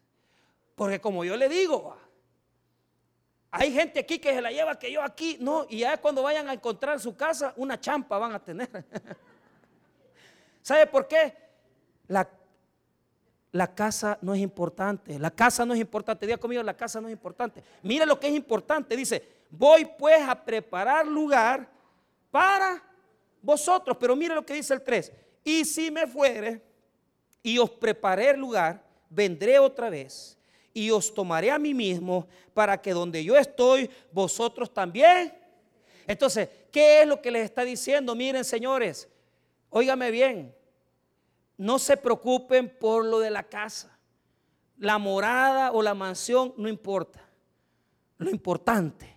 porque 0.75 0.99
como 0.99 1.27
yo 1.27 1.37
le 1.37 1.51
digo, 1.51 1.95
hay 3.51 3.73
gente 3.73 4.01
aquí 4.01 4.19
que 4.19 4.35
se 4.35 4.43
la 4.43 4.51
lleva 4.51 4.79
que 4.79 4.93
yo 4.93 5.03
aquí, 5.03 5.39
no, 5.41 5.67
y 5.69 5.79
ya 5.79 5.97
cuando 5.99 6.23
vayan 6.23 6.49
a 6.49 6.53
encontrar 6.53 7.01
su 7.01 7.17
casa, 7.17 7.55
una 7.57 7.81
champa 7.81 8.19
van 8.19 8.33
a 8.33 8.39
tener. 8.39 8.69
¿Sabe 10.63 10.87
por 10.87 11.09
qué? 11.09 11.35
La, 12.09 12.29
la 13.53 13.75
casa 13.75 14.19
no 14.21 14.35
es 14.35 14.41
importante, 14.41 15.19
la 15.19 15.31
casa 15.31 15.65
no 15.65 15.73
es 15.73 15.81
importante, 15.81 16.27
diga 16.27 16.39
conmigo, 16.39 16.63
la 16.63 16.77
casa 16.77 17.01
no 17.01 17.09
es 17.09 17.13
importante. 17.13 17.63
Mire 17.83 18.05
lo 18.05 18.21
que 18.21 18.29
es 18.29 18.35
importante, 18.35 18.95
dice, 18.95 19.27
voy 19.51 19.89
pues 19.99 20.21
a 20.29 20.35
preparar 20.45 21.07
lugar 21.07 21.67
para 22.31 22.83
vosotros, 23.41 23.97
pero 23.99 24.15
mire 24.15 24.35
lo 24.35 24.45
que 24.45 24.55
dice 24.55 24.75
el 24.75 24.83
3, 24.83 25.11
y 25.43 25.65
si 25.65 25.91
me 25.91 26.07
fuere 26.07 26.63
y 27.43 27.59
os 27.59 27.71
preparé 27.71 28.31
el 28.31 28.41
lugar, 28.41 28.85
vendré 29.09 29.59
otra 29.59 29.89
vez 29.89 30.38
y 30.79 30.93
os 30.93 31.13
tomaré 31.13 31.51
a 31.51 31.59
mí 31.59 31.75
mismo 31.75 32.29
para 32.55 32.81
que 32.81 32.93
donde 32.93 33.25
yo 33.25 33.37
estoy, 33.37 33.91
vosotros 34.13 34.73
también. 34.73 35.37
Entonces, 36.07 36.49
¿qué 36.71 37.03
es 37.03 37.07
lo 37.09 37.21
que 37.21 37.33
les 37.33 37.45
está 37.45 37.65
diciendo? 37.65 38.15
Miren, 38.15 38.45
señores, 38.45 39.09
óigame 39.71 40.13
bien, 40.13 40.55
no 41.57 41.81
se 41.81 41.97
preocupen 41.97 42.69
por 42.79 43.05
lo 43.05 43.19
de 43.19 43.31
la 43.31 43.43
casa. 43.43 43.99
la 44.81 44.97
morada 44.99 45.73
o 45.73 45.83
la 45.83 45.93
mansión, 45.93 46.55
no 46.57 46.69
importa. 46.69 47.29
Lo 48.17 48.31
importante 48.31 49.13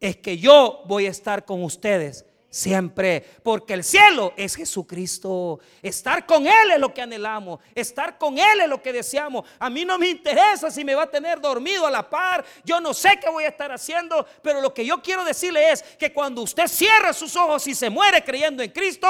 es 0.00 0.16
que 0.16 0.38
yo 0.38 0.82
voy 0.86 1.04
a 1.04 1.10
estar 1.10 1.44
con 1.44 1.62
ustedes 1.62 2.24
siempre, 2.52 3.24
porque 3.42 3.72
el 3.72 3.82
cielo 3.82 4.34
es 4.36 4.54
Jesucristo. 4.54 5.58
Estar 5.80 6.26
con 6.26 6.46
Él 6.46 6.72
es 6.72 6.78
lo 6.78 6.92
que 6.92 7.00
anhelamos, 7.00 7.58
estar 7.74 8.18
con 8.18 8.38
Él 8.38 8.60
es 8.60 8.68
lo 8.68 8.80
que 8.80 8.92
deseamos. 8.92 9.48
A 9.58 9.70
mí 9.70 9.84
no 9.84 9.98
me 9.98 10.10
interesa 10.10 10.70
si 10.70 10.84
me 10.84 10.94
va 10.94 11.04
a 11.04 11.10
tener 11.10 11.40
dormido 11.40 11.86
a 11.86 11.90
la 11.90 12.08
par, 12.08 12.44
yo 12.62 12.80
no 12.80 12.92
sé 12.92 13.18
qué 13.20 13.30
voy 13.30 13.44
a 13.44 13.48
estar 13.48 13.72
haciendo, 13.72 14.26
pero 14.42 14.60
lo 14.60 14.72
que 14.72 14.84
yo 14.84 15.00
quiero 15.02 15.24
decirle 15.24 15.72
es 15.72 15.82
que 15.82 16.12
cuando 16.12 16.42
usted 16.42 16.68
cierra 16.68 17.12
sus 17.14 17.34
ojos 17.34 17.66
y 17.66 17.74
se 17.74 17.88
muere 17.88 18.22
creyendo 18.22 18.62
en 18.62 18.70
Cristo, 18.70 19.08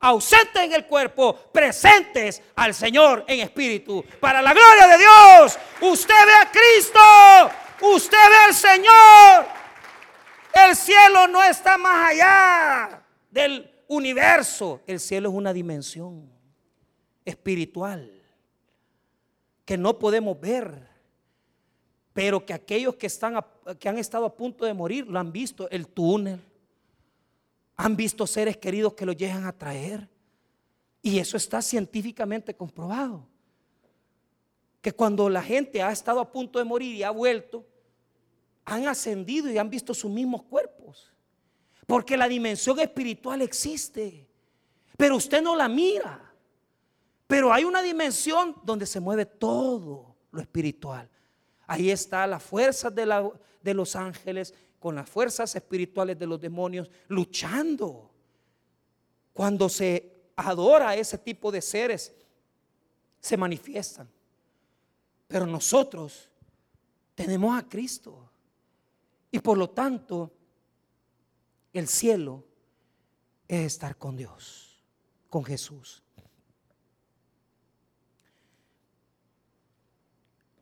ausentes 0.00 0.62
en 0.62 0.74
el 0.74 0.84
cuerpo, 0.84 1.34
presentes 1.50 2.42
al 2.54 2.74
Señor 2.74 3.24
en 3.26 3.40
espíritu. 3.40 4.04
Para 4.20 4.42
la 4.42 4.52
gloria 4.52 4.86
de 4.88 4.98
Dios, 4.98 5.58
usted 5.80 6.26
ve 6.26 6.34
a 6.34 6.50
Cristo, 6.50 7.00
usted 7.80 8.18
ve 8.28 8.36
al 8.46 8.54
Señor. 8.54 9.63
El 10.54 10.76
cielo 10.76 11.26
no 11.28 11.42
está 11.42 11.76
más 11.76 12.12
allá 12.12 13.04
del 13.30 13.70
universo. 13.88 14.80
El 14.86 15.00
cielo 15.00 15.30
es 15.30 15.34
una 15.34 15.52
dimensión 15.52 16.30
espiritual 17.24 18.10
que 19.64 19.76
no 19.76 19.98
podemos 19.98 20.38
ver, 20.38 20.88
pero 22.12 22.44
que 22.44 22.52
aquellos 22.52 22.94
que, 22.96 23.06
están 23.06 23.44
que 23.78 23.88
han 23.88 23.98
estado 23.98 24.26
a 24.26 24.36
punto 24.36 24.64
de 24.64 24.74
morir 24.74 25.08
lo 25.08 25.18
han 25.18 25.32
visto, 25.32 25.68
el 25.70 25.88
túnel, 25.88 26.40
han 27.76 27.96
visto 27.96 28.26
seres 28.26 28.56
queridos 28.56 28.94
que 28.94 29.06
los 29.06 29.16
llegan 29.16 29.46
a 29.46 29.52
traer. 29.52 30.08
Y 31.02 31.18
eso 31.18 31.36
está 31.36 31.60
científicamente 31.60 32.54
comprobado. 32.54 33.26
Que 34.80 34.92
cuando 34.92 35.28
la 35.28 35.42
gente 35.42 35.82
ha 35.82 35.90
estado 35.90 36.20
a 36.20 36.30
punto 36.30 36.58
de 36.58 36.64
morir 36.64 36.94
y 36.94 37.02
ha 37.02 37.10
vuelto, 37.10 37.66
han 38.64 38.86
ascendido 38.86 39.50
y 39.50 39.58
han 39.58 39.70
visto 39.70 39.92
sus 39.94 40.10
mismos 40.10 40.42
cuerpos. 40.44 41.12
Porque 41.86 42.16
la 42.16 42.28
dimensión 42.28 42.78
espiritual 42.80 43.42
existe. 43.42 44.26
Pero 44.96 45.16
usted 45.16 45.42
no 45.42 45.54
la 45.54 45.68
mira. 45.68 46.32
Pero 47.26 47.52
hay 47.52 47.64
una 47.64 47.82
dimensión 47.82 48.56
donde 48.64 48.86
se 48.86 49.00
mueve 49.00 49.26
todo 49.26 50.16
lo 50.30 50.40
espiritual. 50.40 51.08
Ahí 51.66 51.90
está 51.90 52.26
las 52.26 52.42
fuerzas 52.42 52.94
de, 52.94 53.30
de 53.62 53.74
los 53.74 53.96
ángeles 53.96 54.54
con 54.78 54.94
las 54.94 55.08
fuerzas 55.08 55.54
espirituales 55.56 56.18
de 56.18 56.26
los 56.26 56.40
demonios 56.40 56.90
luchando. 57.08 58.10
Cuando 59.32 59.68
se 59.68 60.30
adora 60.36 60.90
a 60.90 60.96
ese 60.96 61.18
tipo 61.18 61.50
de 61.50 61.62
seres, 61.62 62.14
se 63.20 63.36
manifiestan. 63.36 64.08
Pero 65.26 65.46
nosotros 65.46 66.28
tenemos 67.14 67.58
a 67.58 67.66
Cristo. 67.66 68.30
Y 69.34 69.40
por 69.40 69.58
lo 69.58 69.68
tanto, 69.68 70.30
el 71.72 71.88
cielo 71.88 72.44
es 73.48 73.66
estar 73.66 73.96
con 73.98 74.16
Dios, 74.16 74.80
con 75.28 75.44
Jesús. 75.44 76.04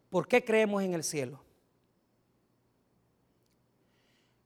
¿Por 0.08 0.26
qué 0.26 0.42
creemos 0.42 0.82
en 0.82 0.94
el 0.94 1.04
cielo? 1.04 1.44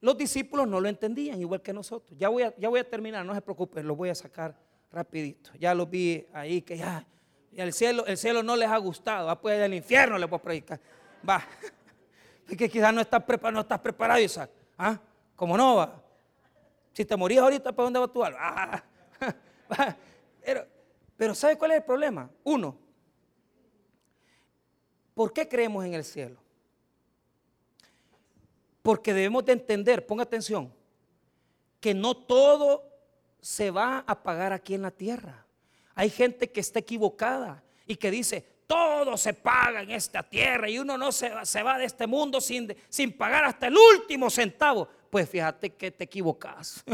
Los 0.01 0.19
discípulos 0.19 0.67
no 0.67 0.81
lo 0.81 0.89
entendían 0.89 1.41
igual 1.41 1.63
que 1.63 1.73
nosotros. 1.73 2.19
Ya 2.19 2.29
voy 2.29 2.43
a, 2.43 2.57
ya 2.57 2.69
voy 2.69 2.81
a 2.81 2.91
terminar, 2.91 3.25
no 3.25 3.33
se 3.33 3.41
preocupen, 3.41 3.87
lo 3.87 3.95
voy 3.95 4.09
a 4.09 4.17
sacar 4.17 4.59
rapidito. 4.91 5.53
Ya 5.61 5.73
lo 5.73 5.87
vi 5.87 6.27
ahí 6.33 6.63
que 6.63 6.77
ya, 6.77 7.07
el, 7.53 7.73
cielo, 7.73 8.05
el 8.07 8.17
cielo 8.17 8.43
no 8.43 8.57
les 8.57 8.69
ha 8.69 8.79
gustado. 8.79 9.29
Va 9.29 9.41
pues 9.41 9.63
al 9.63 9.73
infierno 9.73 10.19
le 10.19 10.27
puedo 10.27 10.43
predicar. 10.43 10.81
Va. 11.29 11.47
Es 12.49 12.57
que 12.57 12.69
quizás 12.69 12.95
no 12.95 13.01
estás, 13.01 13.23
preparado, 13.25 13.55
no 13.55 13.61
estás 13.63 13.81
preparado, 13.81 14.21
Isaac. 14.21 14.51
¿Ah? 14.79 14.99
¿Cómo 15.35 15.57
no 15.57 15.77
va? 15.77 16.03
Si 16.93 17.05
te 17.05 17.17
morías 17.17 17.43
ahorita, 17.43 17.73
¿para 17.73 17.85
dónde 17.85 18.01
va 18.01 18.09
tu 18.09 18.25
alma? 18.25 18.85
Ah, 19.69 19.97
pero, 20.45 20.65
pero 21.17 21.35
¿sabe 21.35 21.59
cuál 21.59 21.73
es 21.73 21.79
el 21.79 21.83
problema? 21.83 22.31
Uno, 22.45 22.79
¿por 25.13 25.33
qué 25.33 25.49
creemos 25.49 25.85
en 25.85 25.95
el 25.95 26.05
cielo? 26.05 26.37
Porque 28.81 29.13
debemos 29.13 29.45
de 29.45 29.55
entender, 29.55 30.07
ponga 30.07 30.23
atención, 30.23 30.73
que 31.81 31.95
no 31.95 32.17
todo 32.17 32.89
se 33.41 33.73
va 33.73 34.05
a 34.07 34.23
pagar 34.23 34.53
aquí 34.53 34.75
en 34.75 34.83
la 34.83 34.93
tierra. 34.93 35.45
Hay 35.97 36.11
gente 36.11 36.53
que 36.53 36.61
está 36.61 36.79
equivocada 36.79 37.65
y 37.87 37.97
que 37.97 38.13
dice, 38.13 38.47
todo 38.67 39.17
se 39.17 39.33
paga 39.33 39.83
en 39.83 39.91
esta 39.91 40.23
tierra 40.23 40.69
y 40.69 40.79
uno 40.79 40.99
no 40.99 41.13
se, 41.13 41.33
se 41.45 41.63
va 41.63 41.79
de 41.79 41.85
este 41.85 42.07
mundo 42.07 42.41
sin, 42.41 42.75
sin 42.89 43.17
pagar 43.17 43.45
hasta 43.45 43.69
el 43.69 43.77
último 43.77 44.29
centavo. 44.29 44.89
Pues 45.11 45.29
fíjate 45.29 45.75
que 45.75 45.91
te 45.91 46.05
equivocas. 46.05 46.85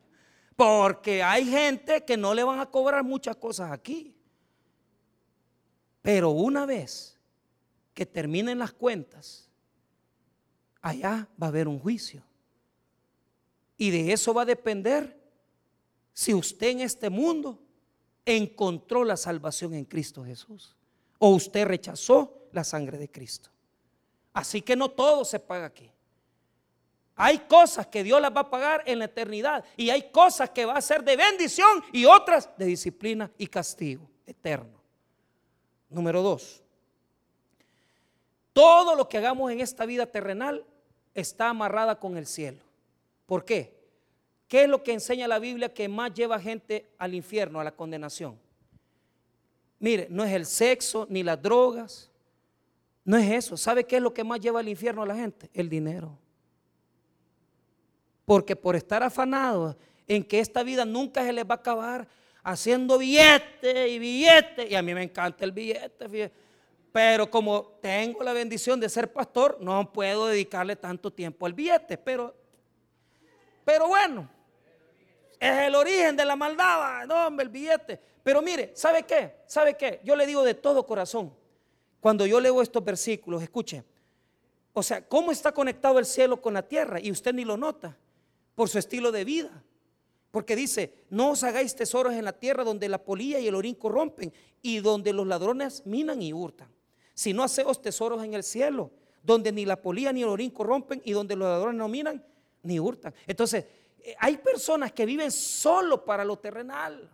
Porque 0.56 1.22
hay 1.22 1.46
gente 1.46 2.04
que 2.04 2.16
no 2.16 2.34
le 2.34 2.44
van 2.44 2.58
a 2.58 2.66
cobrar 2.66 3.04
muchas 3.04 3.36
cosas 3.36 3.70
aquí. 3.70 4.14
Pero 6.02 6.30
una 6.30 6.66
vez 6.66 7.18
que 7.94 8.04
terminen 8.04 8.58
las 8.58 8.72
cuentas, 8.72 9.48
allá 10.82 11.28
va 11.40 11.46
a 11.46 11.50
haber 11.50 11.68
un 11.68 11.78
juicio. 11.78 12.22
Y 13.76 13.90
de 13.90 14.12
eso 14.12 14.34
va 14.34 14.42
a 14.42 14.46
depender 14.46 15.18
si 16.12 16.34
usted 16.34 16.68
en 16.68 16.80
este 16.80 17.08
mundo 17.08 17.62
encontró 18.26 19.04
la 19.04 19.16
salvación 19.16 19.74
en 19.74 19.84
Cristo 19.84 20.24
Jesús 20.24 20.76
o 21.20 21.28
usted 21.28 21.66
rechazó 21.66 22.48
la 22.50 22.64
sangre 22.64 22.98
de 22.98 23.10
Cristo. 23.10 23.50
Así 24.32 24.62
que 24.62 24.74
no 24.74 24.90
todo 24.90 25.24
se 25.24 25.38
paga 25.38 25.66
aquí. 25.66 25.90
Hay 27.14 27.40
cosas 27.40 27.86
que 27.86 28.02
Dios 28.02 28.20
las 28.20 28.34
va 28.34 28.40
a 28.40 28.50
pagar 28.50 28.82
en 28.86 28.98
la 28.98 29.04
eternidad 29.04 29.62
y 29.76 29.90
hay 29.90 30.10
cosas 30.10 30.50
que 30.50 30.64
va 30.64 30.74
a 30.74 30.80
ser 30.80 31.04
de 31.04 31.16
bendición 31.16 31.84
y 31.92 32.06
otras 32.06 32.48
de 32.56 32.64
disciplina 32.64 33.30
y 33.36 33.46
castigo 33.46 34.08
eterno. 34.26 34.80
Número 35.90 36.22
dos, 36.22 36.62
todo 38.54 38.94
lo 38.94 39.06
que 39.06 39.18
hagamos 39.18 39.52
en 39.52 39.60
esta 39.60 39.84
vida 39.84 40.06
terrenal 40.06 40.64
está 41.14 41.50
amarrada 41.50 41.98
con 41.98 42.16
el 42.16 42.26
cielo. 42.26 42.62
¿Por 43.26 43.44
qué? 43.44 43.78
¿Qué 44.48 44.62
es 44.62 44.68
lo 44.68 44.82
que 44.82 44.94
enseña 44.94 45.28
la 45.28 45.38
Biblia 45.38 45.74
que 45.74 45.88
más 45.88 46.14
lleva 46.14 46.40
gente 46.40 46.90
al 46.96 47.14
infierno, 47.14 47.60
a 47.60 47.64
la 47.64 47.72
condenación? 47.72 48.38
Mire, 49.80 50.06
no 50.10 50.22
es 50.22 50.32
el 50.32 50.44
sexo 50.44 51.06
ni 51.08 51.22
las 51.22 51.40
drogas. 51.40 52.10
No 53.02 53.16
es 53.16 53.28
eso. 53.32 53.56
¿Sabe 53.56 53.84
qué 53.84 53.96
es 53.96 54.02
lo 54.02 54.12
que 54.12 54.22
más 54.22 54.38
lleva 54.38 54.60
al 54.60 54.68
infierno 54.68 55.02
a 55.02 55.06
la 55.06 55.16
gente? 55.16 55.50
El 55.54 55.70
dinero. 55.70 56.16
Porque 58.26 58.54
por 58.54 58.76
estar 58.76 59.02
afanados 59.02 59.74
en 60.06 60.22
que 60.22 60.38
esta 60.38 60.62
vida 60.62 60.84
nunca 60.84 61.24
se 61.24 61.32
les 61.32 61.44
va 61.44 61.54
a 61.54 61.58
acabar 61.58 62.06
haciendo 62.42 62.98
billete 62.98 63.88
y 63.88 63.98
billete. 63.98 64.68
Y 64.68 64.74
a 64.74 64.82
mí 64.82 64.94
me 64.94 65.02
encanta 65.02 65.46
el 65.46 65.52
billete. 65.52 66.30
Pero 66.92 67.30
como 67.30 67.78
tengo 67.80 68.22
la 68.22 68.34
bendición 68.34 68.78
de 68.78 68.88
ser 68.90 69.10
pastor, 69.10 69.56
no 69.62 69.90
puedo 69.90 70.26
dedicarle 70.26 70.76
tanto 70.76 71.10
tiempo 71.10 71.46
al 71.46 71.54
billete. 71.54 71.96
Pero, 71.96 72.36
pero 73.64 73.88
bueno, 73.88 74.28
es 75.38 75.58
el 75.62 75.74
origen 75.74 76.14
de 76.16 76.24
la 76.26 76.36
maldad. 76.36 77.06
No, 77.06 77.28
hombre, 77.28 77.44
el 77.44 77.50
billete. 77.50 78.09
Pero 78.22 78.42
mire, 78.42 78.72
¿sabe 78.74 79.04
qué? 79.04 79.36
¿Sabe 79.46 79.76
qué? 79.76 80.00
Yo 80.04 80.16
le 80.16 80.26
digo 80.26 80.42
de 80.42 80.54
todo 80.54 80.86
corazón. 80.86 81.32
Cuando 82.00 82.26
yo 82.26 82.40
leo 82.40 82.62
estos 82.62 82.84
versículos, 82.84 83.42
escuche. 83.42 83.84
O 84.72 84.82
sea, 84.82 85.06
¿cómo 85.06 85.32
está 85.32 85.52
conectado 85.52 85.98
el 85.98 86.06
cielo 86.06 86.40
con 86.40 86.54
la 86.54 86.62
tierra? 86.62 87.00
Y 87.00 87.10
usted 87.10 87.34
ni 87.34 87.44
lo 87.44 87.56
nota 87.56 87.96
por 88.54 88.68
su 88.68 88.78
estilo 88.78 89.10
de 89.12 89.24
vida. 89.24 89.62
Porque 90.30 90.54
dice, 90.54 90.94
no 91.10 91.30
os 91.30 91.42
hagáis 91.42 91.74
tesoros 91.74 92.14
en 92.14 92.24
la 92.24 92.32
tierra 92.32 92.62
donde 92.62 92.88
la 92.88 93.02
polilla 93.02 93.40
y 93.40 93.48
el 93.48 93.54
orín 93.54 93.74
corrompen 93.74 94.32
y 94.62 94.78
donde 94.78 95.12
los 95.12 95.26
ladrones 95.26 95.84
minan 95.86 96.22
y 96.22 96.32
hurtan. 96.32 96.68
Sino 97.14 97.42
haceos 97.42 97.82
tesoros 97.82 98.22
en 98.22 98.34
el 98.34 98.44
cielo, 98.44 98.92
donde 99.22 99.50
ni 99.50 99.66
la 99.66 99.80
polilla 99.80 100.12
ni 100.12 100.22
el 100.22 100.28
orín 100.28 100.50
corrompen 100.50 101.02
y 101.04 101.12
donde 101.12 101.34
los 101.34 101.48
ladrones 101.48 101.76
no 101.76 101.88
minan 101.88 102.24
ni 102.62 102.78
hurtan. 102.78 103.12
Entonces, 103.26 103.64
eh, 104.02 104.14
hay 104.18 104.36
personas 104.36 104.92
que 104.92 105.04
viven 105.04 105.32
solo 105.32 106.04
para 106.04 106.24
lo 106.24 106.38
terrenal. 106.38 107.10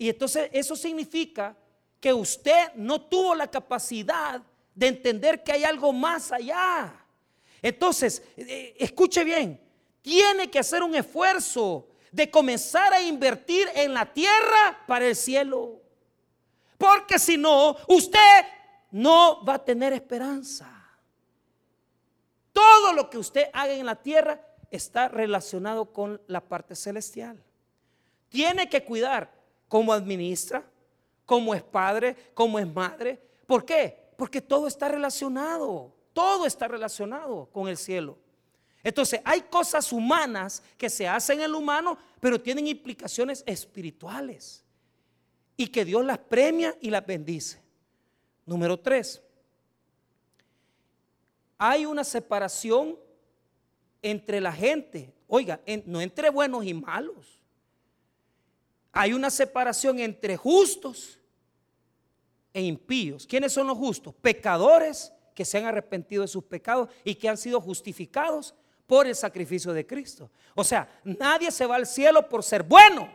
Y 0.00 0.08
entonces 0.08 0.48
eso 0.54 0.74
significa 0.74 1.54
que 2.00 2.14
usted 2.14 2.72
no 2.74 3.02
tuvo 3.02 3.34
la 3.34 3.50
capacidad 3.50 4.40
de 4.74 4.86
entender 4.86 5.44
que 5.44 5.52
hay 5.52 5.62
algo 5.62 5.92
más 5.92 6.32
allá. 6.32 7.04
Entonces, 7.60 8.22
eh, 8.34 8.74
escuche 8.78 9.22
bien, 9.24 9.60
tiene 10.00 10.50
que 10.50 10.58
hacer 10.58 10.82
un 10.82 10.94
esfuerzo 10.94 11.86
de 12.10 12.30
comenzar 12.30 12.94
a 12.94 13.02
invertir 13.02 13.68
en 13.74 13.92
la 13.92 14.10
tierra 14.10 14.82
para 14.86 15.06
el 15.06 15.14
cielo. 15.14 15.82
Porque 16.78 17.18
si 17.18 17.36
no, 17.36 17.76
usted 17.86 18.46
no 18.92 19.44
va 19.44 19.56
a 19.56 19.64
tener 19.66 19.92
esperanza. 19.92 20.82
Todo 22.54 22.94
lo 22.94 23.10
que 23.10 23.18
usted 23.18 23.50
haga 23.52 23.74
en 23.74 23.84
la 23.84 23.96
tierra 23.96 24.40
está 24.70 25.08
relacionado 25.08 25.92
con 25.92 26.22
la 26.26 26.40
parte 26.40 26.74
celestial. 26.74 27.44
Tiene 28.30 28.70
que 28.70 28.82
cuidar 28.82 29.39
cómo 29.70 29.92
administra, 29.92 30.64
cómo 31.24 31.54
es 31.54 31.62
padre, 31.62 32.16
cómo 32.34 32.58
es 32.58 32.66
madre. 32.66 33.22
¿Por 33.46 33.64
qué? 33.64 34.10
Porque 34.16 34.40
todo 34.40 34.66
está 34.66 34.88
relacionado, 34.88 35.94
todo 36.12 36.44
está 36.44 36.66
relacionado 36.66 37.48
con 37.52 37.68
el 37.68 37.76
cielo. 37.76 38.18
Entonces, 38.82 39.20
hay 39.24 39.42
cosas 39.42 39.92
humanas 39.92 40.60
que 40.76 40.90
se 40.90 41.06
hacen 41.06 41.38
en 41.38 41.44
el 41.44 41.54
humano, 41.54 41.96
pero 42.18 42.40
tienen 42.40 42.66
implicaciones 42.66 43.44
espirituales. 43.46 44.64
Y 45.56 45.68
que 45.68 45.84
Dios 45.84 46.04
las 46.04 46.18
premia 46.18 46.76
y 46.80 46.90
las 46.90 47.06
bendice. 47.06 47.62
Número 48.44 48.76
tres, 48.76 49.22
hay 51.56 51.86
una 51.86 52.02
separación 52.02 52.98
entre 54.02 54.40
la 54.40 54.52
gente, 54.52 55.14
oiga, 55.28 55.60
no 55.84 56.00
entre 56.00 56.28
buenos 56.30 56.64
y 56.64 56.74
malos. 56.74 57.39
Hay 58.92 59.12
una 59.12 59.30
separación 59.30 59.98
entre 60.00 60.36
justos 60.36 61.18
e 62.52 62.62
impíos. 62.62 63.26
¿Quiénes 63.26 63.52
son 63.52 63.66
los 63.66 63.78
justos? 63.78 64.14
Pecadores 64.14 65.12
que 65.34 65.44
se 65.44 65.58
han 65.58 65.66
arrepentido 65.66 66.22
de 66.22 66.28
sus 66.28 66.44
pecados 66.44 66.88
y 67.04 67.14
que 67.14 67.28
han 67.28 67.36
sido 67.36 67.60
justificados 67.60 68.54
por 68.86 69.06
el 69.06 69.14
sacrificio 69.14 69.72
de 69.72 69.86
Cristo. 69.86 70.30
O 70.54 70.64
sea, 70.64 70.88
nadie 71.04 71.50
se 71.50 71.64
va 71.64 71.76
al 71.76 71.86
cielo 71.86 72.28
por 72.28 72.42
ser 72.42 72.64
bueno. 72.64 73.08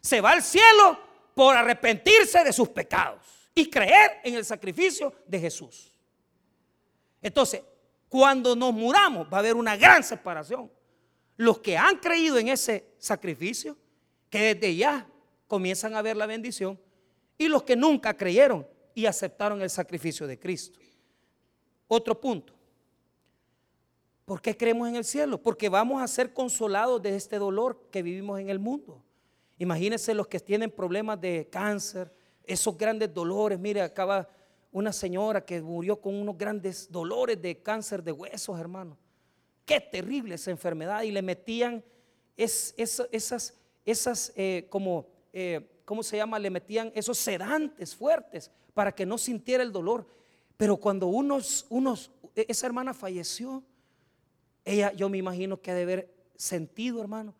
Se 0.00 0.20
va 0.20 0.30
al 0.30 0.42
cielo 0.42 0.98
por 1.34 1.56
arrepentirse 1.56 2.42
de 2.42 2.52
sus 2.52 2.70
pecados 2.70 3.50
y 3.54 3.68
creer 3.68 4.20
en 4.24 4.34
el 4.34 4.44
sacrificio 4.44 5.12
de 5.26 5.38
Jesús. 5.38 5.92
Entonces, 7.20 7.62
cuando 8.08 8.56
nos 8.56 8.72
muramos 8.72 9.26
va 9.32 9.36
a 9.36 9.40
haber 9.40 9.56
una 9.56 9.76
gran 9.76 10.02
separación. 10.02 10.70
Los 11.36 11.60
que 11.60 11.76
han 11.76 11.96
creído 11.96 12.38
en 12.38 12.48
ese 12.48 12.94
sacrificio, 12.98 13.76
que 14.28 14.54
desde 14.54 14.74
ya 14.74 15.06
comienzan 15.50 15.96
a 15.96 16.02
ver 16.02 16.16
la 16.16 16.26
bendición, 16.26 16.78
y 17.36 17.48
los 17.48 17.64
que 17.64 17.74
nunca 17.74 18.16
creyeron 18.16 18.64
y 18.94 19.06
aceptaron 19.06 19.60
el 19.62 19.68
sacrificio 19.68 20.28
de 20.28 20.38
Cristo. 20.38 20.78
Otro 21.88 22.20
punto. 22.20 22.54
¿Por 24.24 24.40
qué 24.40 24.56
creemos 24.56 24.88
en 24.88 24.94
el 24.94 25.04
cielo? 25.04 25.42
Porque 25.42 25.68
vamos 25.68 26.00
a 26.00 26.06
ser 26.06 26.32
consolados 26.32 27.02
de 27.02 27.16
este 27.16 27.36
dolor 27.36 27.88
que 27.90 28.00
vivimos 28.00 28.38
en 28.38 28.48
el 28.48 28.60
mundo. 28.60 29.02
Imagínense 29.58 30.14
los 30.14 30.28
que 30.28 30.38
tienen 30.38 30.70
problemas 30.70 31.20
de 31.20 31.48
cáncer, 31.50 32.14
esos 32.44 32.78
grandes 32.78 33.12
dolores. 33.12 33.58
Mire, 33.58 33.82
acaba 33.82 34.28
una 34.70 34.92
señora 34.92 35.44
que 35.44 35.60
murió 35.60 36.00
con 36.00 36.14
unos 36.14 36.38
grandes 36.38 36.88
dolores 36.92 37.42
de 37.42 37.60
cáncer 37.60 38.04
de 38.04 38.12
huesos, 38.12 38.56
hermano. 38.60 38.96
Qué 39.64 39.80
terrible 39.80 40.36
esa 40.36 40.52
enfermedad. 40.52 41.02
Y 41.02 41.10
le 41.10 41.22
metían 41.22 41.82
esas, 42.36 43.52
esas 43.84 44.32
eh, 44.36 44.68
como 44.70 45.08
eh, 45.32 45.82
¿cómo 45.84 46.02
se 46.02 46.16
llama? 46.16 46.38
Le 46.38 46.50
metían 46.50 46.92
esos 46.94 47.18
sedantes 47.18 47.94
fuertes 47.94 48.50
para 48.74 48.92
que 48.92 49.06
no 49.06 49.18
sintiera 49.18 49.62
el 49.62 49.72
dolor. 49.72 50.06
Pero 50.56 50.76
cuando 50.76 51.06
unos, 51.06 51.66
unos, 51.68 52.10
e-, 52.34 52.46
esa 52.48 52.66
hermana 52.66 52.94
falleció, 52.94 53.62
ella, 54.64 54.92
yo 54.92 55.08
me 55.08 55.18
imagino 55.18 55.60
que 55.60 55.70
ha 55.70 55.74
de 55.74 55.82
haber 55.82 56.14
sentido, 56.36 57.00
hermano, 57.00 57.34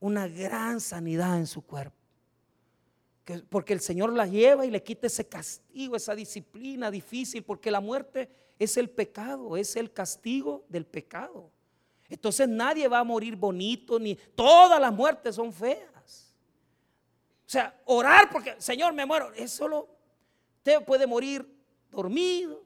una 0.00 0.28
gran 0.28 0.80
sanidad 0.80 1.38
en 1.38 1.46
su 1.46 1.62
cuerpo. 1.62 1.96
porque 3.48 3.72
el 3.72 3.80
Señor 3.80 4.12
la 4.12 4.26
lleva 4.26 4.66
y 4.66 4.70
le 4.70 4.82
quita 4.82 5.06
ese 5.06 5.26
castigo, 5.26 5.96
esa 5.96 6.14
disciplina 6.14 6.90
difícil, 6.90 7.42
porque 7.42 7.70
la 7.70 7.80
muerte 7.80 8.28
es 8.58 8.76
el 8.76 8.90
pecado, 8.90 9.56
es 9.56 9.76
el 9.76 9.92
castigo 9.92 10.64
del 10.68 10.84
pecado. 10.84 11.50
Entonces 12.08 12.48
nadie 12.48 12.86
va 12.86 12.98
a 12.98 13.04
morir 13.04 13.34
bonito, 13.34 13.98
ni 13.98 14.14
todas 14.34 14.78
las 14.80 14.92
muertes 14.92 15.36
son 15.36 15.52
feas. 15.52 15.93
Sea, 17.54 17.72
orar 17.84 18.30
porque, 18.32 18.56
Señor, 18.58 18.92
me 18.94 19.06
muero. 19.06 19.32
Es 19.32 19.52
solo, 19.52 19.88
usted 20.56 20.84
puede 20.84 21.06
morir 21.06 21.48
dormido, 21.88 22.64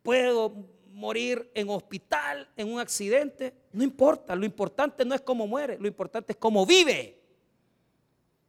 puedo 0.00 0.68
morir 0.92 1.50
en 1.52 1.68
hospital, 1.70 2.48
en 2.56 2.72
un 2.72 2.78
accidente. 2.78 3.52
No 3.72 3.82
importa, 3.82 4.36
lo 4.36 4.46
importante 4.46 5.04
no 5.04 5.12
es 5.12 5.22
cómo 5.22 5.48
muere, 5.48 5.76
lo 5.80 5.88
importante 5.88 6.34
es 6.34 6.38
cómo 6.38 6.64
vive. 6.64 7.20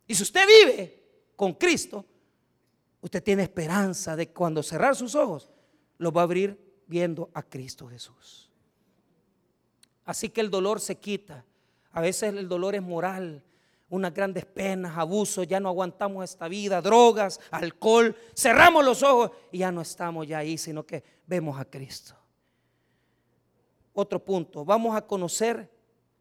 Y 0.06 0.14
si 0.14 0.22
usted 0.22 0.46
vive 0.46 1.04
con 1.36 1.54
Cristo, 1.54 2.06
usted 3.02 3.24
tiene 3.24 3.42
esperanza 3.42 4.16
de 4.16 4.30
cuando 4.30 4.62
cerrar 4.62 4.96
sus 4.96 5.16
ojos, 5.16 5.50
lo 5.98 6.12
va 6.12 6.22
a 6.22 6.26
abrir 6.26 6.84
viendo 6.86 7.32
a 7.34 7.42
Cristo 7.42 7.88
Jesús. 7.88 8.52
Así 10.06 10.30
que 10.30 10.42
el 10.42 10.52
dolor 10.52 10.80
se 10.80 11.00
quita. 11.00 11.44
A 11.94 12.02
veces 12.02 12.32
el 12.36 12.48
dolor 12.48 12.76
es 12.76 12.84
moral, 12.84 13.44
unas 13.90 14.14
grandes 14.14 14.46
penas, 14.46 14.98
abusos, 14.98 15.48
ya 15.48 15.60
no 15.60 15.70
aguantamos 15.70 16.24
esta 16.24 16.48
vida, 16.48 16.82
drogas, 16.82 17.40
alcohol, 17.52 18.16
cerramos 18.36 18.84
los 18.84 19.02
ojos 19.04 19.32
y 19.52 19.60
ya 19.60 19.72
no 19.72 19.82
estamos 19.82 20.28
ya 20.28 20.40
ahí, 20.40 20.58
sino 20.58 20.86
que 20.86 21.04
vemos 21.26 21.60
a 21.60 21.66
Cristo. 21.66 22.16
Otro 23.94 24.24
punto, 24.24 24.66
vamos 24.66 24.96
a 24.96 25.02
conocer 25.02 25.72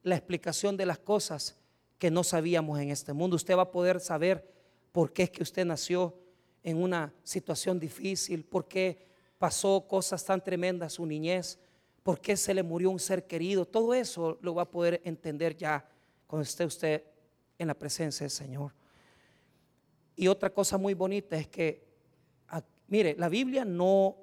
la 0.03 0.17
explicación 0.17 0.77
de 0.77 0.87
las 0.87 0.99
cosas 0.99 1.57
que 1.99 2.11
no 2.11 2.23
sabíamos 2.23 2.79
en 2.81 2.91
este 2.91 3.13
mundo. 3.13 3.37
Usted 3.37 3.57
va 3.57 3.63
a 3.63 3.71
poder 3.71 4.01
saber 4.01 4.49
por 4.93 5.13
qué 5.13 5.25
es 5.25 5.31
que 5.31 5.43
usted 5.43 5.65
nació 5.65 6.15
en 6.63 6.83
una 6.83 7.13
situación 7.23 7.79
difícil, 7.79 8.45
por 8.45 8.67
qué 8.69 9.07
pasó 9.39 9.87
cosas 9.87 10.25
tan 10.25 10.43
tremendas 10.43 10.95
su 10.95 11.07
niñez, 11.07 11.59
por 12.03 12.21
qué 12.21 12.37
se 12.37 12.55
le 12.55 12.63
murió 12.63 12.91
un 12.91 13.01
ser 13.01 13.27
querido. 13.27 13.67
Todo 13.67 13.95
eso 13.95 14.39
lo 14.41 14.55
va 14.55 14.63
a 14.63 14.71
poder 14.71 15.01
entender 15.05 15.57
ya 15.57 15.87
cuando 16.27 16.45
esté 16.45 16.65
usted 16.65 17.03
en 17.59 17.69
la 17.69 17.75
presencia 17.75 18.25
del 18.25 18.31
Señor. 18.31 18.73
Y 20.15 20.29
otra 20.29 20.51
cosa 20.51 20.79
muy 20.79 20.95
bonita 20.95 21.37
es 21.37 21.49
que, 21.49 21.85
mire, 22.89 23.15
la 23.19 23.29
Biblia 23.29 23.65
no, 23.65 24.17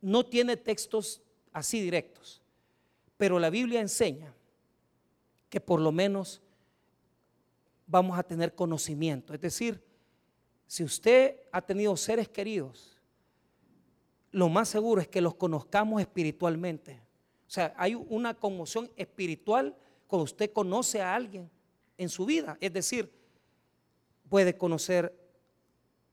no 0.00 0.26
tiene 0.26 0.56
textos 0.56 1.22
así 1.52 1.80
directos, 1.80 2.42
pero 3.16 3.38
la 3.38 3.50
Biblia 3.50 3.80
enseña 3.80 4.34
que 5.48 5.60
por 5.60 5.80
lo 5.80 5.92
menos 5.92 6.42
vamos 7.86 8.18
a 8.18 8.22
tener 8.22 8.54
conocimiento. 8.54 9.34
Es 9.34 9.40
decir, 9.40 9.82
si 10.66 10.84
usted 10.84 11.40
ha 11.50 11.60
tenido 11.60 11.96
seres 11.96 12.28
queridos, 12.28 12.98
lo 14.30 14.48
más 14.48 14.68
seguro 14.68 15.00
es 15.00 15.08
que 15.08 15.20
los 15.20 15.34
conozcamos 15.34 16.00
espiritualmente. 16.00 17.00
O 17.48 17.50
sea, 17.50 17.74
hay 17.76 17.96
una 17.96 18.34
conmoción 18.34 18.88
espiritual 18.96 19.76
cuando 20.06 20.24
usted 20.24 20.52
conoce 20.52 21.00
a 21.00 21.14
alguien 21.14 21.50
en 22.00 22.08
su 22.08 22.24
vida. 22.24 22.56
Es 22.62 22.72
decir, 22.72 23.12
puede 24.30 24.56
conocer 24.56 25.14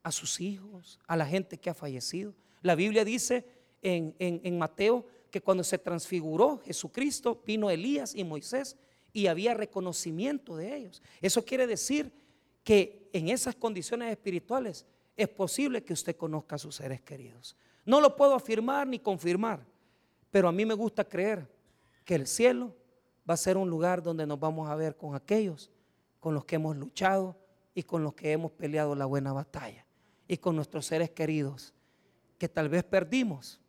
a 0.04 0.12
sus 0.12 0.42
hijos, 0.42 1.00
a 1.08 1.16
la 1.16 1.26
gente 1.26 1.58
que 1.58 1.70
ha 1.70 1.74
fallecido. 1.74 2.36
La 2.62 2.76
Biblia 2.76 3.06
dice 3.06 3.46
en, 3.82 4.58
Mateo 4.58 5.06
que 5.32 5.42
cuando 5.42 5.64
se 5.64 5.78
transfiguró 5.78 6.60
Jesucristo, 6.60 7.42
vino 7.46 7.70
Elías 7.70 8.14
y 8.14 8.26
Moisés 8.26 8.76
y 9.14 9.28
había 9.28 9.54
reconocimiento 9.54 10.58
de 10.58 10.76
ellos. 10.76 11.02
Eso 11.22 11.46
quiere 11.46 11.66
decir 11.66 12.12
que 12.66 13.10
en 13.14 13.30
esas 13.30 13.56
condiciones 13.56 14.12
espirituales 14.12 14.86
es 15.16 15.30
posible 15.30 15.86
que 15.86 15.94
usted 15.94 16.18
conozca 16.18 16.58
a 16.58 16.60
sus 16.60 16.76
seres 16.76 17.02
queridos. 17.02 17.56
No 17.86 18.02
lo 18.02 18.14
puedo 18.18 18.36
afirmar 18.36 18.86
ni 18.88 19.00
confirmar, 19.00 19.66
pero 20.32 20.50
a 20.50 20.52
mí 20.52 20.66
me 20.66 20.74
gusta 20.74 21.06
creer 21.06 21.48
que 22.04 22.16
el 22.16 22.28
cielo 22.28 22.76
va 23.30 23.36
a 23.36 23.38
ser 23.38 23.56
un 23.56 23.70
lugar 23.70 24.04
donde 24.04 24.28
nos 24.28 24.38
vamos 24.38 24.70
a 24.70 24.76
ver 24.76 24.98
con 24.98 25.16
aquellos 25.16 25.72
con 26.20 26.34
los 26.34 26.46
que 26.46 26.56
hemos 26.56 26.76
luchado 26.76 27.38
y 27.74 27.84
con 27.84 28.04
los 28.04 28.14
que 28.14 28.32
hemos 28.32 28.52
peleado 28.52 28.96
la 28.96 29.06
buena 29.06 29.34
batalla. 29.34 29.86
Y 30.28 30.38
con 30.38 30.56
nuestros 30.56 30.86
seres 30.86 31.12
queridos 31.12 31.74
que 32.38 32.50
tal 32.50 32.70
vez 32.70 32.84
perdimos, 32.84 33.60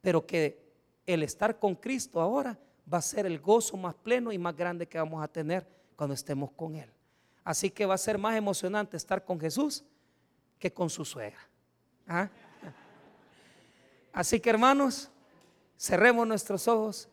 pero 0.00 0.26
que 0.26 0.66
el 1.06 1.22
estar 1.22 1.58
con 1.58 1.74
Cristo 1.74 2.20
ahora 2.20 2.58
va 2.92 2.98
a 2.98 3.02
ser 3.02 3.26
el 3.26 3.40
gozo 3.40 3.76
más 3.76 3.94
pleno 3.94 4.32
y 4.32 4.38
más 4.38 4.56
grande 4.56 4.86
que 4.86 4.98
vamos 4.98 5.22
a 5.22 5.28
tener 5.28 5.66
cuando 5.96 6.14
estemos 6.14 6.50
con 6.52 6.76
Él. 6.76 6.90
Así 7.44 7.70
que 7.70 7.86
va 7.86 7.94
a 7.94 7.98
ser 7.98 8.18
más 8.18 8.36
emocionante 8.36 8.96
estar 8.96 9.24
con 9.24 9.38
Jesús 9.38 9.84
que 10.58 10.72
con 10.72 10.90
su 10.90 11.04
suegra. 11.04 11.40
¿Ah? 12.08 12.28
Así 14.12 14.40
que 14.40 14.50
hermanos, 14.50 15.10
cerremos 15.78 16.26
nuestros 16.26 16.66
ojos. 16.68 17.08